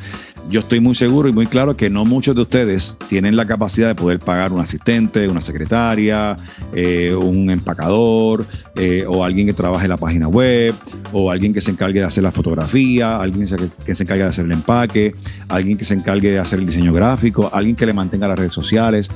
yo 0.48 0.60
estoy 0.60 0.80
muy 0.80 0.94
seguro 0.94 1.28
y 1.28 1.32
muy 1.32 1.46
claro 1.46 1.76
que 1.76 1.90
no 1.90 2.04
muchos 2.04 2.34
de 2.34 2.42
ustedes 2.42 2.96
tienen 3.08 3.36
la 3.36 3.46
capacidad 3.46 3.88
de 3.88 3.94
poder 3.94 4.18
pagar 4.18 4.52
un 4.52 4.60
asistente, 4.60 5.28
una 5.28 5.40
secretaria, 5.40 6.36
eh, 6.72 7.14
un 7.14 7.50
empacador, 7.50 8.46
eh, 8.76 9.04
o 9.08 9.24
alguien 9.24 9.46
que 9.46 9.52
trabaje 9.52 9.84
en 9.84 9.90
la 9.90 9.96
página 9.96 10.28
web, 10.28 10.74
o 11.12 11.30
alguien 11.30 11.52
que 11.52 11.60
se 11.60 11.70
encargue 11.70 12.00
de 12.00 12.06
hacer 12.06 12.22
la 12.22 12.32
fotografía, 12.32 13.18
alguien 13.18 13.46
que 13.84 13.94
se 13.94 14.02
encargue 14.02 14.22
de 14.22 14.28
hacer 14.28 14.44
el 14.44 14.52
empaque, 14.52 15.14
alguien 15.48 15.78
que 15.78 15.84
se 15.84 15.94
encargue 15.94 16.30
de 16.30 16.38
hacer 16.38 16.58
el 16.58 16.66
diseño 16.66 16.92
gráfico, 16.92 17.50
alguien 17.52 17.74
que 17.74 17.86
le 17.86 17.92
mantenga 17.92 18.28
las 18.28 18.38
redes 18.38 18.52
sociales 18.52 19.10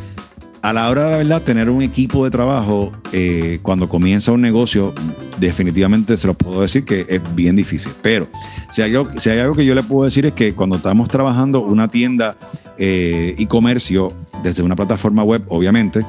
a 0.62 0.72
la 0.72 0.90
hora 0.90 1.04
de 1.04 1.10
la 1.10 1.16
verdad, 1.18 1.42
tener 1.42 1.70
un 1.70 1.82
equipo 1.82 2.24
de 2.24 2.30
trabajo 2.30 2.92
eh, 3.12 3.58
cuando 3.62 3.88
comienza 3.88 4.32
un 4.32 4.42
negocio, 4.42 4.94
definitivamente 5.38 6.16
se 6.16 6.26
lo 6.26 6.34
puedo 6.34 6.60
decir 6.60 6.84
que 6.84 7.06
es 7.08 7.20
bien 7.34 7.56
difícil. 7.56 7.92
Pero 8.02 8.28
si 8.70 8.82
hay, 8.82 8.94
algo, 8.94 9.10
algo 9.10 9.54
que 9.54 9.64
yo 9.64 9.74
le 9.74 9.82
puedo 9.82 10.04
decir 10.04 10.26
es 10.26 10.34
que 10.34 10.54
cuando 10.54 10.76
estamos 10.76 11.08
trabajando 11.08 11.62
una 11.62 11.88
tienda 11.88 12.36
eh, 12.76 13.34
y 13.38 13.46
comercio 13.46 14.12
desde 14.42 14.62
una 14.62 14.76
plataforma 14.76 15.22
web, 15.22 15.44
obviamente, 15.48 16.04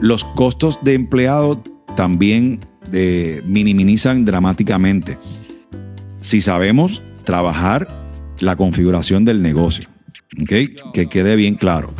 los 0.00 0.24
costos 0.24 0.78
de 0.82 0.94
empleado 0.94 1.62
también 1.94 2.60
eh, 2.92 3.42
minimizan 3.44 4.24
dramáticamente. 4.24 5.18
Si 6.20 6.40
sabemos 6.40 7.02
trabajar 7.24 7.86
la 8.40 8.56
configuración 8.56 9.26
del 9.26 9.42
negocio, 9.42 9.88
que 10.46 11.06
quede 11.08 11.36
bien 11.36 11.54
claro. 11.54 11.92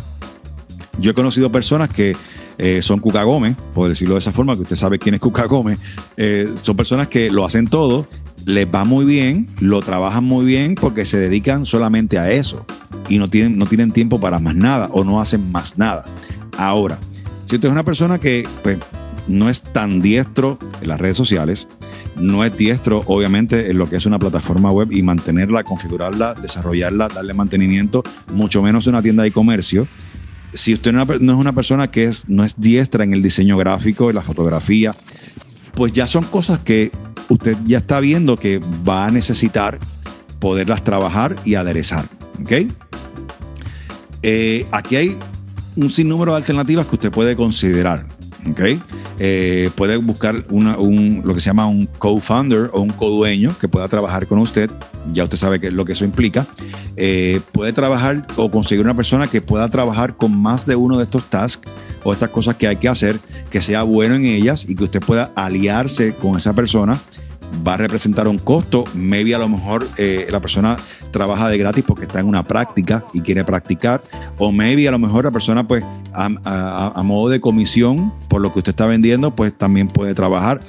Yo 0.99 1.11
he 1.11 1.15
conocido 1.15 1.51
personas 1.51 1.89
que 1.89 2.17
eh, 2.59 2.83
son 2.83 3.01
Cuca 3.01 3.23
Gómez, 3.25 3.57
por 3.75 3.89
decirlo 3.89 4.15
de 4.15 4.21
esa 4.21 4.33
forma, 4.33 4.55
que 4.55 4.63
usted 4.63 4.77
sabe 4.77 4.99
quién 4.99 5.15
es 5.15 5.21
Cuca 5.21 5.45
Gómez. 5.45 5.79
Eh, 6.17 6.49
son 6.63 6.77
personas 6.77 7.09
que 7.09 7.31
lo 7.31 7.45
hacen 7.45 7.67
todo, 7.67 8.07
les 8.47 8.67
va 8.67 8.85
muy 8.85 9.05
bien, 9.05 9.49
lo 9.61 9.81
trabajan 9.81 10.25
muy 10.25 10.45
bien 10.45 10.75
porque 10.75 11.05
se 11.05 11.19
dedican 11.19 11.67
solamente 11.67 12.19
a 12.19 12.31
eso 12.31 12.65
y 13.09 13.19
no 13.19 13.29
tienen, 13.29 13.59
no 13.59 13.67
tienen 13.67 13.91
tiempo 13.91 14.21
para 14.21 14.39
más 14.39 14.55
nada 14.55 14.89
o 14.93 15.05
no 15.05 15.21
hacen 15.21 15.51
más 15.51 15.79
nada. 15.79 16.05
Ahora, 16.57 16.99
si 17.47 17.57
usted 17.57 17.69
es 17.69 17.73
una 17.73 17.85
persona 17.85 18.19
que 18.19 18.47
pues, 18.63 18.79
no 19.27 19.49
es 19.49 19.63
tan 19.63 20.01
diestro 20.01 20.59
en 20.81 20.89
las 20.89 21.01
redes 21.01 21.17
sociales, 21.17 21.67
no 22.17 22.45
es 22.45 22.57
diestro, 22.57 23.03
obviamente, 23.07 23.71
en 23.71 23.79
lo 23.79 23.89
que 23.89 23.97
es 23.97 24.07
una 24.07 24.21
plataforma 24.21 24.71
web 24.71 24.93
y 24.93 25.03
mantenerla, 25.03 25.65
configurarla, 25.65 26.35
desarrollarla, 26.35 27.09
darle 27.09 27.35
mantenimiento, 27.35 28.05
mucho 28.33 28.63
menos 28.63 28.87
una 28.87 29.03
tienda 29.03 29.25
de 29.25 29.33
comercio 29.33 29.89
si 30.55 30.73
usted 30.73 30.93
no 30.93 31.03
es 31.03 31.21
una 31.21 31.53
persona 31.53 31.91
que 31.91 32.05
es, 32.05 32.29
no 32.29 32.45
es 32.45 32.55
diestra 32.57 33.05
en 33.05 33.13
el 33.13 33.23
diseño 33.23 33.57
gráfico, 33.57 34.09
en 34.09 34.17
la 34.17 34.23
fotografía, 34.23 34.95
pues 35.75 35.93
ya 35.93 36.07
son 36.07 36.25
cosas 36.25 36.61
que 36.61 36.93
usted 37.29 37.57
ya 37.65 37.79
está 37.79 38.01
viendo 38.01 38.37
que 38.37 38.61
va 38.89 39.07
a 39.07 39.11
necesitar 39.11 39.79
poderlas 40.39 40.85
trabajar 40.85 41.37
y 41.45 41.57
aderezar. 41.57 42.07
¿ok? 42.41 42.53
Eh, 44.23 44.67
aquí 44.73 44.97
hay 44.97 45.19
un 45.77 45.91
sinnúmero 45.91 46.33
de 46.33 46.39
alternativas 46.39 46.87
que 46.87 46.95
usted 46.95 47.11
puede 47.11 47.35
considerar. 47.37 48.07
¿Ok? 48.51 48.61
Eh, 49.19 49.71
puede 49.75 49.97
buscar 49.97 50.45
un, 50.51 51.23
lo 51.25 51.35
que 51.35 51.41
se 51.41 51.47
llama 51.47 51.67
un 51.67 51.87
co-founder 51.87 52.71
o 52.73 52.81
un 52.81 52.91
co-dueño 52.91 53.57
que 53.59 53.69
pueda 53.69 53.89
trabajar 53.89 54.27
con 54.27 54.39
usted. 54.39 54.71
Ya 55.13 55.25
usted 55.25 55.37
sabe 55.37 55.61
qué 55.61 55.71
lo 55.71 55.85
que 55.85 55.93
eso 55.93 56.05
implica. 56.05 56.47
Eh, 56.97 57.41
puede 57.53 57.73
trabajar 57.73 58.27
o 58.37 58.51
conseguir 58.51 58.85
una 58.85 58.95
persona 58.95 59.27
que 59.27 59.41
pueda 59.41 59.69
trabajar 59.69 60.17
con 60.17 60.37
más 60.37 60.67
de 60.67 60.77
uno 60.77 60.97
de 60.99 61.05
estos 61.05 61.27
tasks 61.27 61.73
o 62.05 62.13
estas 62.13 62.31
cosas 62.31 62.57
que 62.57 62.67
hay 62.67 62.77
que 62.77 62.89
hacer, 62.89 63.19
que 63.51 63.61
sea 63.63 63.83
bueno 63.83 64.15
en 64.15 64.25
ellas 64.25 64.67
y 64.69 64.75
que 64.75 64.85
usted 64.85 65.01
pueda 65.01 65.33
aliarse 65.35 66.15
con 66.15 66.37
esa 66.37 66.53
persona 66.53 66.99
va 67.67 67.75
a 67.75 67.77
representar 67.77 68.29
un 68.29 68.39
costo. 68.39 68.85
Maybe 68.95 69.35
a 69.35 69.39
lo 69.39 69.49
mejor 69.49 69.87
eh, 69.99 70.27
la 70.31 70.41
persona 70.41 70.77
trabaja 71.11 71.49
de 71.49 71.59
gratis 71.59 71.85
porque 71.87 72.05
está 72.05 72.21
en 72.21 72.27
una 72.27 72.43
práctica 72.43 73.05
y 73.13 73.21
quiere 73.21 73.45
practicar. 73.45 74.03
O 74.39 74.53
maybe 74.53 74.89
a 74.89 74.91
lo 74.91 74.99
mejor 74.99 75.25
la 75.25 75.31
persona, 75.31 75.67
pues, 75.67 75.85
a, 76.13 77.03
modo 77.05 77.29
de 77.29 77.41
comisión 77.41 78.13
por 78.29 78.41
lo 78.41 78.53
que 78.53 78.61
usted 78.61 78.71
está 78.71 78.87
vendiendo, 78.87 79.35
pues 79.35 79.57
también 79.57 79.89
puede 79.89 80.15
trabajar. 80.15 80.61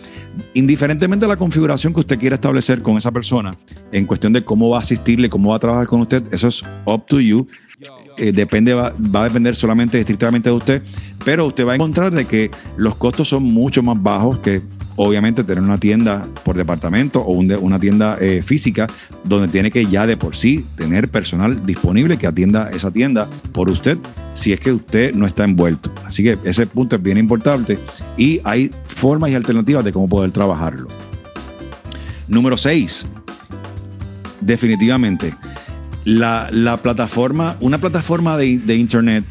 Indiferentemente 0.53 1.25
de 1.25 1.29
la 1.29 1.37
configuración 1.37 1.93
que 1.93 2.01
usted 2.01 2.19
quiera 2.19 2.35
establecer 2.35 2.81
con 2.81 2.97
esa 2.97 3.11
persona, 3.11 3.55
en 3.91 4.05
cuestión 4.05 4.33
de 4.33 4.43
cómo 4.43 4.69
va 4.69 4.77
a 4.77 4.81
asistirle, 4.81 5.29
cómo 5.29 5.51
va 5.51 5.57
a 5.57 5.59
trabajar 5.59 5.87
con 5.87 6.01
usted, 6.01 6.23
eso 6.33 6.47
es 6.47 6.63
up 6.85 7.05
to 7.07 7.19
you. 7.19 7.47
Eh, 8.17 8.31
depende, 8.31 8.73
va, 8.73 8.93
va, 9.13 9.21
a 9.21 9.23
depender 9.25 9.55
solamente 9.55 9.99
estrictamente 9.99 10.49
de 10.49 10.55
usted, 10.55 10.83
pero 11.25 11.45
usted 11.45 11.67
va 11.67 11.73
a 11.73 11.75
encontrar 11.75 12.13
de 12.13 12.25
que 12.25 12.49
los 12.77 12.95
costos 12.95 13.27
son 13.27 13.43
mucho 13.43 13.83
más 13.83 14.01
bajos 14.01 14.39
que 14.39 14.61
obviamente 14.95 15.43
tener 15.43 15.63
una 15.63 15.79
tienda 15.79 16.27
por 16.43 16.55
departamento 16.55 17.21
o 17.21 17.33
una 17.33 17.79
tienda 17.79 18.17
eh, 18.19 18.41
física 18.41 18.87
donde 19.23 19.47
tiene 19.47 19.71
que 19.71 19.85
ya 19.85 20.07
de 20.07 20.17
por 20.17 20.35
sí 20.35 20.65
tener 20.75 21.09
personal 21.09 21.65
disponible 21.65 22.17
que 22.17 22.27
atienda 22.27 22.69
esa 22.71 22.91
tienda 22.91 23.27
por 23.51 23.69
usted 23.69 23.97
si 24.33 24.53
es 24.53 24.59
que 24.59 24.73
usted 24.73 25.13
no 25.13 25.25
está 25.25 25.43
envuelto. 25.43 25.93
Así 26.05 26.23
que 26.23 26.37
ese 26.43 26.67
punto 26.67 26.95
es 26.95 27.01
bien 27.01 27.17
importante 27.17 27.79
y 28.17 28.41
hay 28.43 28.71
formas 28.85 29.31
y 29.31 29.35
alternativas 29.35 29.83
de 29.83 29.91
cómo 29.91 30.07
poder 30.07 30.31
trabajarlo. 30.31 30.87
Número 32.27 32.57
6. 32.57 33.05
Definitivamente. 34.41 35.33
La, 36.03 36.79
plataforma, 36.83 37.57
una 37.61 37.79
plataforma 37.79 38.37
de 38.37 38.75
internet 38.75 39.25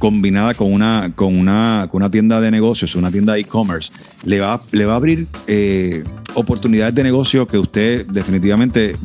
combinada 0.00 0.54
con 0.54 0.72
una, 0.72 1.12
con 1.14 1.38
una, 1.38 1.86
con 1.90 2.02
una 2.02 2.10
tienda 2.10 2.40
de 2.40 2.50
negocios, 2.50 2.96
una 2.96 3.12
tienda 3.12 3.34
de 3.34 3.40
e-commerce, 3.40 3.92
le 4.24 4.40
va, 4.40 4.60
le 4.72 4.86
va 4.86 4.94
a 4.94 4.96
abrir 4.96 5.26
eh, 5.46 6.02
oportunidades 6.34 6.94
de 6.94 7.04
negocio 7.04 7.46
que 7.46 7.58
usted 7.58 8.06
definitivamente 8.06 8.96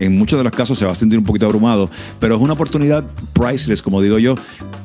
en 0.00 0.18
muchos 0.18 0.38
de 0.38 0.44
los 0.44 0.52
casos 0.52 0.78
se 0.78 0.84
va 0.84 0.92
a 0.92 0.94
sentir 0.94 1.18
un 1.18 1.24
poquito 1.24 1.46
abrumado, 1.46 1.90
pero 2.18 2.36
es 2.36 2.40
una 2.40 2.54
oportunidad 2.54 3.04
priceless, 3.32 3.82
como 3.82 4.02
digo 4.02 4.18
yo, 4.18 4.34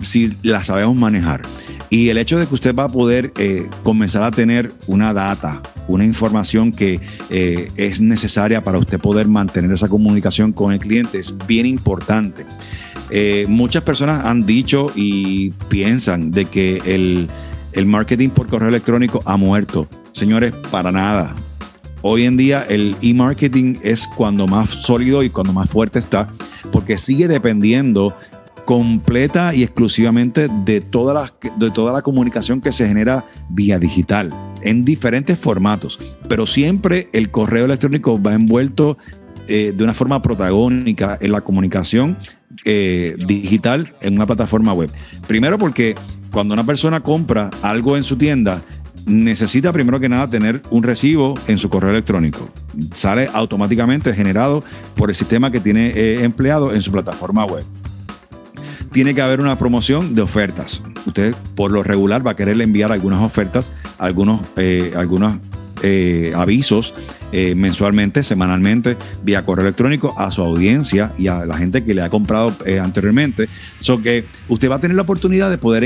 si 0.02 0.38
la 0.44 0.64
sabemos 0.64 0.96
manejar. 0.96 1.42
Y 1.90 2.10
el 2.10 2.18
hecho 2.18 2.38
de 2.38 2.46
que 2.46 2.54
usted 2.54 2.76
va 2.76 2.86
a 2.86 2.90
poder 2.90 3.32
eh, 3.38 3.68
comenzar 3.84 4.24
a 4.24 4.32
tener 4.32 4.74
una 4.88 5.14
data, 5.14 5.62
una 5.88 6.04
información 6.04 6.72
que 6.72 7.00
eh, 7.30 7.72
es 7.78 8.02
necesaria 8.02 8.64
para 8.64 8.78
usted 8.78 9.00
poder 9.00 9.28
mantener 9.28 9.72
esa 9.72 9.88
comunicación 9.88 10.52
con 10.52 10.74
el 10.74 10.80
cliente 10.80 11.20
es 11.20 11.36
bien 11.48 11.66
importante. 11.66 12.46
Eh, 13.12 13.46
muchas 13.48 13.84
personas 13.84 14.26
han 14.26 14.46
dicho 14.46 14.92
y 14.96 15.52
piensan 15.70 16.32
de 16.32 16.46
que 16.46 16.82
el, 16.86 17.30
el 17.74 17.86
marketing 17.86 18.30
por 18.30 18.48
correo 18.48 18.70
electrónico 18.70 19.22
ha 19.26 19.38
muerto. 19.38 19.88
Señores, 20.12 20.54
para 20.72 20.92
nada. 20.92 21.36
Hoy 22.08 22.26
en 22.26 22.38
día 22.38 22.64
el 22.70 22.96
e-marketing 23.02 23.78
es 23.82 24.08
cuando 24.08 24.46
más 24.46 24.70
sólido 24.70 25.24
y 25.24 25.32
cuando 25.32 25.54
más 25.54 25.72
fuerte 25.72 25.98
está, 25.98 26.32
porque 26.72 27.00
sigue 27.00 27.28
dependiendo 27.28 28.16
completa 28.64 29.56
y 29.56 29.64
exclusivamente 29.64 30.48
de 30.66 30.82
toda 30.82 31.16
la, 31.16 31.34
de 31.58 31.72
toda 31.72 31.94
la 31.94 32.04
comunicación 32.04 32.62
que 32.62 32.72
se 32.72 32.88
genera 32.88 33.26
vía 33.50 33.80
digital, 33.80 34.30
en 34.62 34.86
diferentes 34.86 35.40
formatos, 35.40 36.00
pero 36.30 36.46
siempre 36.46 37.10
el 37.12 37.32
correo 37.32 37.66
electrónico 37.66 38.22
va 38.22 38.36
envuelto 38.36 39.00
eh, 39.48 39.74
de 39.76 39.84
una 39.84 39.96
forma 39.96 40.22
protagónica 40.22 41.18
en 41.20 41.32
la 41.32 41.42
comunicación 41.42 42.20
eh, 42.66 43.16
digital 43.26 43.96
en 44.02 44.14
una 44.14 44.28
plataforma 44.28 44.74
web. 44.74 44.92
Primero 45.26 45.58
porque 45.58 45.96
cuando 46.32 46.54
una 46.54 46.68
persona 46.68 47.00
compra 47.00 47.50
algo 47.64 47.98
en 47.98 48.04
su 48.04 48.16
tienda, 48.16 48.62
necesita 49.06 49.72
primero 49.72 50.00
que 50.00 50.10
nada 50.10 50.30
tener 50.30 50.62
un 50.70 50.84
recibo 50.84 51.36
en 51.48 51.58
su 51.58 51.70
correo 51.70 51.92
electrónico. 51.92 52.50
Sale 52.94 53.30
automáticamente 53.34 54.14
generado 54.14 54.64
por 54.96 55.10
el 55.10 55.16
sistema 55.16 55.52
que 55.52 55.60
tiene 55.60 55.88
eh, 55.88 56.24
empleado 56.24 56.74
en 56.74 56.82
su 56.82 56.92
plataforma 56.92 57.46
web 57.46 57.64
tiene 58.92 59.14
que 59.14 59.22
haber 59.22 59.42
una 59.42 59.58
promoción 59.58 60.16
de 60.16 60.22
ofertas. 60.22 60.82
Usted 61.06 61.36
por 61.58 61.70
lo 61.70 61.84
regular 61.84 62.26
va 62.26 62.32
a 62.32 62.36
querer 62.38 62.62
enviar 62.62 62.94
algunas 62.94 63.22
ofertas, 63.22 63.70
algunos, 63.98 64.40
eh, 64.56 64.94
algunos 64.96 65.34
eh, 65.84 66.32
avisos 66.34 66.94
mensualmente, 67.58 68.24
semanalmente, 68.24 68.96
vía 69.22 69.44
correo 69.44 69.66
electrónico 69.66 70.14
a 70.18 70.32
su 70.32 70.42
audiencia 70.42 71.12
y 71.18 71.28
a 71.28 71.46
la 71.46 71.58
gente 71.58 71.84
que 71.84 71.94
le 71.94 72.04
ha 72.04 72.10
comprado 72.10 72.54
anteriormente. 72.82 73.50
So 73.80 74.02
que 74.02 74.24
usted 74.48 74.72
va 74.72 74.76
a 74.76 74.80
tener 74.80 74.96
la 74.96 75.02
oportunidad 75.02 75.50
de 75.50 75.58
poder 75.58 75.84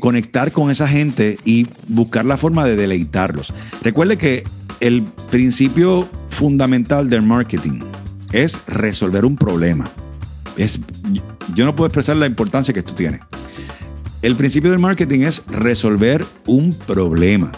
conectar 0.00 0.52
con 0.52 0.70
esa 0.70 0.88
gente 0.88 1.38
y 1.44 1.66
buscar 1.86 2.24
la 2.24 2.36
forma 2.36 2.66
de 2.66 2.76
deleitarlos. 2.76 3.54
Recuerde 3.82 4.18
que 4.18 4.44
el 4.80 5.04
principio 5.30 6.08
fundamental 6.30 7.08
del 7.08 7.22
marketing 7.22 7.80
es 8.32 8.66
resolver 8.66 9.24
un 9.24 9.36
problema 9.36 9.90
yo 11.54 11.64
no 11.64 11.74
puedo 11.74 11.86
expresar 11.86 12.16
la 12.16 12.26
importancia 12.26 12.74
que 12.74 12.80
esto 12.80 12.94
tiene. 12.94 13.20
El 14.22 14.34
principio 14.34 14.70
del 14.70 14.80
marketing 14.80 15.20
es 15.20 15.46
resolver 15.46 16.24
un 16.46 16.72
problema. 16.86 17.52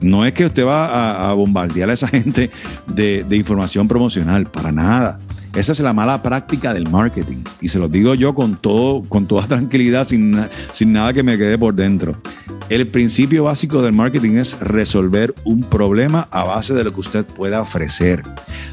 No 0.00 0.24
es 0.24 0.32
que 0.32 0.46
usted 0.46 0.64
va 0.64 1.30
a, 1.30 1.32
bombardear 1.34 1.90
a 1.90 1.92
esa 1.92 2.08
gente 2.16 2.50
de, 2.86 3.26
información 3.36 3.88
promocional, 3.88 4.46
para 4.50 4.72
nada. 4.72 5.20
Esa 5.54 5.72
es 5.72 5.80
la 5.80 5.92
mala 5.92 6.22
práctica 6.22 6.72
del 6.72 6.88
marketing. 6.88 7.44
Y 7.60 7.68
se 7.68 7.78
lo 7.78 7.88
digo 7.88 8.14
yo 8.14 8.34
con, 8.34 8.56
todo, 8.56 9.02
con 9.08 9.26
toda 9.26 9.46
tranquilidad, 9.48 10.06
sin, 10.06 10.36
sin 10.72 10.92
nada 10.92 11.12
que 11.12 11.22
me 11.22 11.36
quede 11.36 11.58
por 11.58 11.74
dentro. 11.74 12.16
El 12.70 12.88
principio 12.88 13.44
básico 13.44 13.82
del 13.82 13.92
marketing 13.92 14.36
es 14.36 14.58
resolver 14.60 15.34
un 15.44 15.60
problema 15.60 16.26
a 16.30 16.44
base 16.44 16.72
de 16.72 16.84
lo 16.84 16.94
que 16.94 17.00
usted 17.00 17.26
pueda 17.26 17.60
ofrecer. 17.60 18.22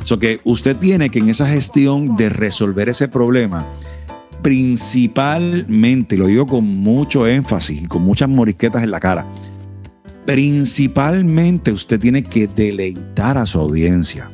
So 0.03 0.19
que 0.19 0.39
usted 0.45 0.77
tiene 0.77 1.09
que 1.09 1.19
en 1.19 1.29
esa 1.29 1.47
gestión 1.49 2.15
de 2.15 2.29
resolver 2.29 2.87
ese 2.87 3.09
problema, 3.09 3.67
principalmente, 4.41 6.15
lo 6.15 6.27
digo 6.27 6.45
con 6.45 6.65
mucho 6.65 7.27
énfasis 7.27 7.83
y 7.83 7.87
con 7.87 8.03
muchas 8.03 8.29
morisquetas 8.29 8.83
en 8.83 8.91
la 8.91 9.01
cara, 9.01 9.27
principalmente 10.25 11.73
usted 11.73 11.99
tiene 11.99 12.23
que 12.23 12.47
deleitar 12.47 13.37
a 13.37 13.45
su 13.45 13.59
audiencia. 13.59 14.31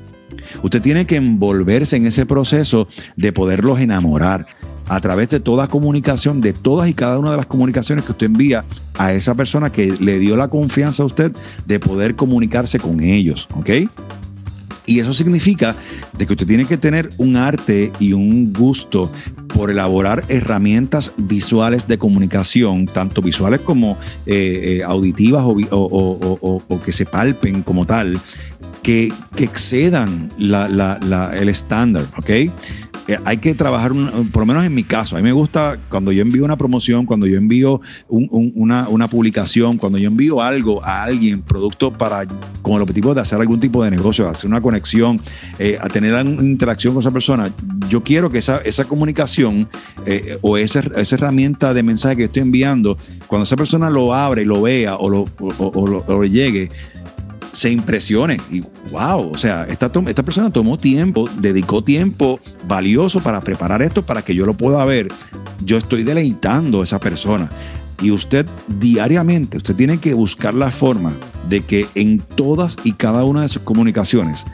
Usted 0.63 0.81
tiene 0.81 1.05
que 1.05 1.15
envolverse 1.15 1.95
en 1.95 2.05
ese 2.05 2.25
proceso 2.25 2.87
de 3.15 3.31
poderlos 3.31 3.79
enamorar 3.79 4.45
a 4.87 4.99
través 4.99 5.29
de 5.29 5.39
toda 5.39 5.67
comunicación, 5.67 6.41
de 6.41 6.53
todas 6.53 6.89
y 6.89 6.93
cada 6.93 7.19
una 7.19 7.31
de 7.31 7.37
las 7.37 7.47
comunicaciones 7.47 8.05
que 8.05 8.11
usted 8.11 8.27
envía 8.27 8.65
a 8.97 9.13
esa 9.13 9.33
persona 9.33 9.71
que 9.71 9.95
le 9.99 10.19
dio 10.19 10.37
la 10.37 10.47
confianza 10.47 11.03
a 11.03 11.05
usted 11.07 11.31
de 11.65 11.79
poder 11.79 12.15
comunicarse 12.15 12.79
con 12.79 13.01
ellos, 13.01 13.47
¿ok? 13.55 13.69
Y 14.87 14.99
eso 14.99 15.13
significa 15.13 15.75
de 16.17 16.27
que 16.27 16.33
usted 16.33 16.45
tiene 16.45 16.65
que 16.65 16.77
tener 16.77 17.09
un 17.17 17.37
arte 17.37 17.91
y 17.99 18.13
un 18.13 18.53
gusto 18.53 19.11
por 19.47 19.71
elaborar 19.71 20.23
herramientas 20.27 21.13
visuales 21.17 21.87
de 21.87 21.97
comunicación, 21.97 22.85
tanto 22.85 23.21
visuales 23.21 23.61
como 23.61 23.97
eh, 24.25 24.79
eh, 24.79 24.83
auditivas 24.83 25.43
o, 25.45 26.81
que 26.83 26.91
se 26.91 27.05
palpen 27.05 27.63
como 27.63 27.85
tal, 27.85 28.19
que, 28.85 29.11
excedan 29.37 30.29
el 30.37 31.49
estándar, 31.49 32.05
¿ok? 32.17 32.29
Eh, 33.07 33.19
hay 33.25 33.37
que 33.37 33.53
trabajar, 33.53 33.91
por 34.31 34.41
lo 34.41 34.45
menos 34.47 34.65
en 34.65 34.73
mi 34.73 34.83
caso, 34.83 35.15
a 35.15 35.19
mí 35.19 35.23
me 35.23 35.31
gusta 35.31 35.77
cuando 35.89 36.11
yo 36.11 36.23
envío 36.23 36.43
una 36.43 36.57
promoción, 36.57 37.05
cuando 37.05 37.27
yo 37.27 37.37
envío 37.37 37.79
una, 38.09 39.07
publicación, 39.07 39.77
cuando 39.77 39.99
yo 39.99 40.07
envío 40.07 40.41
algo 40.41 40.83
a 40.83 41.03
alguien, 41.03 41.43
producto 41.43 41.93
para, 41.93 42.25
con 42.63 42.75
el 42.75 42.81
objetivo 42.81 43.13
de 43.13 43.21
hacer 43.21 43.39
algún 43.39 43.59
tipo 43.59 43.83
de 43.83 43.91
negocio, 43.91 44.27
hacer 44.27 44.49
una 44.49 44.61
conexión, 44.61 45.19
eh, 45.59 45.77
a 45.79 45.87
tener 45.87 46.13
una 46.13 46.43
interacción 46.43 46.93
con 46.95 47.01
esa 47.01 47.11
persona, 47.11 47.51
yo 47.89 48.03
quiero 48.03 48.31
que 48.31 48.39
esa, 48.39 48.85
comunicación 48.87 49.69
eh, 50.07 50.39
o 50.41 50.57
esa, 50.57 50.79
herramienta 50.79 51.73
de 51.73 51.83
mensaje 51.83 52.17
que 52.17 52.23
estoy 52.25 52.41
enviando, 52.41 52.97
cuando 53.27 53.43
esa 53.43 53.55
persona 53.55 53.89
lo 53.89 54.15
abre 54.15 54.41
y 54.41 54.45
lo 54.45 54.63
vea 54.63 54.95
o, 54.95 55.09
lo, 55.09 56.23
llegue, 56.23 56.69
se 57.51 57.71
impresione 57.71 58.37
y 58.51 58.61
wow, 58.91 59.31
o 59.31 59.37
sea, 59.37 59.63
esta, 59.63 59.91
esta 60.07 60.23
persona 60.23 60.51
tomó 60.51 60.77
tiempo, 60.77 61.29
dedicó 61.39 61.83
tiempo 61.83 62.39
valioso 62.67 63.21
para 63.21 63.41
preparar 63.41 63.81
esto 63.81 64.05
para 64.05 64.21
que 64.21 64.35
yo 64.35 64.45
lo 64.45 64.55
pueda 64.55 64.83
ver. 64.85 65.07
Yo 65.63 65.77
estoy 65.77 66.03
deleitando 66.03 66.81
a 66.81 66.83
esa 66.83 66.99
persona. 66.99 67.49
Y 68.01 68.11
usted 68.11 68.45
diariamente, 68.67 69.57
usted 69.57 69.75
tiene 69.75 69.99
que 69.99 70.13
buscar 70.13 70.53
la 70.53 70.69
forma 70.69 71.15
de 71.47 71.61
que 71.61 71.87
en 71.95 72.19
todas 72.19 72.77
y 72.83 72.91
cada 72.91 73.23
una 73.23 73.43
de 73.43 73.47
sus 73.47 73.61
comunicaciones, 73.61 74.45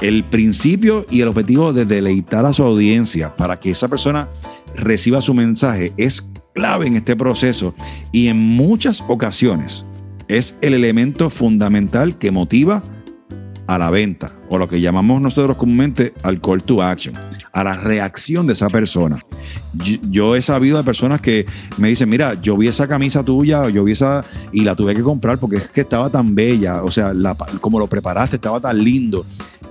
el 0.00 0.24
principio 0.24 1.04
y 1.10 1.20
el 1.20 1.28
objetivo 1.28 1.72
de 1.72 1.84
deleitar 1.84 2.46
a 2.46 2.52
su 2.52 2.62
audiencia 2.62 3.36
para 3.36 3.60
que 3.60 3.70
esa 3.70 3.88
persona 3.88 4.28
reciba 4.74 5.20
su 5.20 5.34
mensaje 5.34 5.92
es 5.96 6.26
clave 6.54 6.86
en 6.86 6.96
este 6.96 7.14
proceso. 7.14 7.74
Y 8.12 8.28
en 8.28 8.38
muchas 8.38 9.04
ocasiones, 9.06 9.84
es 10.28 10.56
el 10.60 10.74
elemento 10.74 11.30
fundamental 11.30 12.18
que 12.18 12.30
motiva 12.30 12.82
a 13.66 13.78
la 13.78 13.90
venta 13.90 14.32
o 14.48 14.56
lo 14.56 14.68
que 14.68 14.80
llamamos 14.80 15.20
nosotros 15.20 15.56
comúnmente 15.56 16.14
al 16.22 16.40
call 16.40 16.62
to 16.62 16.82
action, 16.82 17.14
a 17.52 17.64
la 17.64 17.76
reacción 17.76 18.46
de 18.46 18.54
esa 18.54 18.68
persona. 18.70 19.18
Yo, 20.10 20.34
he 20.34 20.42
sabido 20.42 20.78
de 20.78 20.84
personas 20.84 21.20
que 21.20 21.44
me 21.76 21.88
dicen, 21.88 22.08
mira, 22.08 22.34
yo 22.40 22.56
vi 22.56 22.68
esa 22.68 22.88
camisa 22.88 23.22
tuya, 23.22 23.68
yo 23.68 23.84
vi 23.84 23.92
esa 23.92 24.24
y 24.52 24.62
la 24.62 24.74
tuve 24.74 24.94
que 24.94 25.02
comprar 25.02 25.38
porque 25.38 25.56
es 25.56 25.68
que 25.68 25.82
estaba 25.82 26.08
tan 26.08 26.34
bella, 26.34 26.82
o 26.82 26.90
sea, 26.90 27.12
como 27.60 27.78
lo 27.78 27.86
preparaste, 27.86 28.36
estaba 28.36 28.58
tan 28.58 28.82
lindo. 28.82 29.26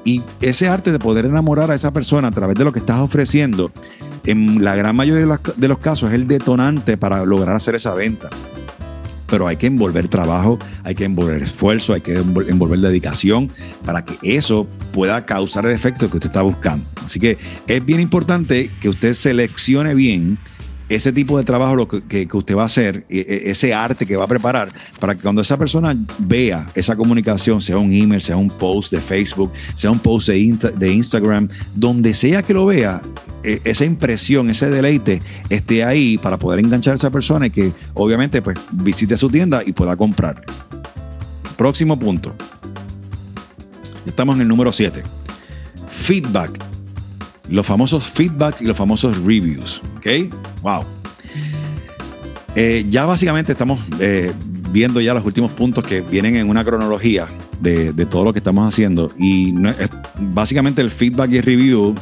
Y 0.06 0.22
ese 0.42 0.70
arte 0.70 0.92
de 0.92 1.00
poder 1.00 1.26
enamorar 1.26 1.72
a 1.72 1.76
esa 1.76 1.92
persona 1.92 2.28
a 2.28 2.32
través 2.32 2.56
de 2.56 2.64
lo 2.64 2.72
que 2.72 2.80
estás 2.80 3.00
ofreciendo, 3.00 3.72
en 4.26 4.64
la 4.64 4.76
gran 4.76 4.96
mayoría 4.96 5.40
de 5.56 5.68
los 5.68 5.80
casos 5.80 6.10
es 6.10 6.16
el 6.16 6.28
detonante 6.28 6.98
para 6.98 7.26
lograr 7.26 7.56
hacer 7.56 7.76
esa 7.76 7.96
venta 7.96 8.30
pero 9.28 9.48
hay 9.48 9.58
que 9.58 9.68
envolver 9.68 10.08
trabajo, 10.08 10.58
hay 10.84 10.96
que 10.96 11.06
envolver 11.06 11.44
esfuerzo, 11.44 11.94
hay 11.94 12.02
que 12.02 12.16
envolver 12.16 12.80
dedicación 12.80 13.52
para 13.86 14.04
que 14.04 14.18
eso 14.24 14.68
pueda 14.92 15.26
causar 15.26 15.66
el 15.66 15.74
efecto 15.74 16.10
que 16.10 16.18
usted 16.18 16.30
está 16.30 16.42
buscando. 16.42 16.86
Así 17.04 17.20
que 17.20 17.38
es 17.68 17.86
bien 17.86 18.00
importante 18.00 18.72
que 18.82 18.90
usted 18.90 19.14
seleccione 19.14 19.94
bien 19.94 20.40
ese 20.90 21.12
tipo 21.12 21.38
de 21.38 21.44
trabajo 21.44 21.76
lo 21.76 21.88
que, 21.88 22.28
usted 22.32 22.56
va 22.56 22.64
a 22.64 22.66
hacer, 22.66 23.06
e, 23.10 23.20
e, 23.20 23.52
ese 23.52 23.74
arte 23.74 24.06
que 24.06 24.16
va 24.16 24.24
a 24.24 24.28
preparar, 24.28 24.72
para 25.00 25.16
que 25.16 25.22
cuando 25.22 25.42
esa 25.42 25.58
persona 25.58 25.96
vea 26.20 26.70
esa 26.76 26.96
comunicación, 26.96 27.62
sea 27.62 27.78
un 27.78 27.92
email, 27.92 28.22
sea 28.22 28.38
un 28.38 28.48
post 28.48 28.92
de 28.92 29.02
Facebook, 29.02 29.52
sea 29.76 29.92
un 29.92 30.00
post 30.00 30.30
de, 30.30 30.92
Instagram, 30.92 31.48
donde 31.76 32.14
sea 32.14 32.44
que 32.44 32.54
lo 32.54 32.66
vea, 32.66 33.02
e, 33.44 33.62
esa 33.66 33.86
impresión, 33.86 34.50
ese 34.50 34.70
deleite 34.70 35.22
esté 35.50 35.84
ahí 35.84 36.18
para 36.18 36.38
poder 36.38 36.60
enganchar 36.60 36.94
a 36.94 36.96
esa 36.96 37.10
persona 37.10 37.48
y 37.48 37.50
que 37.52 37.74
obviamente 37.94 38.42
pues 38.42 38.58
visite 38.72 39.18
su 39.18 39.30
tienda 39.30 39.62
y 39.66 39.74
pueda 39.74 39.96
comprar. 39.96 40.42
Próximo 41.58 41.98
punto. 41.98 42.36
Estamos 44.06 44.36
en 44.36 44.44
el 44.44 44.48
número 44.48 44.72
7. 44.72 45.04
Feedback 45.90 46.77
los 47.50 47.66
famosos 47.66 48.10
feedbacks 48.12 48.62
y 48.62 48.66
los 48.66 48.78
famosos 48.78 49.18
reviews. 49.18 49.82
¿Ok? 49.98 50.34
Wow. 50.62 50.84
Eh, 52.56 52.86
ya 52.90 53.06
básicamente 53.06 53.52
estamos 53.52 53.80
eh, 54.00 54.34
viendo 54.72 55.00
ya 55.00 55.14
los 55.14 55.24
últimos 55.26 55.52
puntos 55.52 55.84
que 55.84 56.02
vienen 56.02 56.36
en 56.36 56.50
una 56.50 56.66
cronología 56.66 57.28
de, 57.60 57.94
todo 58.06 58.24
lo 58.24 58.34
que 58.34 58.40
estamos 58.40 58.68
haciendo. 58.68 59.12
Y 59.18 59.54
básicamente 60.20 60.82
el 60.82 60.92
feedback 60.92 61.32
y 61.32 61.38
el 61.38 61.44
review 61.44 61.96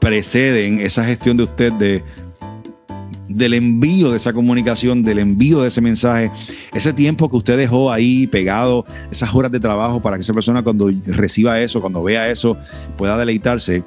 preceden 0.00 0.80
esa 0.80 1.04
gestión 1.04 1.36
de 1.36 1.42
usted 1.44 1.72
de 1.74 2.04
del 3.28 3.54
envío 3.54 4.10
de 4.10 4.16
esa 4.16 4.32
comunicación, 4.32 5.02
del 5.02 5.18
envío 5.18 5.60
de 5.60 5.68
ese 5.68 5.80
mensaje, 5.80 6.32
ese 6.72 6.92
tiempo 6.92 7.28
que 7.30 7.36
usted 7.36 7.56
dejó 7.56 7.92
ahí 7.92 8.26
pegado, 8.26 8.86
esas 9.10 9.34
horas 9.34 9.52
de 9.52 9.60
trabajo 9.60 10.00
para 10.00 10.16
que 10.16 10.22
esa 10.22 10.32
persona 10.32 10.62
cuando 10.62 10.90
reciba 11.06 11.60
eso, 11.60 11.80
cuando 11.80 12.02
vea 12.02 12.30
eso, 12.30 12.56
pueda 12.96 13.16
deleitarse 13.18 13.84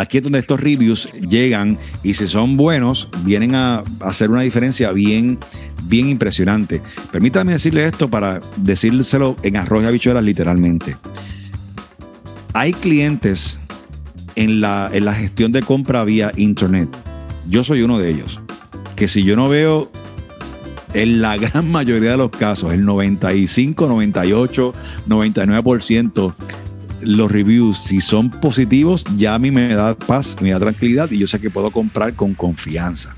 aquí 0.00 0.18
es 0.18 0.22
donde 0.22 0.38
estos 0.38 0.60
reviews 0.60 1.08
llegan 1.12 1.78
y 2.02 2.14
si 2.14 2.26
son 2.26 2.56
buenos, 2.56 3.08
vienen 3.24 3.54
a 3.54 3.84
hacer 4.00 4.30
una 4.30 4.40
diferencia 4.40 4.92
bien, 4.92 5.38
bien 5.84 6.08
impresionante. 6.08 6.80
Permítame 7.12 7.52
decirle 7.52 7.86
esto 7.86 8.08
para 8.08 8.40
decírselo 8.56 9.36
en 9.42 9.56
arroz 9.56 9.84
y 9.84 9.86
habichuelas 9.86 10.24
literalmente. 10.24 10.96
Hay 12.54 12.72
clientes 12.72 13.58
en 14.36 14.60
la, 14.60 14.90
en 14.92 15.04
la 15.04 15.14
gestión 15.14 15.52
de 15.52 15.62
compra 15.62 16.04
vía 16.04 16.32
internet. 16.36 16.88
Yo 17.48 17.64
soy 17.64 17.82
uno 17.82 17.98
de 17.98 18.10
ellos. 18.10 18.40
Que 18.96 19.08
si 19.08 19.22
yo 19.22 19.36
no 19.36 19.48
veo 19.48 19.90
en 20.94 21.20
la 21.20 21.36
gran 21.36 21.70
mayoría 21.70 22.12
de 22.12 22.16
los 22.16 22.30
casos, 22.30 22.72
el 22.72 22.84
95, 22.84 23.86
98, 23.86 24.74
99%, 25.08 26.34
los 27.02 27.30
reviews, 27.30 27.78
si 27.78 28.00
son 28.00 28.30
positivos, 28.30 29.04
ya 29.16 29.34
a 29.34 29.38
mí 29.38 29.50
me 29.50 29.68
da 29.68 29.94
paz, 29.94 30.36
me 30.40 30.50
da 30.50 30.60
tranquilidad 30.60 31.10
y 31.10 31.18
yo 31.18 31.26
sé 31.26 31.40
que 31.40 31.50
puedo 31.50 31.70
comprar 31.70 32.14
con 32.14 32.34
confianza. 32.34 33.16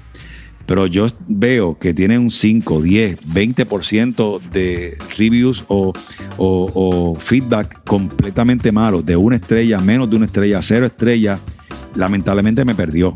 Pero 0.67 0.87
yo 0.87 1.07
veo 1.29 1.79
que 1.79 1.93
tiene 1.93 2.19
un 2.19 2.31
5, 2.31 2.83
10, 2.83 3.21
20% 3.27 4.41
de 4.51 4.97
reviews 5.19 5.65
o, 5.69 5.93
o, 6.37 7.15
feedback 7.17 7.83
completamente 7.85 8.71
malo, 8.71 9.03
de 9.03 9.17
una 9.17 9.37
estrella, 9.37 9.81
menos 9.81 10.09
de 10.09 10.17
una 10.17 10.27
estrella, 10.27 10.63
cero 10.63 10.87
estrella, 10.87 11.41
lamentablemente 11.95 12.65
me 12.65 12.75
perdió 12.75 13.13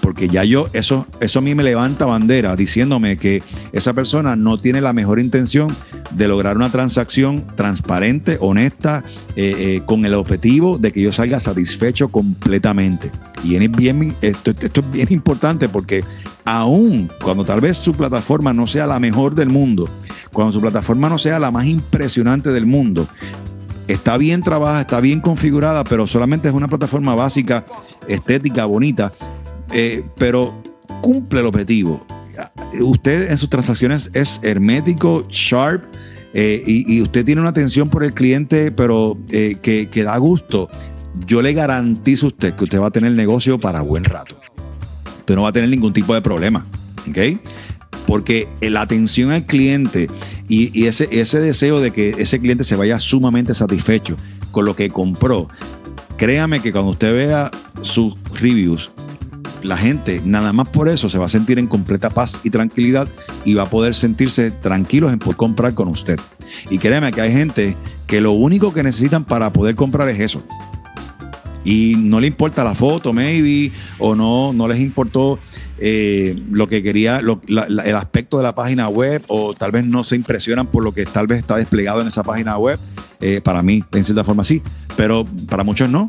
porque 0.00 0.28
ya 0.28 0.44
yo, 0.44 0.68
eso, 0.72 1.06
eso 1.20 1.38
a 1.38 1.42
mí 1.42 1.54
me 1.54 1.62
levanta 1.62 2.06
bandera 2.06 2.56
diciéndome 2.56 3.18
que 3.18 3.42
esa 3.72 3.92
persona 3.92 4.36
no 4.36 4.58
tiene 4.58 4.80
la 4.80 4.92
mejor 4.92 5.20
intención 5.20 5.74
de 6.10 6.28
lograr 6.28 6.56
una 6.56 6.70
transacción 6.70 7.44
transparente, 7.54 8.36
honesta, 8.40 9.04
eh, 9.36 9.54
eh, 9.58 9.82
con 9.84 10.04
el 10.04 10.14
objetivo 10.14 10.78
de 10.78 10.92
que 10.92 11.02
yo 11.02 11.12
salga 11.12 11.40
satisfecho 11.40 12.08
completamente. 12.08 13.10
Y 13.44 13.56
esto, 14.20 14.50
esto 14.50 14.80
es 14.80 14.90
bien 14.90 15.08
importante 15.10 15.68
porque 15.68 16.04
aún 16.44 17.10
cuando 17.22 17.44
tal 17.44 17.60
vez 17.60 17.76
su 17.76 17.94
plataforma 17.94 18.52
no 18.52 18.66
sea 18.66 18.86
la 18.86 18.98
mejor 18.98 19.34
del 19.34 19.48
mundo, 19.48 19.88
cuando 20.32 20.52
su 20.52 20.60
plataforma 20.60 21.08
no 21.08 21.18
sea 21.18 21.38
la 21.38 21.50
más 21.50 21.66
impresionante 21.66 22.50
del 22.50 22.66
mundo, 22.66 23.06
está 23.88 24.16
bien 24.16 24.42
trabajada, 24.42 24.82
está 24.82 25.00
bien 25.00 25.20
configurada, 25.20 25.84
pero 25.84 26.06
solamente 26.06 26.48
es 26.48 26.54
una 26.54 26.68
plataforma 26.68 27.14
básica, 27.14 27.64
estética, 28.08 28.64
bonita. 28.64 29.12
Eh, 29.72 30.02
pero 30.16 30.62
cumple 31.00 31.40
el 31.40 31.46
objetivo. 31.46 32.04
Usted 32.80 33.30
en 33.30 33.38
sus 33.38 33.48
transacciones 33.48 34.10
es 34.14 34.40
hermético, 34.42 35.26
sharp, 35.28 35.84
eh, 36.34 36.62
y, 36.66 37.02
usted 37.02 37.24
tiene 37.24 37.42
una 37.42 37.50
atención 37.50 37.90
por 37.90 38.04
el 38.04 38.14
cliente, 38.14 38.72
pero 38.72 39.18
eh, 39.30 39.56
que, 39.60 40.04
da 40.04 40.16
gusto. 40.16 40.70
Yo 41.26 41.42
le 41.42 41.52
garantizo 41.52 42.26
a 42.26 42.28
usted 42.28 42.54
que 42.54 42.64
usted 42.64 42.80
va 42.80 42.86
a 42.86 42.90
tener 42.90 43.12
negocio 43.12 43.60
para 43.60 43.82
buen 43.82 44.04
rato. 44.04 44.40
Usted 45.18 45.34
no 45.34 45.42
va 45.42 45.50
a 45.50 45.52
tener 45.52 45.68
ningún 45.68 45.92
tipo 45.92 46.14
de 46.14 46.22
problema. 46.22 46.66
¿Ok? 47.08 47.38
Porque 48.06 48.48
la 48.60 48.80
atención 48.80 49.30
al 49.30 49.44
cliente 49.44 50.08
y, 50.48 50.86
ese 50.86 51.40
deseo 51.40 51.80
de 51.80 51.90
que 51.90 52.14
ese 52.18 52.40
cliente 52.40 52.64
se 52.64 52.76
vaya 52.76 52.98
sumamente 52.98 53.54
satisfecho 53.54 54.16
con 54.50 54.64
lo 54.64 54.74
que 54.74 54.88
compró, 54.88 55.48
créame 56.16 56.60
que 56.60 56.72
cuando 56.72 56.92
usted 56.92 57.14
vea 57.14 57.50
sus 57.82 58.16
reviews, 58.34 58.90
la 59.62 59.76
gente 59.76 60.20
nada 60.24 60.52
más 60.52 60.68
por 60.68 60.88
eso 60.88 61.08
se 61.08 61.18
va 61.18 61.26
a 61.26 61.28
sentir 61.28 61.58
en 61.58 61.66
completa 61.66 62.10
paz 62.10 62.40
y 62.42 62.50
tranquilidad 62.50 63.08
y 63.44 63.54
va 63.54 63.64
a 63.64 63.70
poder 63.70 63.94
sentirse 63.94 64.50
tranquilos 64.50 65.12
en 65.12 65.18
poder 65.18 65.36
comprar 65.36 65.74
con 65.74 65.88
usted. 65.88 66.18
Y 66.70 66.78
créeme 66.78 67.12
que 67.12 67.20
hay 67.20 67.32
gente 67.32 67.76
que 68.06 68.20
lo 68.20 68.32
único 68.32 68.72
que 68.72 68.82
necesitan 68.82 69.24
para 69.24 69.52
poder 69.52 69.74
comprar 69.74 70.08
es 70.08 70.20
eso. 70.20 70.42
Y 71.64 71.94
no 71.96 72.20
le 72.20 72.26
importa 72.26 72.64
la 72.64 72.74
foto, 72.74 73.12
maybe, 73.12 73.72
o 73.98 74.16
no, 74.16 74.52
no 74.52 74.66
les 74.66 74.80
importó 74.80 75.38
eh, 75.78 76.36
lo 76.50 76.66
que 76.66 76.82
quería, 76.82 77.18
el 77.18 77.96
aspecto 77.96 78.36
de 78.36 78.42
la 78.42 78.54
página 78.54 78.88
web, 78.88 79.22
o 79.28 79.54
tal 79.54 79.70
vez 79.70 79.84
no 79.84 80.02
se 80.02 80.16
impresionan 80.16 80.66
por 80.66 80.82
lo 80.82 80.92
que 80.92 81.06
tal 81.06 81.28
vez 81.28 81.38
está 81.38 81.56
desplegado 81.56 82.00
en 82.00 82.08
esa 82.08 82.24
página 82.24 82.58
web. 82.58 82.80
Eh, 83.20 83.40
para 83.40 83.62
mí, 83.62 83.84
en 83.92 84.02
cierta 84.04 84.24
forma, 84.24 84.42
sí, 84.42 84.60
pero 84.96 85.24
para 85.48 85.62
muchos 85.62 85.88
no 85.88 86.08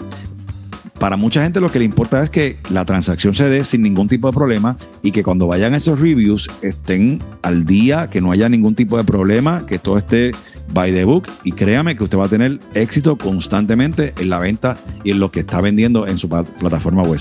para 1.00 1.18
mucha 1.18 1.44
gente 1.44 1.60
lo 1.60 1.70
que 1.70 1.80
le 1.80 1.86
importa 1.86 2.24
es 2.24 2.30
que 2.30 2.58
la 2.70 2.86
transacción 2.86 3.34
se 3.34 3.50
dé 3.50 3.64
sin 3.64 3.82
ningún 3.82 4.08
tipo 4.08 4.28
de 4.28 4.34
problema 4.34 4.78
y 5.02 5.12
que 5.12 5.24
cuando 5.24 5.48
vayan 5.48 5.74
a 5.74 5.78
esos 5.78 6.00
reviews 6.00 6.50
estén 6.62 7.22
al 7.42 7.66
día, 7.66 8.10
que 8.10 8.22
no 8.22 8.32
haya 8.32 8.48
ningún 8.50 8.76
tipo 8.76 8.98
de 8.98 9.04
problema, 9.04 9.66
que 9.66 9.80
todo 9.80 9.98
esté 9.98 10.32
by 10.72 10.94
the 10.94 11.04
book 11.04 11.28
y 11.44 11.52
créame 11.52 11.96
que 11.96 12.04
usted 12.04 12.18
va 12.18 12.26
a 12.26 12.30
tener 12.30 12.60
éxito 12.74 13.18
constantemente 13.18 14.14
en 14.20 14.30
la 14.30 14.40
venta 14.40 14.78
y 15.04 15.12
en 15.12 15.20
lo 15.20 15.32
que 15.32 15.42
está 15.42 15.62
vendiendo 15.62 16.08
en 16.08 16.18
su 16.18 16.30
plataforma 16.30 17.04
web. 17.04 17.20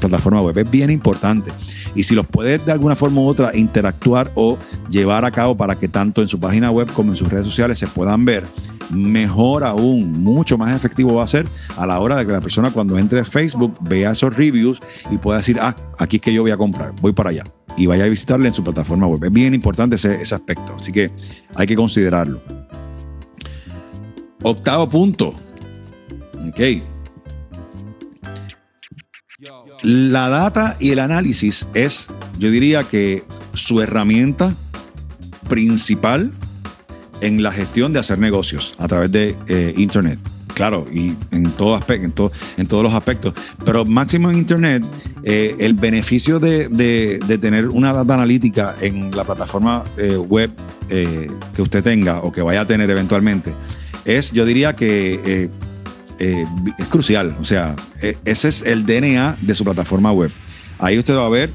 plataforma 0.00 0.40
web 0.40 0.58
es 0.58 0.70
bien 0.70 0.90
importante. 0.90 1.52
Y 1.94 2.04
si 2.04 2.14
los 2.14 2.26
puede 2.26 2.58
de 2.58 2.72
alguna 2.72 2.96
forma 2.96 3.20
u 3.20 3.26
otra 3.26 3.54
interactuar 3.56 4.30
o 4.34 4.58
llevar 4.88 5.24
a 5.24 5.30
cabo 5.30 5.56
para 5.56 5.76
que 5.76 5.88
tanto 5.88 6.22
en 6.22 6.28
su 6.28 6.40
página 6.40 6.70
web 6.70 6.90
como 6.92 7.12
en 7.12 7.16
sus 7.16 7.28
redes 7.28 7.46
sociales 7.46 7.78
se 7.78 7.86
puedan 7.86 8.24
ver, 8.24 8.46
mejor 8.90 9.64
aún, 9.64 10.22
mucho 10.22 10.58
más 10.58 10.74
efectivo 10.74 11.14
va 11.14 11.24
a 11.24 11.28
ser 11.28 11.46
a 11.76 11.86
la 11.86 12.00
hora 12.00 12.16
de 12.16 12.26
que 12.26 12.32
la 12.32 12.40
persona 12.40 12.70
cuando 12.70 12.98
entre 12.98 13.20
a 13.20 13.24
Facebook 13.24 13.76
vea 13.80 14.10
esos 14.10 14.36
reviews 14.36 14.80
y 15.10 15.18
pueda 15.18 15.38
decir, 15.38 15.58
ah, 15.60 15.74
aquí 15.98 16.16
es 16.16 16.22
que 16.22 16.32
yo 16.32 16.42
voy 16.42 16.50
a 16.50 16.56
comprar, 16.56 16.92
voy 17.00 17.12
para 17.12 17.30
allá. 17.30 17.44
Y 17.76 17.86
vaya 17.86 18.04
a 18.04 18.08
visitarle 18.08 18.48
en 18.48 18.54
su 18.54 18.64
plataforma 18.64 19.06
web. 19.06 19.24
Es 19.24 19.32
bien 19.32 19.54
importante 19.54 19.96
ese, 19.96 20.16
ese 20.16 20.34
aspecto, 20.34 20.74
así 20.78 20.92
que 20.92 21.10
hay 21.54 21.66
que 21.66 21.76
considerarlo. 21.76 22.42
Octavo 24.42 24.88
punto. 24.88 25.34
Ok. 26.48 26.60
La 29.82 30.28
data 30.28 30.76
y 30.78 30.90
el 30.90 30.98
análisis 30.98 31.66
es, 31.74 32.10
yo 32.38 32.50
diría 32.50 32.84
que 32.84 33.24
su 33.54 33.80
herramienta 33.80 34.54
principal 35.48 36.32
en 37.20 37.42
la 37.42 37.52
gestión 37.52 37.92
de 37.92 37.98
hacer 38.00 38.18
negocios 38.18 38.74
a 38.78 38.88
través 38.88 39.12
de 39.12 39.36
eh, 39.48 39.74
Internet. 39.76 40.18
Claro, 40.54 40.84
y 40.92 41.14
en, 41.30 41.44
todo 41.52 41.76
aspecto, 41.76 42.32
en, 42.56 42.66
todos 42.66 42.82
los 42.82 42.92
aspectos. 42.92 43.34
Pero 43.64 43.84
máximo 43.84 44.30
en 44.30 44.36
Internet, 44.36 44.84
eh, 45.22 45.54
el 45.58 45.74
beneficio 45.74 46.40
de, 46.40 46.68
tener 47.40 47.68
una 47.68 47.92
data 47.92 48.14
analítica 48.14 48.74
en 48.80 49.10
la 49.12 49.24
plataforma 49.24 49.84
eh, 49.96 50.16
web 50.16 50.50
que 50.88 51.62
usted 51.62 51.84
tenga 51.84 52.18
o 52.18 52.32
que 52.32 52.42
vaya 52.42 52.62
a 52.62 52.66
tener 52.66 52.90
eventualmente 52.90 53.54
es, 54.04 54.32
yo 54.32 54.44
diría 54.44 54.74
que 54.74 55.48
es 56.18 56.86
crucial. 56.88 57.36
O 57.40 57.44
sea, 57.44 57.76
ese 58.24 58.48
es 58.48 58.62
el 58.62 58.84
DNA 58.86 59.36
de 59.40 59.54
su 59.54 59.62
plataforma 59.62 60.10
web. 60.10 60.32
Ahí 60.80 60.98
usted 60.98 61.14
va 61.14 61.26
a 61.26 61.28
ver 61.28 61.52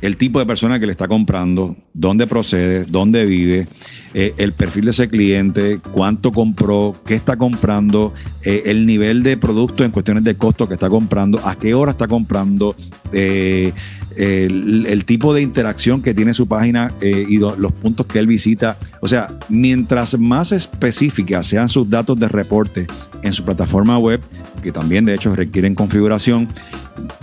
el 0.00 0.16
tipo 0.16 0.38
de 0.38 0.46
persona 0.46 0.78
que 0.78 0.86
le 0.86 0.92
está 0.92 1.08
comprando, 1.08 1.76
dónde 1.94 2.26
procede, 2.26 2.84
dónde 2.84 3.24
vive, 3.24 3.66
eh, 4.14 4.34
el 4.38 4.52
perfil 4.52 4.86
de 4.86 4.90
ese 4.90 5.08
cliente, 5.08 5.80
cuánto 5.92 6.32
compró, 6.32 6.94
qué 7.04 7.14
está 7.14 7.36
comprando, 7.36 8.12
eh, 8.44 8.64
el 8.66 8.86
nivel 8.86 9.22
de 9.22 9.36
producto 9.36 9.84
en 9.84 9.90
cuestiones 9.90 10.24
de 10.24 10.36
costo 10.36 10.68
que 10.68 10.74
está 10.74 10.88
comprando, 10.88 11.40
a 11.44 11.56
qué 11.56 11.74
hora 11.74 11.92
está 11.92 12.06
comprando, 12.08 12.76
eh, 13.12 13.72
el, 14.16 15.04
tipo 15.04 15.34
de 15.34 15.42
interacción 15.42 16.02
que 16.02 16.14
tiene 16.14 16.34
su 16.34 16.46
página 16.46 16.92
y 17.02 17.38
los 17.38 17.72
puntos 17.72 18.06
que 18.06 18.18
él 18.18 18.26
visita. 18.26 18.78
O 19.00 19.08
sea, 19.08 19.28
mientras 19.48 20.18
más 20.18 20.52
específicas 20.52 21.46
sean 21.46 21.68
sus 21.68 21.88
datos 21.88 22.18
de 22.18 22.28
reporte 22.28 22.86
en 23.22 23.32
su 23.32 23.44
plataforma 23.44 23.98
web, 23.98 24.20
que 24.62 24.72
también 24.72 25.04
de 25.04 25.14
hecho 25.14 25.34
requieren 25.34 25.74
configuración, 25.74 26.48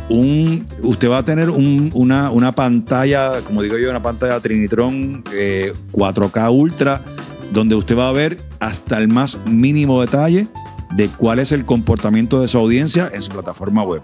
un, 0.10 0.66
usted 0.82 1.10
va 1.10 1.20
a 1.20 1.26
tener 1.26 1.50
una, 1.50 2.52
pantalla, 2.56 3.42
como 3.42 3.62
digo 3.62 3.78
yo, 3.78 3.90
una 3.90 4.02
pantalla 4.04 4.40
Trinitron 4.40 5.24
4K 5.24 6.46
eh, 6.46 6.50
Ultra, 6.50 7.04
donde 7.52 7.76
usted 7.76 7.98
va 7.98 8.10
a 8.10 8.12
ver 8.12 8.38
hasta 8.60 8.98
el 8.98 9.08
más 9.08 9.40
mínimo 9.46 10.02
detalle 10.02 10.48
de 10.96 11.08
cuál 11.08 11.40
es 11.40 11.52
el 11.52 11.66
comportamiento 11.66 12.40
de 12.40 12.48
su 12.48 12.58
audiencia 12.58 13.10
en 13.14 13.22
su 13.22 13.32
plataforma 13.32 13.84
web. 13.84 14.02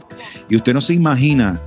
Y 0.49 0.55
usted 0.55 0.73
no 0.73 0.81
se 0.81 0.93
imagina 0.93 1.61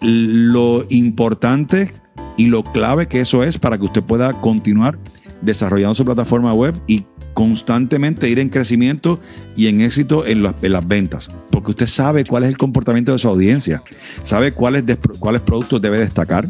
lo 0.00 0.84
importante 0.88 1.92
y 2.36 2.46
lo 2.46 2.62
clave 2.62 3.06
que 3.06 3.20
eso 3.20 3.42
es 3.42 3.58
para 3.58 3.78
que 3.78 3.84
usted 3.84 4.02
pueda 4.02 4.40
continuar 4.40 4.98
desarrollando 5.42 5.94
su 5.94 6.04
plataforma 6.04 6.52
web 6.52 6.74
y 6.86 7.04
constantemente 7.34 8.28
ir 8.28 8.38
en 8.38 8.48
crecimiento 8.48 9.20
y 9.56 9.68
en 9.68 9.80
éxito 9.80 10.26
en, 10.26 10.42
las 10.42 10.88
ventas, 10.88 11.30
porque 11.50 11.70
usted 11.70 11.86
sabe 11.86 12.24
cuál 12.24 12.42
es 12.42 12.48
el 12.50 12.58
comportamiento 12.58 13.12
de 13.12 13.18
su 13.18 13.28
audiencia, 13.28 13.82
sabe 14.22 14.52
cuáles, 14.52 14.84
cuáles 15.18 15.40
productos 15.42 15.80
debe 15.80 15.98
destacar, 15.98 16.48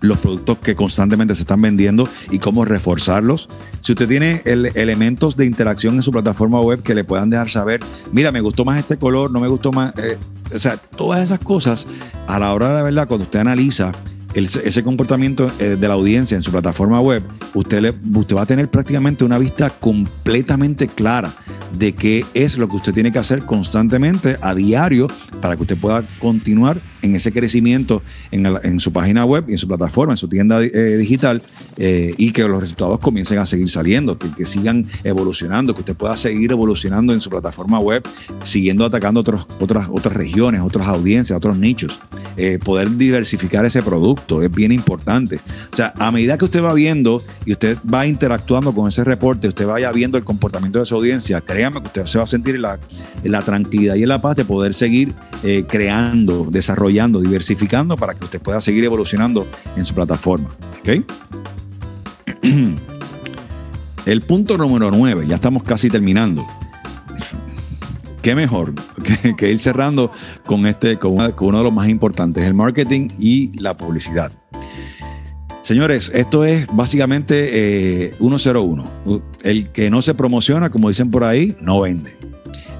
los 0.00 0.20
productos 0.20 0.58
que 0.58 0.74
constantemente 0.74 1.34
se 1.34 1.42
están 1.42 1.60
vendiendo 1.62 2.08
y 2.30 2.38
cómo 2.38 2.64
reforzarlos. 2.64 3.48
Si 3.80 3.92
usted 3.92 4.08
tiene 4.08 4.42
elementos 4.44 5.36
de 5.36 5.46
interacción 5.46 5.94
en 5.94 6.02
su 6.02 6.12
plataforma 6.12 6.60
web 6.60 6.82
que 6.82 6.94
le 6.94 7.04
puedan 7.04 7.30
dejar 7.30 7.48
saber, 7.48 7.80
mira, 8.12 8.32
me 8.32 8.40
gustó 8.40 8.64
más 8.64 8.78
este 8.78 8.96
color, 8.96 9.30
no 9.30 9.40
me 9.40 9.48
gustó 9.48 9.72
más, 9.72 9.94
eh, 9.98 10.18
o 10.54 10.58
sea, 10.58 10.76
todas 10.76 11.22
esas 11.22 11.38
cosas, 11.38 11.86
a 12.26 12.38
la 12.38 12.52
hora 12.52 12.68
de 12.68 12.74
la 12.74 12.82
verdad, 12.82 13.08
cuando 13.08 13.24
usted 13.24 13.40
analiza 13.40 13.92
ese 14.34 14.84
comportamiento 14.84 15.50
eh, 15.58 15.76
de 15.76 15.88
la 15.88 15.94
audiencia 15.94 16.36
en 16.36 16.42
su 16.42 16.52
plataforma 16.52 17.00
web, 17.00 17.22
usted, 17.54 17.80
le, 17.80 17.92
usted 18.14 18.36
va 18.36 18.42
a 18.42 18.46
tener 18.46 18.68
prácticamente 18.70 19.24
una 19.24 19.38
vista 19.38 19.70
completamente 19.70 20.86
clara 20.86 21.32
de 21.76 21.94
qué 21.94 22.24
es 22.34 22.56
lo 22.56 22.68
que 22.68 22.76
usted 22.76 22.94
tiene 22.94 23.10
que 23.10 23.18
hacer 23.18 23.42
constantemente 23.42 24.36
a 24.40 24.54
diario 24.54 25.08
para 25.40 25.56
que 25.56 25.62
usted 25.62 25.78
pueda 25.78 26.06
continuar 26.18 26.80
en 27.02 27.14
ese 27.14 27.32
crecimiento 27.32 28.02
en, 28.30 28.80
su 28.80 28.92
página 28.92 29.24
web 29.24 29.44
y 29.48 29.52
en 29.52 29.58
su 29.58 29.68
plataforma, 29.68 30.12
en 30.12 30.16
su 30.16 30.28
tienda 30.28 30.62
eh, 30.62 30.96
digital 30.96 31.42
eh, 31.76 32.14
y 32.16 32.32
que 32.32 32.42
los 32.46 32.60
resultados 32.60 32.98
comiencen 33.00 33.38
a 33.38 33.46
seguir 33.46 33.70
saliendo, 33.70 34.18
que, 34.18 34.44
sigan 34.44 34.86
evolucionando, 35.04 35.74
que 35.74 35.80
usted 35.80 35.96
pueda 35.96 36.16
seguir 36.16 36.50
evolucionando 36.50 37.12
en 37.12 37.20
su 37.20 37.30
plataforma 37.30 37.78
web, 37.78 38.06
siguiendo 38.42 38.84
atacando 38.84 39.20
otras, 39.20 39.46
otras 39.58 40.14
regiones, 40.14 40.60
otras 40.60 40.88
audiencias, 40.88 41.36
otros 41.36 41.56
nichos. 41.56 42.00
Eh, 42.36 42.58
poder 42.62 42.96
diversificar 42.96 43.64
ese 43.64 43.82
producto 43.82 44.42
es 44.42 44.50
bien 44.50 44.72
importante. 44.72 45.40
O 45.72 45.76
sea, 45.76 45.92
a 45.98 46.10
medida 46.10 46.38
que 46.38 46.44
usted 46.44 46.62
va 46.62 46.74
viendo 46.74 47.22
y 47.44 47.52
usted 47.52 47.76
va 47.92 48.06
interactuando 48.06 48.74
con 48.74 48.88
ese 48.88 49.04
reporte, 49.04 49.48
usted 49.48 49.66
vaya 49.66 49.92
viendo 49.92 50.18
el 50.18 50.24
comportamiento 50.24 50.78
de 50.78 50.86
su 50.86 50.94
audiencia, 50.94 51.40
créame 51.40 51.80
que 51.80 51.86
usted 51.86 52.06
se 52.06 52.18
va 52.18 52.24
a 52.24 52.26
sentir 52.26 52.56
en 52.56 52.62
la, 52.62 52.80
la 53.24 53.42
tranquilidad 53.42 53.94
y 53.94 54.06
la 54.06 54.20
paz 54.20 54.36
de 54.36 54.44
poder 54.44 54.74
seguir 54.74 55.12
creando, 55.68 56.48
desarrollando 56.50 56.89
diversificando 57.20 57.96
para 57.96 58.14
que 58.14 58.24
usted 58.24 58.40
pueda 58.40 58.60
seguir 58.60 58.84
evolucionando 58.84 59.46
en 59.76 59.84
su 59.84 59.94
plataforma. 59.94 60.50
El 64.06 64.22
punto 64.22 64.56
número 64.56 64.90
9, 64.90 65.26
ya 65.26 65.34
estamos 65.36 65.62
casi 65.62 65.88
terminando. 65.90 66.46
¿Qué 68.22 68.34
mejor 68.34 68.74
que, 69.36 69.50
ir 69.50 69.58
cerrando 69.58 70.10
con, 70.46 70.66
este, 70.66 70.98
con, 70.98 71.12
uno 71.12 71.58
de 71.58 71.64
los 71.64 71.72
más 71.72 71.88
importantes, 71.88 72.44
el 72.44 72.54
marketing 72.54 73.08
y 73.18 73.56
la 73.58 73.76
publicidad? 73.76 74.32
Señores, 75.62 76.10
esto 76.14 76.44
es 76.44 76.66
básicamente 76.72 78.16
101. 78.18 78.90
Eh, 79.06 79.20
el 79.44 79.70
que 79.70 79.90
no 79.90 80.02
se 80.02 80.14
promociona, 80.14 80.70
como 80.70 80.88
dicen 80.88 81.10
por 81.10 81.24
ahí, 81.24 81.56
no 81.60 81.82
vende. 81.82 82.16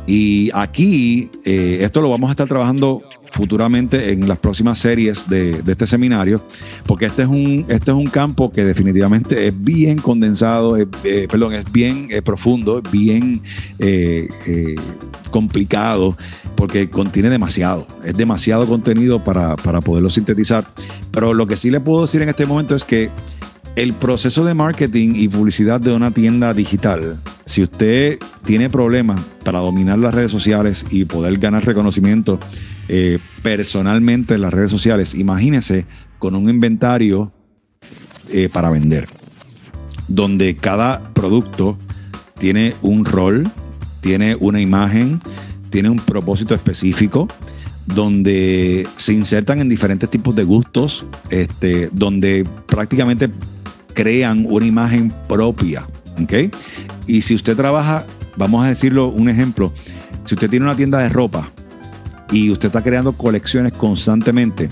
Y 0.07 0.51
aquí, 0.55 1.31
eh, 1.45 1.79
esto 1.83 2.03
lo 2.03 2.11
vamos 2.11 2.29
a 2.29 2.33
estar 2.33 2.49
trabajando 2.49 3.03
futuramente 3.31 4.13
en 4.13 4.29
las 4.29 4.39
próximas 4.39 4.79
series 4.79 5.29
de, 5.29 5.63
este 5.67 5.87
seminario, 5.87 6.45
porque 6.87 7.07
este 7.07 7.23
es, 7.23 7.29
un, 7.29 7.65
este 7.69 7.91
es 7.91 7.97
un 7.97 8.07
campo 8.07 8.51
que 8.51 8.65
definitivamente 8.65 9.47
es 9.47 9.65
bien 9.65 9.99
condensado, 9.99 10.77
eh, 10.77 10.87
perdón, 11.31 11.55
es 11.55 11.71
bien 11.71 12.09
eh, 12.11 12.23
profundo, 12.23 12.83
bien 12.91 13.41
complicado, 15.31 16.17
porque 16.55 16.91
contiene 16.91 17.31
demasiado, 17.31 17.87
es 18.05 18.15
demasiado 18.15 18.67
contenido 18.67 19.23
para, 19.25 19.57
para 19.57 19.81
poderlo 19.81 20.11
sintetizar. 20.11 20.67
Pero 21.11 21.35
lo 21.35 21.47
que 21.47 21.57
sí 21.57 21.71
le 21.71 21.81
puedo 21.81 22.03
decir 22.03 22.23
en 22.23 22.29
este 22.29 22.47
momento 22.47 22.75
es 22.75 22.85
que 22.85 23.11
el 23.77 23.93
proceso 23.95 24.45
de 24.45 24.55
marketing 24.55 25.13
y 25.15 25.29
publicidad 25.29 25.81
de 25.81 25.95
una 25.95 26.11
tienda 26.11 26.53
digital, 26.53 27.17
si 27.45 27.63
usted 27.63 28.19
tiene 28.45 28.69
problemas 28.69 29.23
para 29.45 29.61
dominar 29.61 29.99
las 29.99 30.13
redes 30.13 30.33
sociales 30.33 30.85
y 30.91 31.05
poder 31.05 31.39
ganar 31.39 31.65
reconocimiento 31.65 32.39
eh, 32.93 33.21
personalmente 33.45 34.35
en 34.35 34.41
las 34.41 34.53
redes 34.53 34.73
sociales, 34.73 35.15
imagínese 35.15 35.87
con 36.19 36.35
un 36.35 36.51
inventario 36.51 37.33
eh, 38.31 38.49
para 38.53 38.69
vender, 38.69 39.07
donde 40.09 40.57
cada 40.57 41.15
producto 41.15 41.79
tiene 42.41 42.75
un 42.83 43.05
rol, 43.05 43.49
tiene 44.01 44.35
una 44.41 44.61
imagen, 44.61 45.21
tiene 45.71 45.89
un 45.89 45.99
propósito 45.99 46.53
específico, 46.53 47.29
donde 47.87 48.85
se 48.97 49.13
insertan 49.13 49.61
en 49.61 49.69
diferentes 49.69 50.11
tipos 50.11 50.35
de 50.35 50.43
gustos, 50.43 51.07
este, 51.31 51.91
donde 51.93 52.45
prácticamente 52.67 53.31
crean 53.95 54.47
una 54.49 54.67
imagen 54.67 55.13
propia. 55.29 55.87
¿ok? 56.21 56.53
Y 57.07 57.23
si 57.23 57.37
usted 57.37 57.57
trabaja, 57.57 58.05
vamos 58.37 58.65
a 58.65 58.69
decirlo 58.69 59.11
un 59.11 59.29
ejemplo, 59.29 59.73
si 60.25 60.35
usted 60.35 60.51
tiene 60.51 60.65
una 60.65 60.75
tienda 60.75 60.99
de 60.99 61.09
ropa 61.09 61.53
y 62.31 62.51
usted 62.51 62.67
está 62.67 62.83
creando 62.83 63.13
colecciones 63.13 63.73
constantemente, 63.73 64.69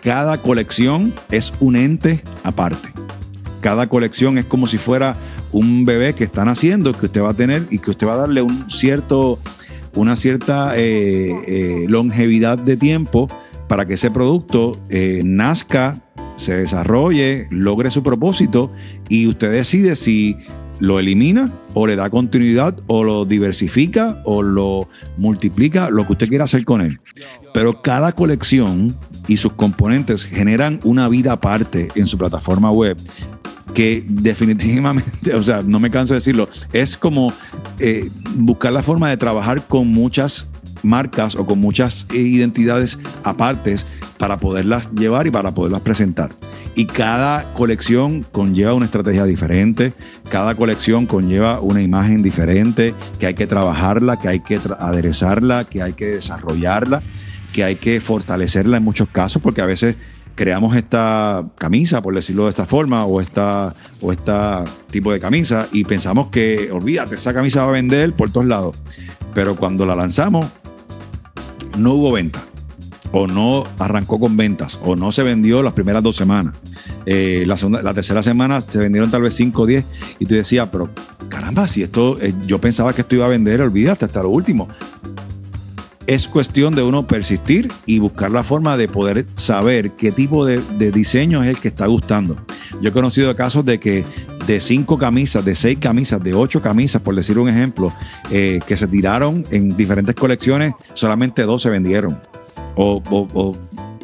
cada 0.00 0.38
colección 0.38 1.14
es 1.30 1.52
un 1.60 1.76
ente 1.76 2.22
aparte. 2.44 2.88
Cada 3.60 3.88
colección 3.88 4.38
es 4.38 4.44
como 4.44 4.66
si 4.66 4.78
fuera 4.78 5.16
un 5.52 5.84
bebé 5.84 6.14
que 6.14 6.24
están 6.24 6.48
haciendo, 6.48 6.96
que 6.96 7.06
usted 7.06 7.22
va 7.22 7.30
a 7.30 7.34
tener 7.34 7.66
y 7.70 7.78
que 7.78 7.90
usted 7.90 8.06
va 8.06 8.14
a 8.14 8.18
darle 8.18 8.42
un 8.42 8.70
cierto, 8.70 9.38
una 9.94 10.16
cierta 10.16 10.78
eh, 10.78 11.32
eh, 11.46 11.84
longevidad 11.88 12.58
de 12.58 12.76
tiempo 12.76 13.28
para 13.66 13.86
que 13.86 13.94
ese 13.94 14.10
producto 14.10 14.80
eh, 14.88 15.22
nazca 15.24 16.00
se 16.36 16.56
desarrolle, 16.56 17.46
logre 17.50 17.90
su 17.90 18.02
propósito 18.02 18.70
y 19.08 19.26
usted 19.26 19.50
decide 19.50 19.96
si 19.96 20.36
lo 20.80 20.98
elimina 20.98 21.52
o 21.74 21.86
le 21.86 21.96
da 21.96 22.10
continuidad 22.10 22.76
o 22.86 23.04
lo 23.04 23.24
diversifica 23.24 24.20
o 24.24 24.42
lo 24.42 24.88
multiplica, 25.16 25.90
lo 25.90 26.06
que 26.06 26.12
usted 26.12 26.28
quiera 26.28 26.44
hacer 26.44 26.64
con 26.64 26.80
él. 26.80 27.00
Pero 27.52 27.82
cada 27.82 28.12
colección 28.12 28.96
y 29.26 29.36
sus 29.36 29.52
componentes 29.52 30.24
generan 30.24 30.80
una 30.84 31.08
vida 31.08 31.32
aparte 31.32 31.88
en 31.94 32.06
su 32.06 32.18
plataforma 32.18 32.70
web 32.70 32.96
que 33.74 34.04
definitivamente, 34.08 35.34
o 35.34 35.42
sea, 35.42 35.62
no 35.62 35.80
me 35.80 35.90
canso 35.90 36.14
de 36.14 36.20
decirlo, 36.20 36.48
es 36.72 36.96
como 36.96 37.32
eh, 37.78 38.08
buscar 38.34 38.72
la 38.72 38.82
forma 38.82 39.10
de 39.10 39.16
trabajar 39.16 39.66
con 39.66 39.88
muchas 39.88 40.48
marcas 40.88 41.36
o 41.36 41.46
con 41.46 41.60
muchas 41.60 42.06
identidades 42.12 42.98
apartes 43.22 43.86
para 44.18 44.38
poderlas 44.38 44.90
llevar 44.92 45.26
y 45.26 45.30
para 45.30 45.52
poderlas 45.54 45.82
presentar. 45.82 46.30
Y 46.74 46.86
cada 46.86 47.52
colección 47.54 48.24
conlleva 48.30 48.74
una 48.74 48.84
estrategia 48.84 49.24
diferente, 49.24 49.92
cada 50.30 50.54
colección 50.54 51.06
conlleva 51.06 51.60
una 51.60 51.82
imagen 51.82 52.22
diferente, 52.22 52.94
que 53.18 53.26
hay 53.26 53.34
que 53.34 53.46
trabajarla, 53.46 54.20
que 54.20 54.28
hay 54.28 54.40
que 54.40 54.60
aderezarla, 54.78 55.64
que 55.64 55.82
hay 55.82 55.94
que 55.94 56.06
desarrollarla, 56.06 57.02
que 57.52 57.64
hay 57.64 57.76
que 57.76 58.00
fortalecerla 58.00 58.76
en 58.76 58.84
muchos 58.84 59.08
casos, 59.08 59.42
porque 59.42 59.60
a 59.60 59.66
veces 59.66 59.96
creamos 60.36 60.76
esta 60.76 61.46
camisa, 61.58 62.00
por 62.00 62.14
decirlo 62.14 62.44
de 62.44 62.50
esta 62.50 62.64
forma, 62.64 63.04
o 63.06 63.20
esta, 63.20 63.74
o 64.00 64.12
esta 64.12 64.64
tipo 64.88 65.12
de 65.12 65.18
camisa, 65.18 65.66
y 65.72 65.82
pensamos 65.82 66.28
que, 66.28 66.70
olvídate, 66.70 67.16
esa 67.16 67.34
camisa 67.34 67.64
va 67.64 67.70
a 67.70 67.72
vender 67.72 68.12
por 68.12 68.30
todos 68.30 68.46
lados. 68.46 68.76
Pero 69.34 69.56
cuando 69.56 69.84
la 69.84 69.96
lanzamos, 69.96 70.46
no 71.78 71.92
hubo 71.94 72.12
venta, 72.12 72.44
o 73.12 73.26
no 73.26 73.66
arrancó 73.78 74.20
con 74.20 74.36
ventas, 74.36 74.78
o 74.84 74.96
no 74.96 75.12
se 75.12 75.22
vendió 75.22 75.62
las 75.62 75.72
primeras 75.72 76.02
dos 76.02 76.16
semanas. 76.16 76.54
Eh, 77.06 77.44
la, 77.46 77.56
segunda, 77.56 77.82
la 77.82 77.94
tercera 77.94 78.22
semana 78.22 78.60
se 78.60 78.78
vendieron 78.78 79.10
tal 79.10 79.22
vez 79.22 79.34
5 79.34 79.62
o 79.62 79.66
10 79.66 79.84
y 80.18 80.26
tú 80.26 80.34
decías, 80.34 80.68
pero 80.70 80.90
caramba, 81.28 81.66
si 81.66 81.82
esto, 81.82 82.20
eh, 82.20 82.34
yo 82.46 82.60
pensaba 82.60 82.92
que 82.92 83.00
esto 83.00 83.14
iba 83.14 83.24
a 83.24 83.28
vender, 83.28 83.60
olvídate 83.60 84.04
hasta 84.04 84.22
lo 84.22 84.30
último. 84.30 84.68
Es 86.08 86.26
cuestión 86.26 86.74
de 86.74 86.82
uno 86.82 87.06
persistir 87.06 87.70
y 87.84 87.98
buscar 87.98 88.30
la 88.30 88.42
forma 88.42 88.78
de 88.78 88.88
poder 88.88 89.26
saber 89.34 89.90
qué 89.90 90.10
tipo 90.10 90.46
de, 90.46 90.62
diseño 90.90 91.42
es 91.42 91.50
el 91.50 91.58
que 91.58 91.68
está 91.68 91.86
gustando. 91.86 92.38
Yo 92.80 92.88
he 92.88 92.92
conocido 92.92 93.36
casos 93.36 93.62
de 93.66 93.78
que 93.78 94.06
de 94.46 94.58
cinco 94.58 94.96
camisas, 94.96 95.44
de 95.44 95.54
seis 95.54 95.78
camisas, 95.78 96.24
de 96.24 96.32
ocho 96.32 96.62
camisas, 96.62 97.02
por 97.02 97.14
decir 97.14 97.38
un 97.38 97.50
ejemplo, 97.50 97.92
eh, 98.30 98.58
que 98.66 98.78
se 98.78 98.86
tiraron 98.86 99.44
en 99.50 99.76
diferentes 99.76 100.14
colecciones, 100.14 100.72
solamente 100.94 101.42
dos 101.42 101.60
se 101.60 101.68
vendieron. 101.68 102.18
O, 102.74 103.54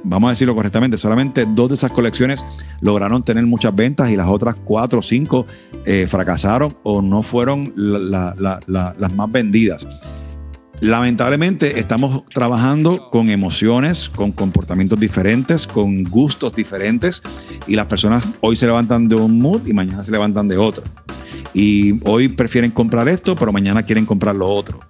vamos 0.04 0.28
a 0.28 0.30
decirlo 0.32 0.54
correctamente, 0.54 0.98
solamente 0.98 1.46
dos 1.54 1.70
de 1.70 1.76
esas 1.76 1.90
colecciones 1.90 2.44
lograron 2.82 3.22
tener 3.22 3.46
muchas 3.46 3.74
ventas 3.74 4.10
y 4.10 4.16
las 4.16 4.28
otras 4.28 4.56
cuatro 4.62 4.98
o 4.98 5.02
cinco 5.02 5.46
eh, 5.86 6.06
fracasaron 6.06 6.76
o 6.82 7.00
no 7.00 7.22
fueron 7.22 7.72
las 7.74 9.14
más 9.14 9.32
vendidas. 9.32 9.86
Lamentablemente 10.80 11.78
estamos 11.78 12.24
trabajando 12.26 13.08
con 13.10 13.30
emociones, 13.30 14.08
con 14.08 14.32
comportamientos 14.32 14.98
diferentes, 14.98 15.66
con 15.66 16.04
gustos 16.04 16.52
diferentes 16.54 17.22
y 17.66 17.76
las 17.76 17.86
personas 17.86 18.28
hoy 18.40 18.56
se 18.56 18.66
levantan 18.66 19.08
de 19.08 19.14
un 19.14 19.38
mood 19.38 19.66
y 19.66 19.72
mañana 19.72 20.02
se 20.02 20.12
levantan 20.12 20.48
de 20.48 20.58
otro. 20.58 20.82
Y 21.54 22.00
hoy 22.04 22.28
prefieren 22.28 22.70
comprar 22.70 23.08
esto, 23.08 23.36
pero 23.36 23.52
mañana 23.52 23.84
quieren 23.84 24.04
comprar 24.04 24.34
lo 24.34 24.48
otro 24.48 24.80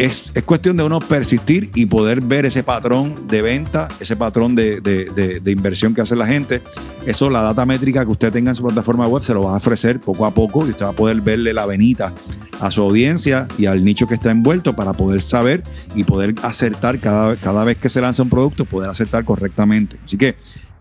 es, 0.00 0.32
cuestión 0.46 0.78
de 0.78 0.84
uno 0.84 0.98
persistir 0.98 1.70
y 1.74 1.84
poder 1.84 2.22
ver 2.22 2.46
ese 2.46 2.62
patrón 2.62 3.28
de 3.28 3.42
venta, 3.42 3.88
ese 4.00 4.16
patrón 4.16 4.54
de, 4.54 5.42
inversión 5.46 5.94
que 5.94 6.00
hace 6.00 6.16
la 6.16 6.26
gente. 6.26 6.62
Eso, 7.04 7.28
la 7.28 7.42
data 7.42 7.66
métrica 7.66 8.04
que 8.04 8.10
usted 8.10 8.32
tenga 8.32 8.50
en 8.50 8.54
su 8.54 8.64
plataforma 8.64 9.06
web, 9.06 9.22
se 9.22 9.34
lo 9.34 9.42
va 9.42 9.54
a 9.54 9.56
ofrecer 9.58 10.00
poco 10.00 10.24
a 10.24 10.32
poco 10.32 10.66
y 10.66 10.70
usted 10.70 10.86
va 10.86 10.90
a 10.90 10.94
poder 10.94 11.20
verle 11.20 11.52
la 11.52 11.66
venita 11.66 12.14
a 12.60 12.70
su 12.70 12.80
audiencia 12.80 13.46
y 13.58 13.66
al 13.66 13.84
nicho 13.84 14.06
que 14.06 14.14
está 14.14 14.30
envuelto 14.30 14.74
para 14.74 14.94
poder 14.94 15.20
saber 15.20 15.62
y 15.94 16.04
poder 16.04 16.34
acertar 16.42 16.98
cada, 16.98 17.36
cada 17.36 17.64
vez 17.64 17.76
que 17.76 17.90
se 17.90 18.00
lanza 18.00 18.22
un 18.22 18.30
producto, 18.30 18.64
poder 18.64 18.88
acertar 18.88 19.24
correctamente. 19.26 19.98
Así 20.02 20.16
que 20.16 20.36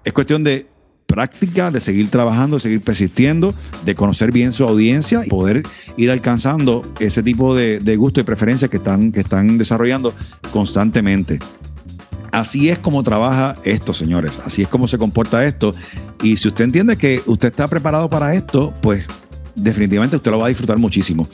es 0.06 0.14
cuestión 0.14 0.46
de 0.46 0.69
práctica, 1.10 1.72
de 1.72 1.82
seguir 1.82 2.10
trabajando, 2.10 2.58
de 2.58 2.62
seguir 2.62 2.82
persistiendo, 2.82 3.54
de 3.84 3.96
conocer 3.96 4.32
bien 4.32 4.54
su 4.54 4.64
audiencia 4.64 5.26
y 5.26 5.30
poder 5.30 5.64
ir 5.98 6.12
alcanzando 6.12 6.84
ese 7.00 7.24
tipo 7.24 7.56
de, 7.56 7.96
gusto 7.98 8.22
y 8.22 8.24
preferencias 8.24 8.70
que 8.70 8.78
están, 8.78 9.12
que 9.12 9.22
están 9.22 9.58
desarrollando 9.58 10.14
constantemente. 10.54 11.40
Así 12.32 12.70
es 12.70 12.78
como 12.78 13.02
trabaja 13.02 13.56
esto, 13.64 13.92
señores. 13.92 14.40
Así 14.46 14.62
es 14.62 14.68
como 14.68 14.88
se 14.88 15.00
comporta 15.00 15.44
esto. 15.46 15.74
Y 16.22 16.38
si 16.38 16.48
usted 16.48 16.66
entiende 16.66 16.96
que 16.96 17.22
usted 17.26 17.50
está 17.50 17.68
preparado 17.68 18.08
para 18.08 18.36
esto, 18.36 18.72
pues 18.82 19.06
definitivamente 19.56 20.16
usted 20.16 20.30
lo 20.30 20.40
va 20.40 20.46
a 20.46 20.50
disfrutar 20.50 20.78
muchísimo. 20.78 21.28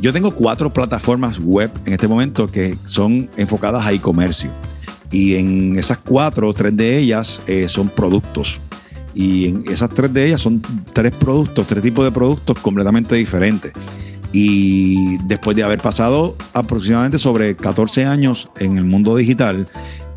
Yo 0.00 0.14
tengo 0.14 0.30
cuatro 0.34 0.72
plataformas 0.72 1.38
web 1.38 1.70
en 1.84 1.92
este 1.92 2.08
momento 2.08 2.46
que 2.46 2.78
son 2.86 3.28
enfocadas 3.36 3.84
a 3.84 3.92
e-comercio. 3.92 4.50
Y 5.12 5.34
en 5.34 5.76
esas 5.76 5.98
cuatro, 5.98 6.54
tres 6.54 6.74
de 6.74 6.96
ellas 6.96 7.42
eh, 7.46 7.68
son 7.68 7.90
productos. 7.90 8.62
Y 9.14 9.48
en 9.48 9.64
esas 9.68 9.90
tres 9.90 10.12
de 10.12 10.26
ellas 10.26 10.40
son 10.40 10.62
tres 10.92 11.16
productos, 11.16 11.66
tres 11.66 11.82
tipos 11.82 12.04
de 12.04 12.12
productos 12.12 12.58
completamente 12.60 13.14
diferentes. 13.16 13.72
Y 14.32 15.18
después 15.24 15.56
de 15.56 15.64
haber 15.64 15.80
pasado 15.80 16.36
aproximadamente 16.54 17.18
sobre 17.18 17.56
14 17.56 18.06
años 18.06 18.48
en 18.58 18.78
el 18.78 18.84
mundo 18.84 19.16
digital, 19.16 19.66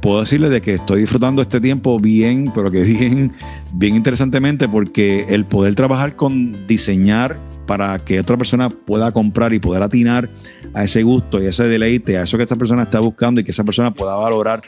puedo 0.02 0.20
decirles 0.20 0.52
de 0.52 0.62
que 0.62 0.74
estoy 0.74 1.02
disfrutando 1.02 1.42
este 1.42 1.60
tiempo 1.60 2.00
bien, 2.00 2.52
pero 2.54 2.70
que 2.70 2.82
bien, 2.84 3.34
bien 3.74 3.96
interesantemente, 3.96 4.68
porque 4.68 5.26
el 5.30 5.46
poder 5.46 5.74
trabajar 5.76 6.16
con 6.16 6.68
diseñar 6.68 7.40
para 7.66 7.98
que 8.00 8.20
otra 8.20 8.38
persona 8.38 8.70
pueda 8.70 9.12
comprar 9.12 9.54
y 9.54 9.60
poder 9.60 9.82
atinar 9.82 10.30
a 10.74 10.84
ese 10.84 11.04
gusto 11.04 11.42
y 11.42 11.46
ese 11.46 11.68
deleite, 11.68 12.18
a 12.18 12.24
eso 12.24 12.38
que 12.38 12.44
esta 12.44 12.56
persona 12.56 12.84
está 12.84 13.00
buscando 13.00 13.42
y 13.42 13.44
que 13.44 13.52
esa 13.52 13.64
persona 13.64 13.94
pueda 13.94 14.16
valorar 14.16 14.62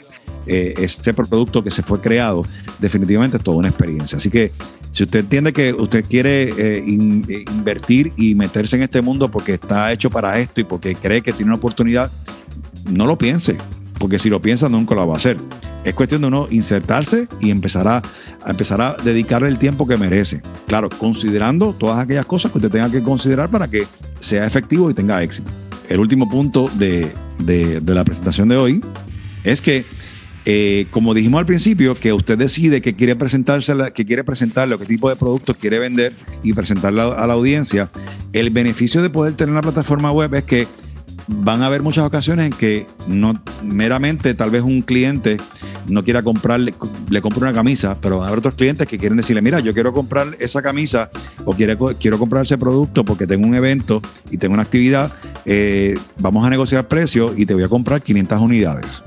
eh, 0.46 0.74
este 0.78 1.12
producto 1.12 1.64
que 1.64 1.70
se 1.70 1.82
fue 1.82 2.00
creado, 2.00 2.44
definitivamente 2.78 3.36
es 3.36 3.42
toda 3.42 3.58
una 3.58 3.68
experiencia. 3.68 4.18
Así 4.18 4.30
que 4.30 4.52
si 4.92 5.02
usted 5.02 5.20
entiende 5.20 5.52
que 5.52 5.72
usted 5.72 6.04
quiere 6.04 6.44
eh, 6.44 6.78
eh, 6.78 7.44
invertir 7.52 8.12
y 8.16 8.34
meterse 8.34 8.76
en 8.76 8.82
este 8.82 9.02
mundo 9.02 9.30
porque 9.30 9.54
está 9.54 9.92
hecho 9.92 10.08
para 10.08 10.38
esto 10.38 10.60
y 10.60 10.64
porque 10.64 10.94
cree 10.94 11.20
que 11.20 11.32
tiene 11.32 11.50
una 11.50 11.56
oportunidad, 11.56 12.10
no 12.88 13.06
lo 13.06 13.18
piense, 13.18 13.56
porque 13.98 14.18
si 14.18 14.30
lo 14.30 14.40
piensa 14.40 14.68
nunca 14.68 14.94
lo 14.94 15.06
va 15.06 15.14
a 15.14 15.16
hacer. 15.16 15.36
Es 15.84 15.94
cuestión 15.94 16.22
de 16.22 16.28
uno 16.28 16.48
insertarse 16.50 17.28
y 17.40 17.50
empezar 17.50 17.86
a, 17.86 18.02
empezar 18.46 18.80
a 18.80 18.96
dedicarle 19.04 19.48
el 19.48 19.58
tiempo 19.58 19.86
que 19.86 19.96
merece. 19.96 20.42
Claro, 20.66 20.88
considerando 20.88 21.74
todas 21.74 21.98
aquellas 21.98 22.26
cosas 22.26 22.50
que 22.50 22.58
usted 22.58 22.70
tenga 22.70 22.90
que 22.90 23.02
considerar 23.02 23.50
para 23.50 23.68
que 23.68 23.86
sea 24.18 24.46
efectivo 24.46 24.90
y 24.90 24.94
tenga 24.94 25.22
éxito. 25.22 25.50
El 25.88 26.00
último 26.00 26.28
punto 26.28 26.68
de, 26.74 27.12
de 27.38 27.94
la 27.94 28.04
presentación 28.04 28.48
de 28.48 28.56
hoy 28.56 28.80
es 29.44 29.60
que 29.60 29.84
eh, 30.48 30.86
como 30.92 31.12
dijimos 31.12 31.40
al 31.40 31.46
principio, 31.46 31.96
que 31.96 32.12
usted 32.12 32.38
decide 32.38 32.80
que 32.80 32.94
quiere 32.94 33.16
presentarse, 33.16 33.74
que 33.92 34.04
quiere 34.04 34.22
presentarle, 34.22 34.78
qué 34.78 34.86
tipo 34.86 35.08
de 35.08 35.16
productos 35.16 35.56
quiere 35.56 35.80
vender 35.80 36.14
y 36.44 36.52
presentarlo 36.52 37.18
a 37.18 37.26
la 37.26 37.34
audiencia. 37.34 37.90
El 38.32 38.50
beneficio 38.50 39.02
de 39.02 39.10
poder 39.10 39.34
tener 39.34 39.50
una 39.50 39.62
plataforma 39.62 40.12
web 40.12 40.32
es 40.36 40.44
que 40.44 40.68
van 41.26 41.62
a 41.62 41.66
haber 41.66 41.82
muchas 41.82 42.06
ocasiones 42.06 42.46
en 42.46 42.52
que 42.52 42.86
no 43.08 43.34
meramente 43.64 44.34
tal 44.34 44.50
vez 44.50 44.62
un 44.62 44.82
cliente 44.82 45.38
no 45.88 46.04
quiera 46.04 46.22
comprarle, 46.22 46.74
le 47.10 47.20
compre 47.20 47.40
una 47.40 47.52
camisa, 47.52 47.98
pero 48.00 48.18
van 48.18 48.26
a 48.26 48.28
haber 48.28 48.38
otros 48.38 48.54
clientes 48.54 48.86
que 48.86 48.98
quieren 48.98 49.16
decirle, 49.16 49.42
mira, 49.42 49.58
yo 49.58 49.74
quiero 49.74 49.92
comprar 49.92 50.36
esa 50.38 50.62
camisa 50.62 51.10
o 51.44 51.54
quiero, 51.54 51.76
quiero 51.98 52.20
comprar 52.20 52.44
ese 52.44 52.56
producto 52.56 53.04
porque 53.04 53.26
tengo 53.26 53.48
un 53.48 53.56
evento 53.56 54.00
y 54.30 54.38
tengo 54.38 54.54
una 54.54 54.62
actividad, 54.62 55.12
eh, 55.44 55.96
vamos 56.20 56.46
a 56.46 56.50
negociar 56.50 56.86
precio 56.86 57.34
y 57.36 57.46
te 57.46 57.54
voy 57.54 57.64
a 57.64 57.68
comprar 57.68 58.00
500 58.00 58.40
unidades 58.40 59.02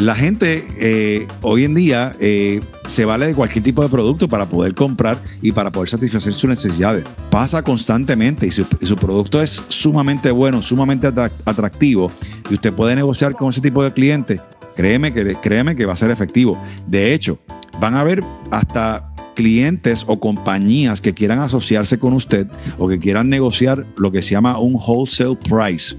la 0.00 0.14
gente 0.14 0.66
eh, 0.78 1.26
hoy 1.42 1.64
en 1.64 1.74
día 1.74 2.14
eh, 2.20 2.60
se 2.86 3.04
vale 3.04 3.26
de 3.26 3.34
cualquier 3.34 3.64
tipo 3.64 3.82
de 3.82 3.88
producto 3.88 4.28
para 4.28 4.48
poder 4.48 4.74
comprar 4.74 5.18
y 5.40 5.52
para 5.52 5.70
poder 5.70 5.88
satisfacer 5.88 6.34
sus 6.34 6.48
necesidades. 6.48 7.04
Pasa 7.30 7.62
constantemente 7.62 8.46
y 8.46 8.50
su, 8.50 8.96
producto 8.96 9.40
es 9.40 9.62
sumamente 9.68 10.30
bueno, 10.30 10.62
sumamente 10.62 11.06
atractivo 11.44 12.10
y 12.50 12.54
usted 12.54 12.72
puede 12.72 12.96
negociar 12.96 13.34
con 13.34 13.50
ese 13.50 13.60
tipo 13.60 13.82
de 13.82 13.92
clientes. 13.92 14.40
Créeme 14.74 15.12
que, 15.12 15.36
créeme 15.36 15.76
que 15.76 15.86
va 15.86 15.92
a 15.92 15.96
ser 15.96 16.10
efectivo. 16.10 16.60
De 16.86 17.14
hecho, 17.14 17.38
van 17.80 17.94
a 17.94 18.00
haber 18.00 18.22
hasta 18.50 19.12
clientes 19.34 20.04
o 20.06 20.20
compañías 20.20 21.00
que 21.00 21.12
quieran 21.12 21.40
asociarse 21.40 21.98
con 21.98 22.12
usted 22.12 22.46
o 22.78 22.88
que 22.88 22.98
quieran 22.98 23.28
negociar 23.28 23.86
lo 23.96 24.12
que 24.12 24.22
se 24.22 24.30
llama 24.30 24.58
un 24.58 24.74
wholesale 24.74 25.36
price 25.36 25.96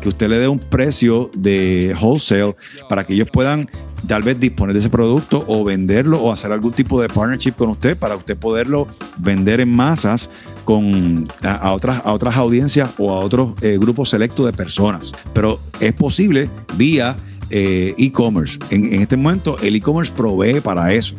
que 0.00 0.08
usted 0.08 0.28
le 0.28 0.38
dé 0.38 0.48
un 0.48 0.58
precio 0.58 1.30
de 1.36 1.94
wholesale 2.00 2.56
para 2.88 3.04
que 3.04 3.14
ellos 3.14 3.28
puedan 3.30 3.68
tal 4.06 4.22
vez 4.22 4.38
disponer 4.38 4.72
de 4.72 4.80
ese 4.80 4.90
producto 4.90 5.44
o 5.46 5.64
venderlo 5.64 6.20
o 6.20 6.32
hacer 6.32 6.52
algún 6.52 6.72
tipo 6.72 7.00
de 7.00 7.08
partnership 7.08 7.52
con 7.52 7.70
usted 7.70 7.96
para 7.96 8.16
usted 8.16 8.36
poderlo 8.36 8.86
vender 9.18 9.60
en 9.60 9.74
masas 9.74 10.30
con 10.64 11.28
a, 11.42 11.72
otras, 11.72 12.02
a 12.04 12.12
otras 12.12 12.36
audiencias 12.36 12.90
o 12.98 13.12
a 13.12 13.20
otros 13.20 13.52
eh, 13.62 13.78
grupos 13.78 14.10
selectos 14.10 14.46
de 14.46 14.52
personas. 14.52 15.12
Pero 15.32 15.60
es 15.80 15.92
posible 15.92 16.50
vía 16.76 17.16
eh, 17.50 17.94
e-commerce. 17.98 18.58
En, 18.70 19.00
este 19.00 19.16
momento 19.16 19.56
el 19.62 19.76
e-commerce 19.76 20.12
provee 20.12 20.60
para 20.60 20.92
eso. 20.92 21.14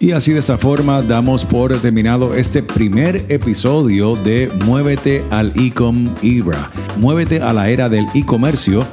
Y 0.00 0.12
así 0.12 0.32
de 0.32 0.38
esa 0.38 0.56
forma 0.56 1.02
damos 1.02 1.44
por 1.44 1.76
terminado 1.80 2.34
este 2.34 2.62
primer 2.62 3.16
episodio 3.28 4.14
de 4.14 4.48
Muévete 4.64 5.24
al 5.30 5.52
Ecom 5.56 6.04
Era. 6.22 6.70
Muévete 6.96 7.42
a 7.42 7.52
la 7.52 7.68
era 7.68 7.88
del 7.88 8.06
e-comercio 8.14 8.86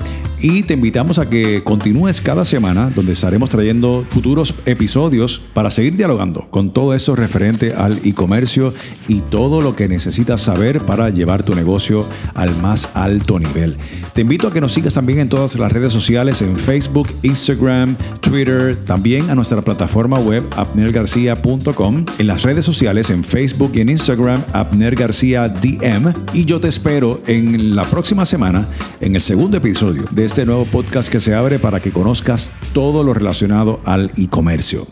y 0.46 0.62
te 0.62 0.76
invitamos 0.76 1.18
a 1.18 1.28
que 1.28 1.64
continúes 1.64 2.22
cada 2.22 2.46
semana 2.46 2.92
donde 2.94 3.14
estaremos 3.14 3.50
trayendo 3.50 4.06
futuros 4.08 4.54
episodios 4.68 5.42
para 5.56 5.72
seguir 5.72 5.98
dialogando 5.98 6.48
con 6.52 6.70
todo 6.70 6.94
eso 6.94 7.16
referente 7.16 7.74
al 7.74 8.00
e-comercio 8.06 8.72
y 9.08 9.22
todo 9.22 9.64
lo 9.64 9.76
que 9.76 9.88
necesitas 9.88 10.42
saber 10.42 10.82
para 10.82 11.10
llevar 11.10 11.42
tu 11.42 11.56
negocio 11.56 12.08
al 12.36 12.56
más 12.58 12.90
alto 12.94 13.40
nivel. 13.40 13.76
Te 14.14 14.22
invito 14.22 14.48
a 14.48 14.54
que 14.54 14.62
nos 14.62 14.74
sigas 14.74 14.94
también 14.94 15.18
en 15.18 15.30
todas 15.30 15.56
las 15.56 15.72
redes 15.72 15.92
sociales, 15.92 16.44
en 16.44 16.56
Facebook, 16.56 17.08
Instagram, 17.24 17.98
Twitter, 18.22 18.76
también 18.76 19.32
a 19.32 19.36
nuestra 19.36 19.64
plataforma 19.64 20.20
web 20.20 20.44
apnergarcia.com, 20.56 22.06
en 22.20 22.28
las 22.28 22.44
redes 22.44 22.66
sociales, 22.66 23.10
en 23.10 23.24
Facebook 23.24 23.72
y 23.74 23.82
en 23.82 23.90
Instagram, 23.90 24.44
Abner 24.54 24.96
García 24.96 25.50
DM. 25.50 26.14
Y 26.34 26.46
yo 26.46 26.60
te 26.60 26.68
espero 26.68 27.20
en 27.26 27.76
la 27.76 27.86
próxima 27.86 28.28
semana, 28.28 28.68
en 29.02 29.16
el 29.16 29.22
segundo 29.22 29.58
episodio 29.58 30.04
de 30.12 30.26
este 30.26 30.35
este 30.36 30.46
nuevo 30.46 30.66
podcast 30.66 31.10
que 31.10 31.22
se 31.22 31.34
abre 31.34 31.60
para 31.60 31.80
que 31.80 31.94
conozcas 31.94 32.52
todo 32.74 33.06
lo 33.06 33.14
relacionado 33.14 33.80
al 33.86 34.12
e-comercio. 34.18 34.86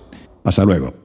Hasta 0.46 0.64
luego. 0.64 1.03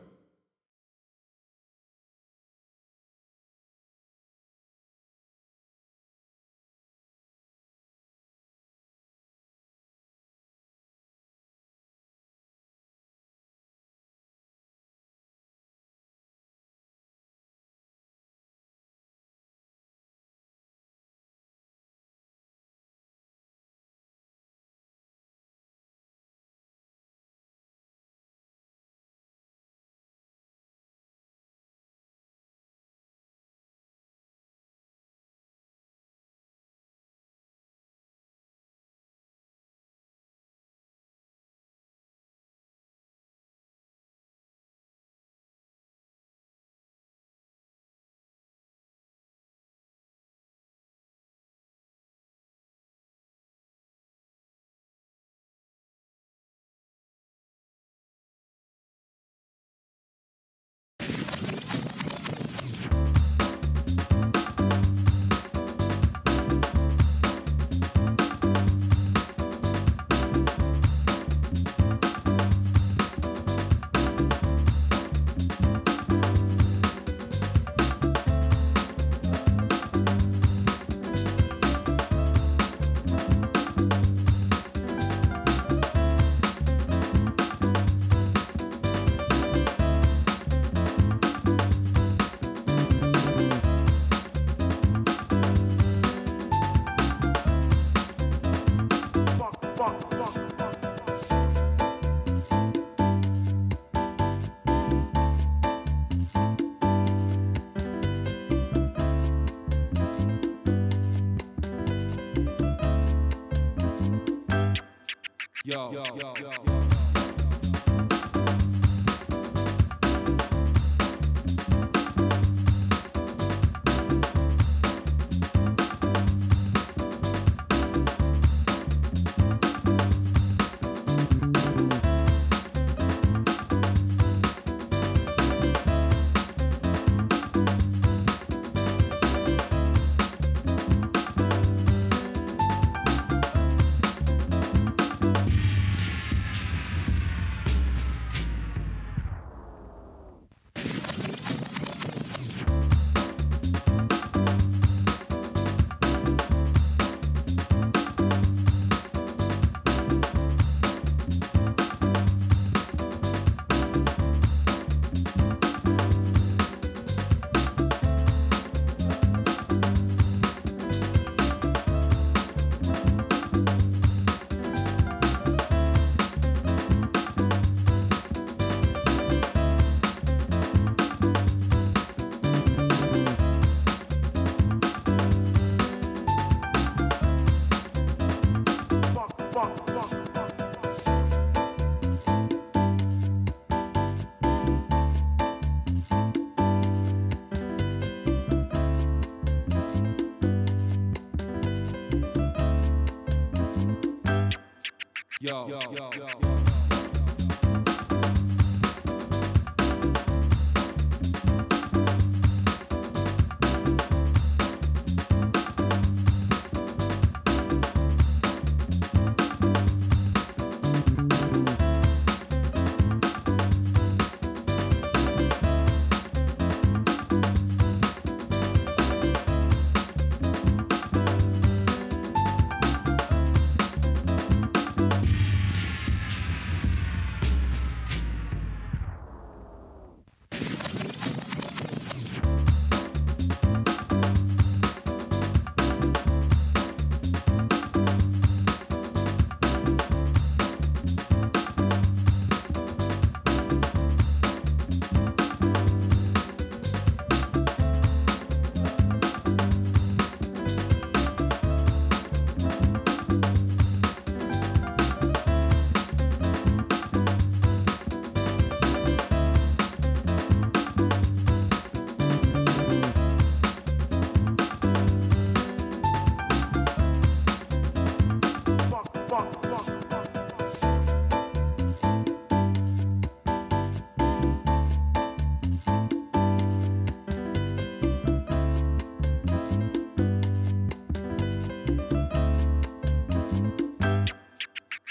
Yo, 115.69 115.93
yo, 115.93 116.03
yo. 116.17 116.33
yo, 116.41 116.68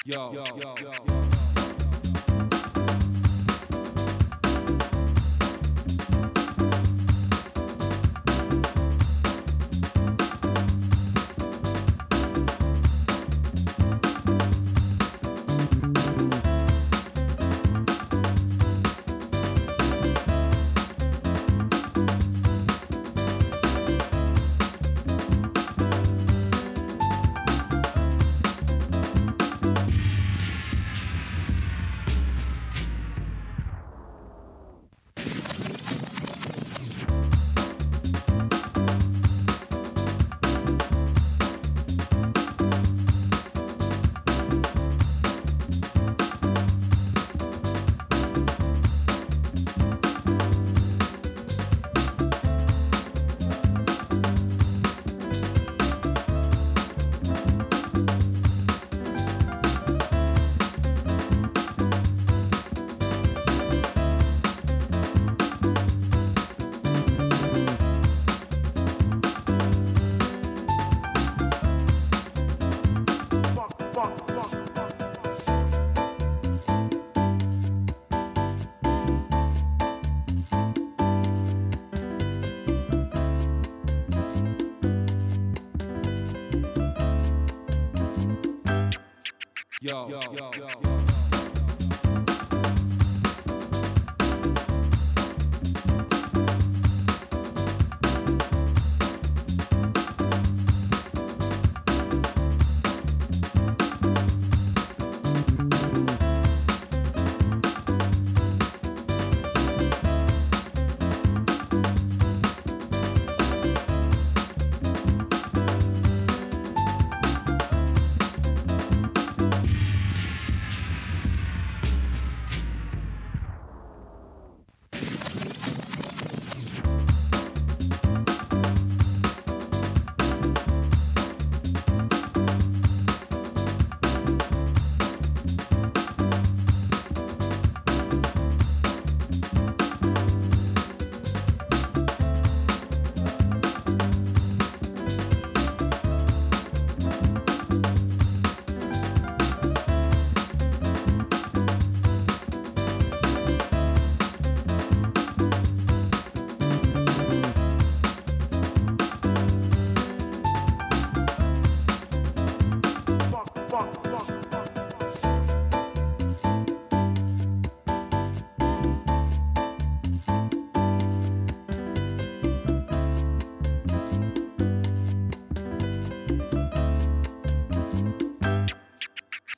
yo, 0.08 0.32
yo, 0.34 0.43
yo. 0.58 0.76
yo. 0.82 1.07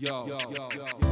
Yo, 0.10 0.26
yo, 0.26 0.40
yo, 0.50 0.68
yo. 0.76 1.09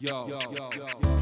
Yo, 0.00 0.28
yo, 0.28 0.38
yo, 0.52 0.70
yo. 0.76 1.17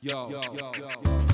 Yo, 0.00 0.30
yo, 0.30 0.40
yo, 0.54 0.72
yo. 0.78 1.27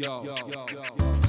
Yo, 0.00 0.22
yo, 0.24 0.34
yo, 0.48 0.64
yo. 0.72 1.19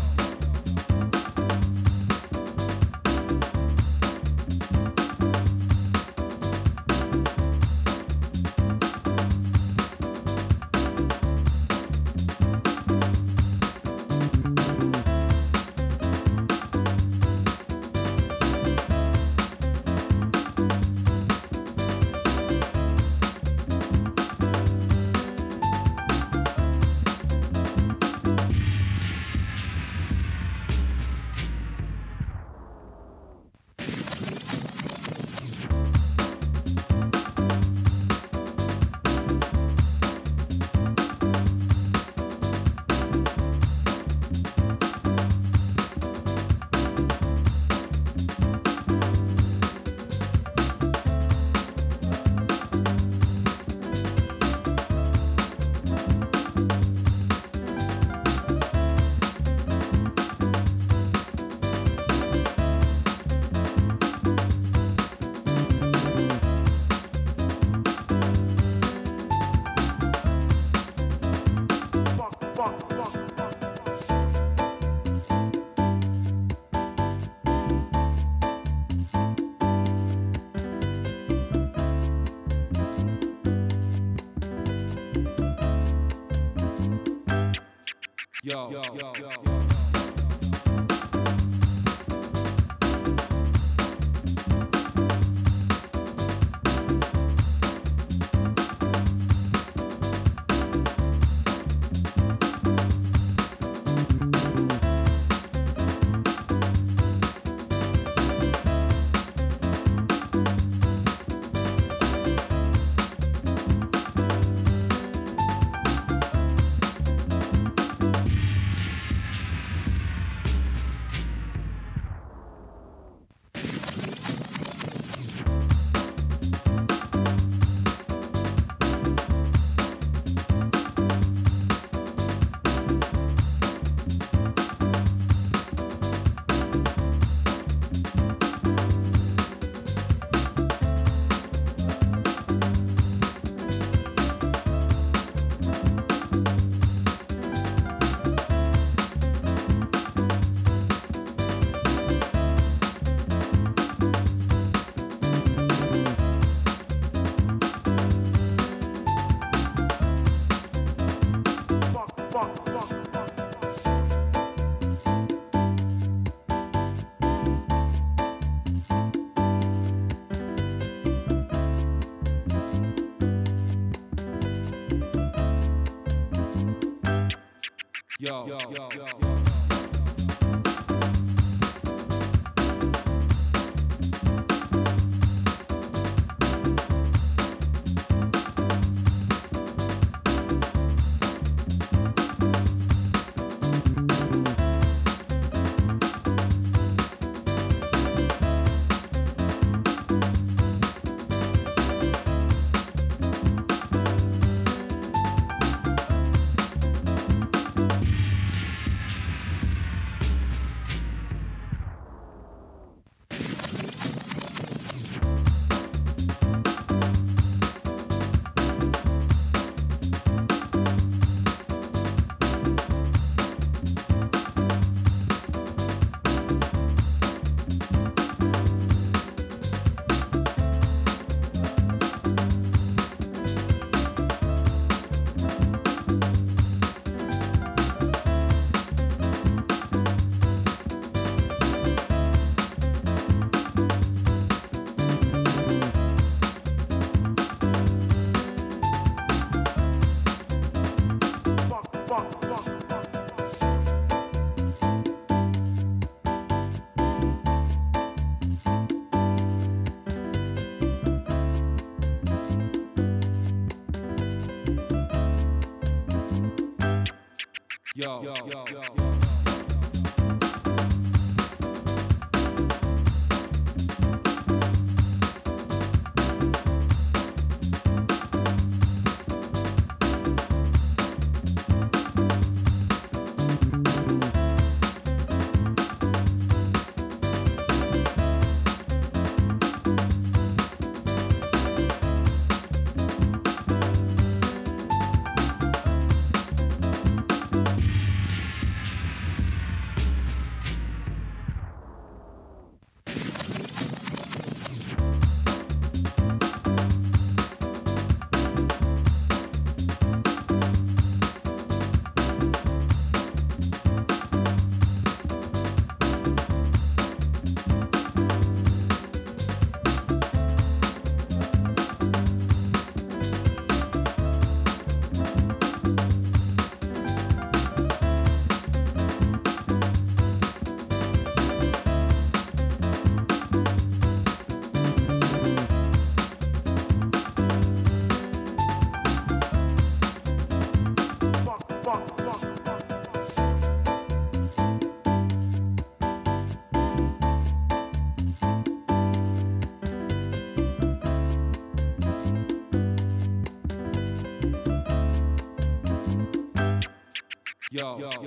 Yo, 178.21 178.45
yo, 178.47 178.55
yo, 178.69 178.87
yo. 178.95 179.60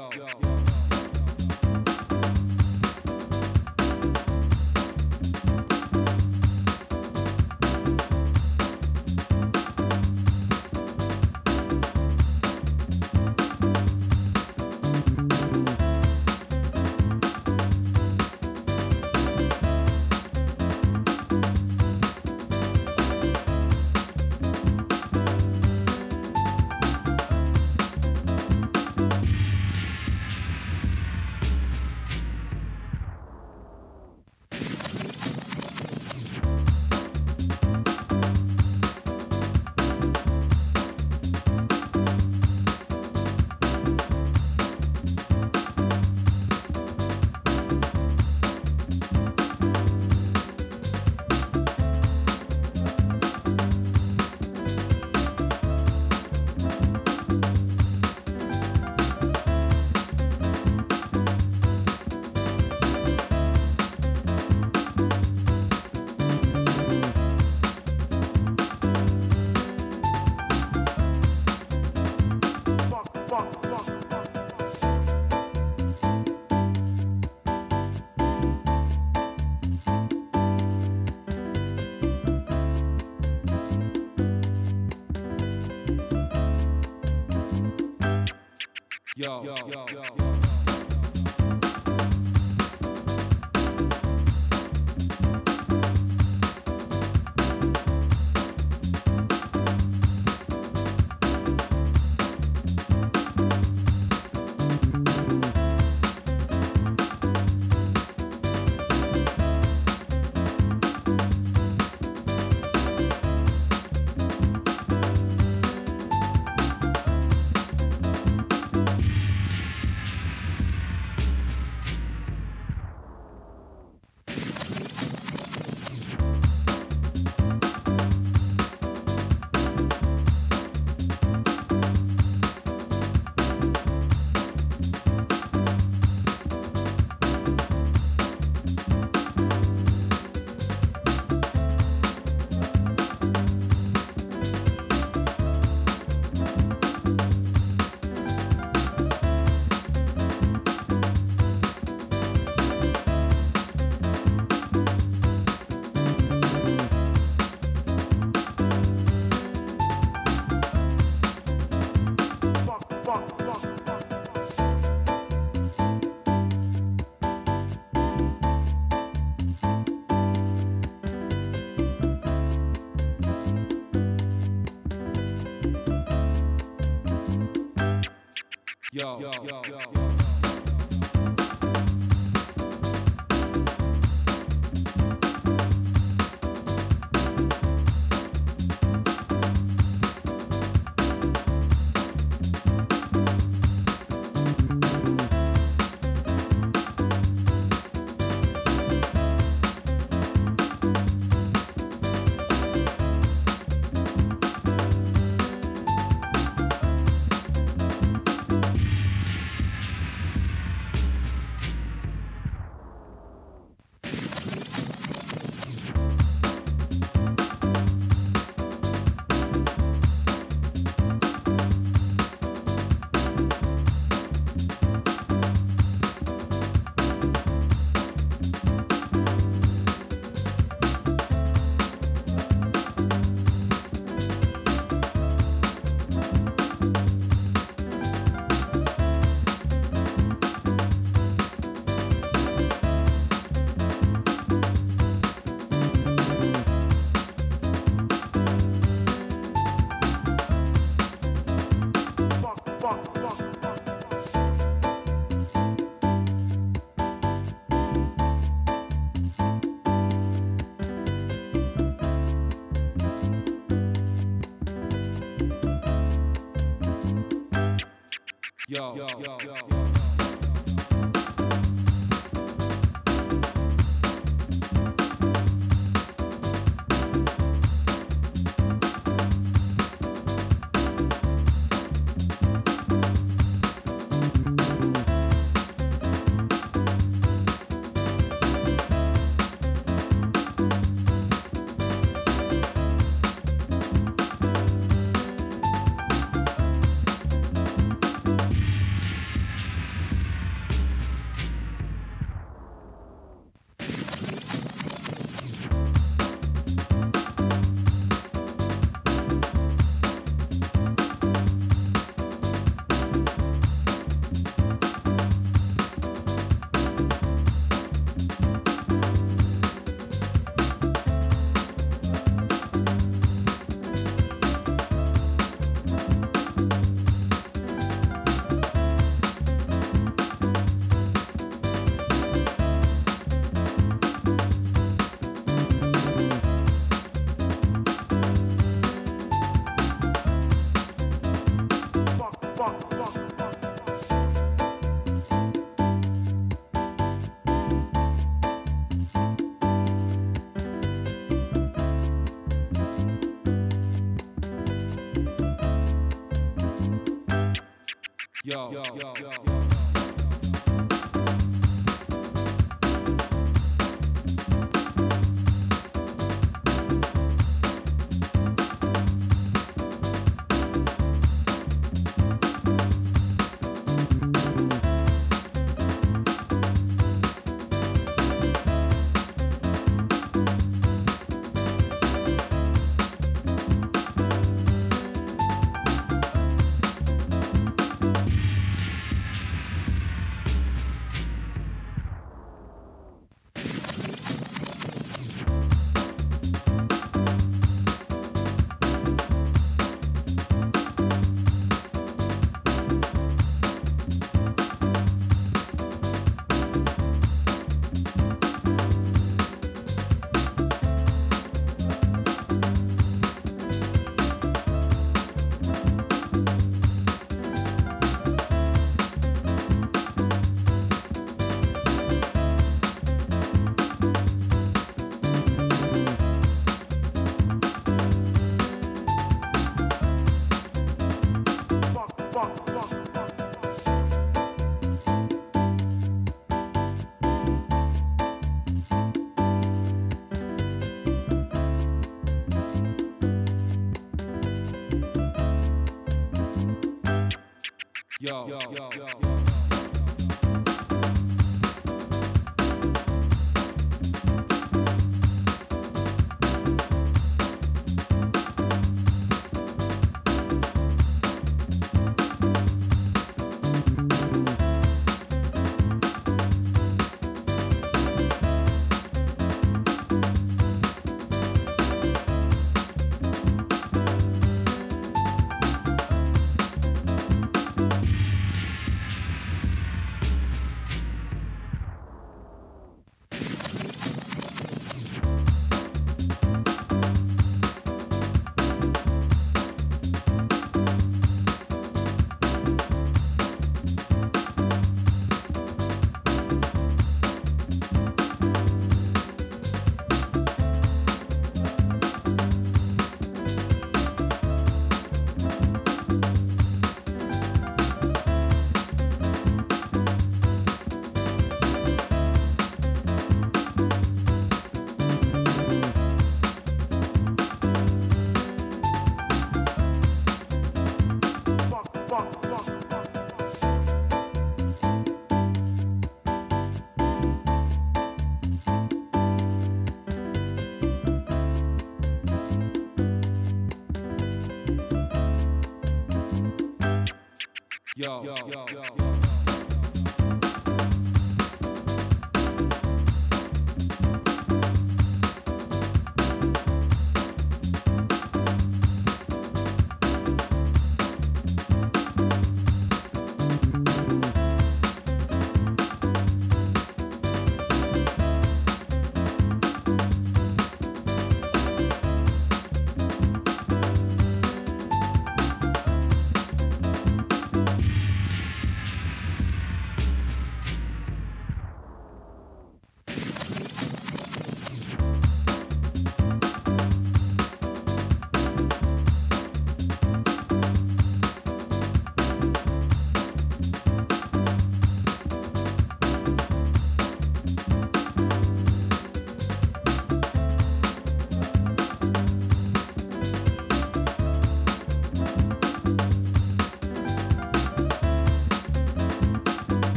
Yo, 0.00 0.08
yo, 0.16 1.09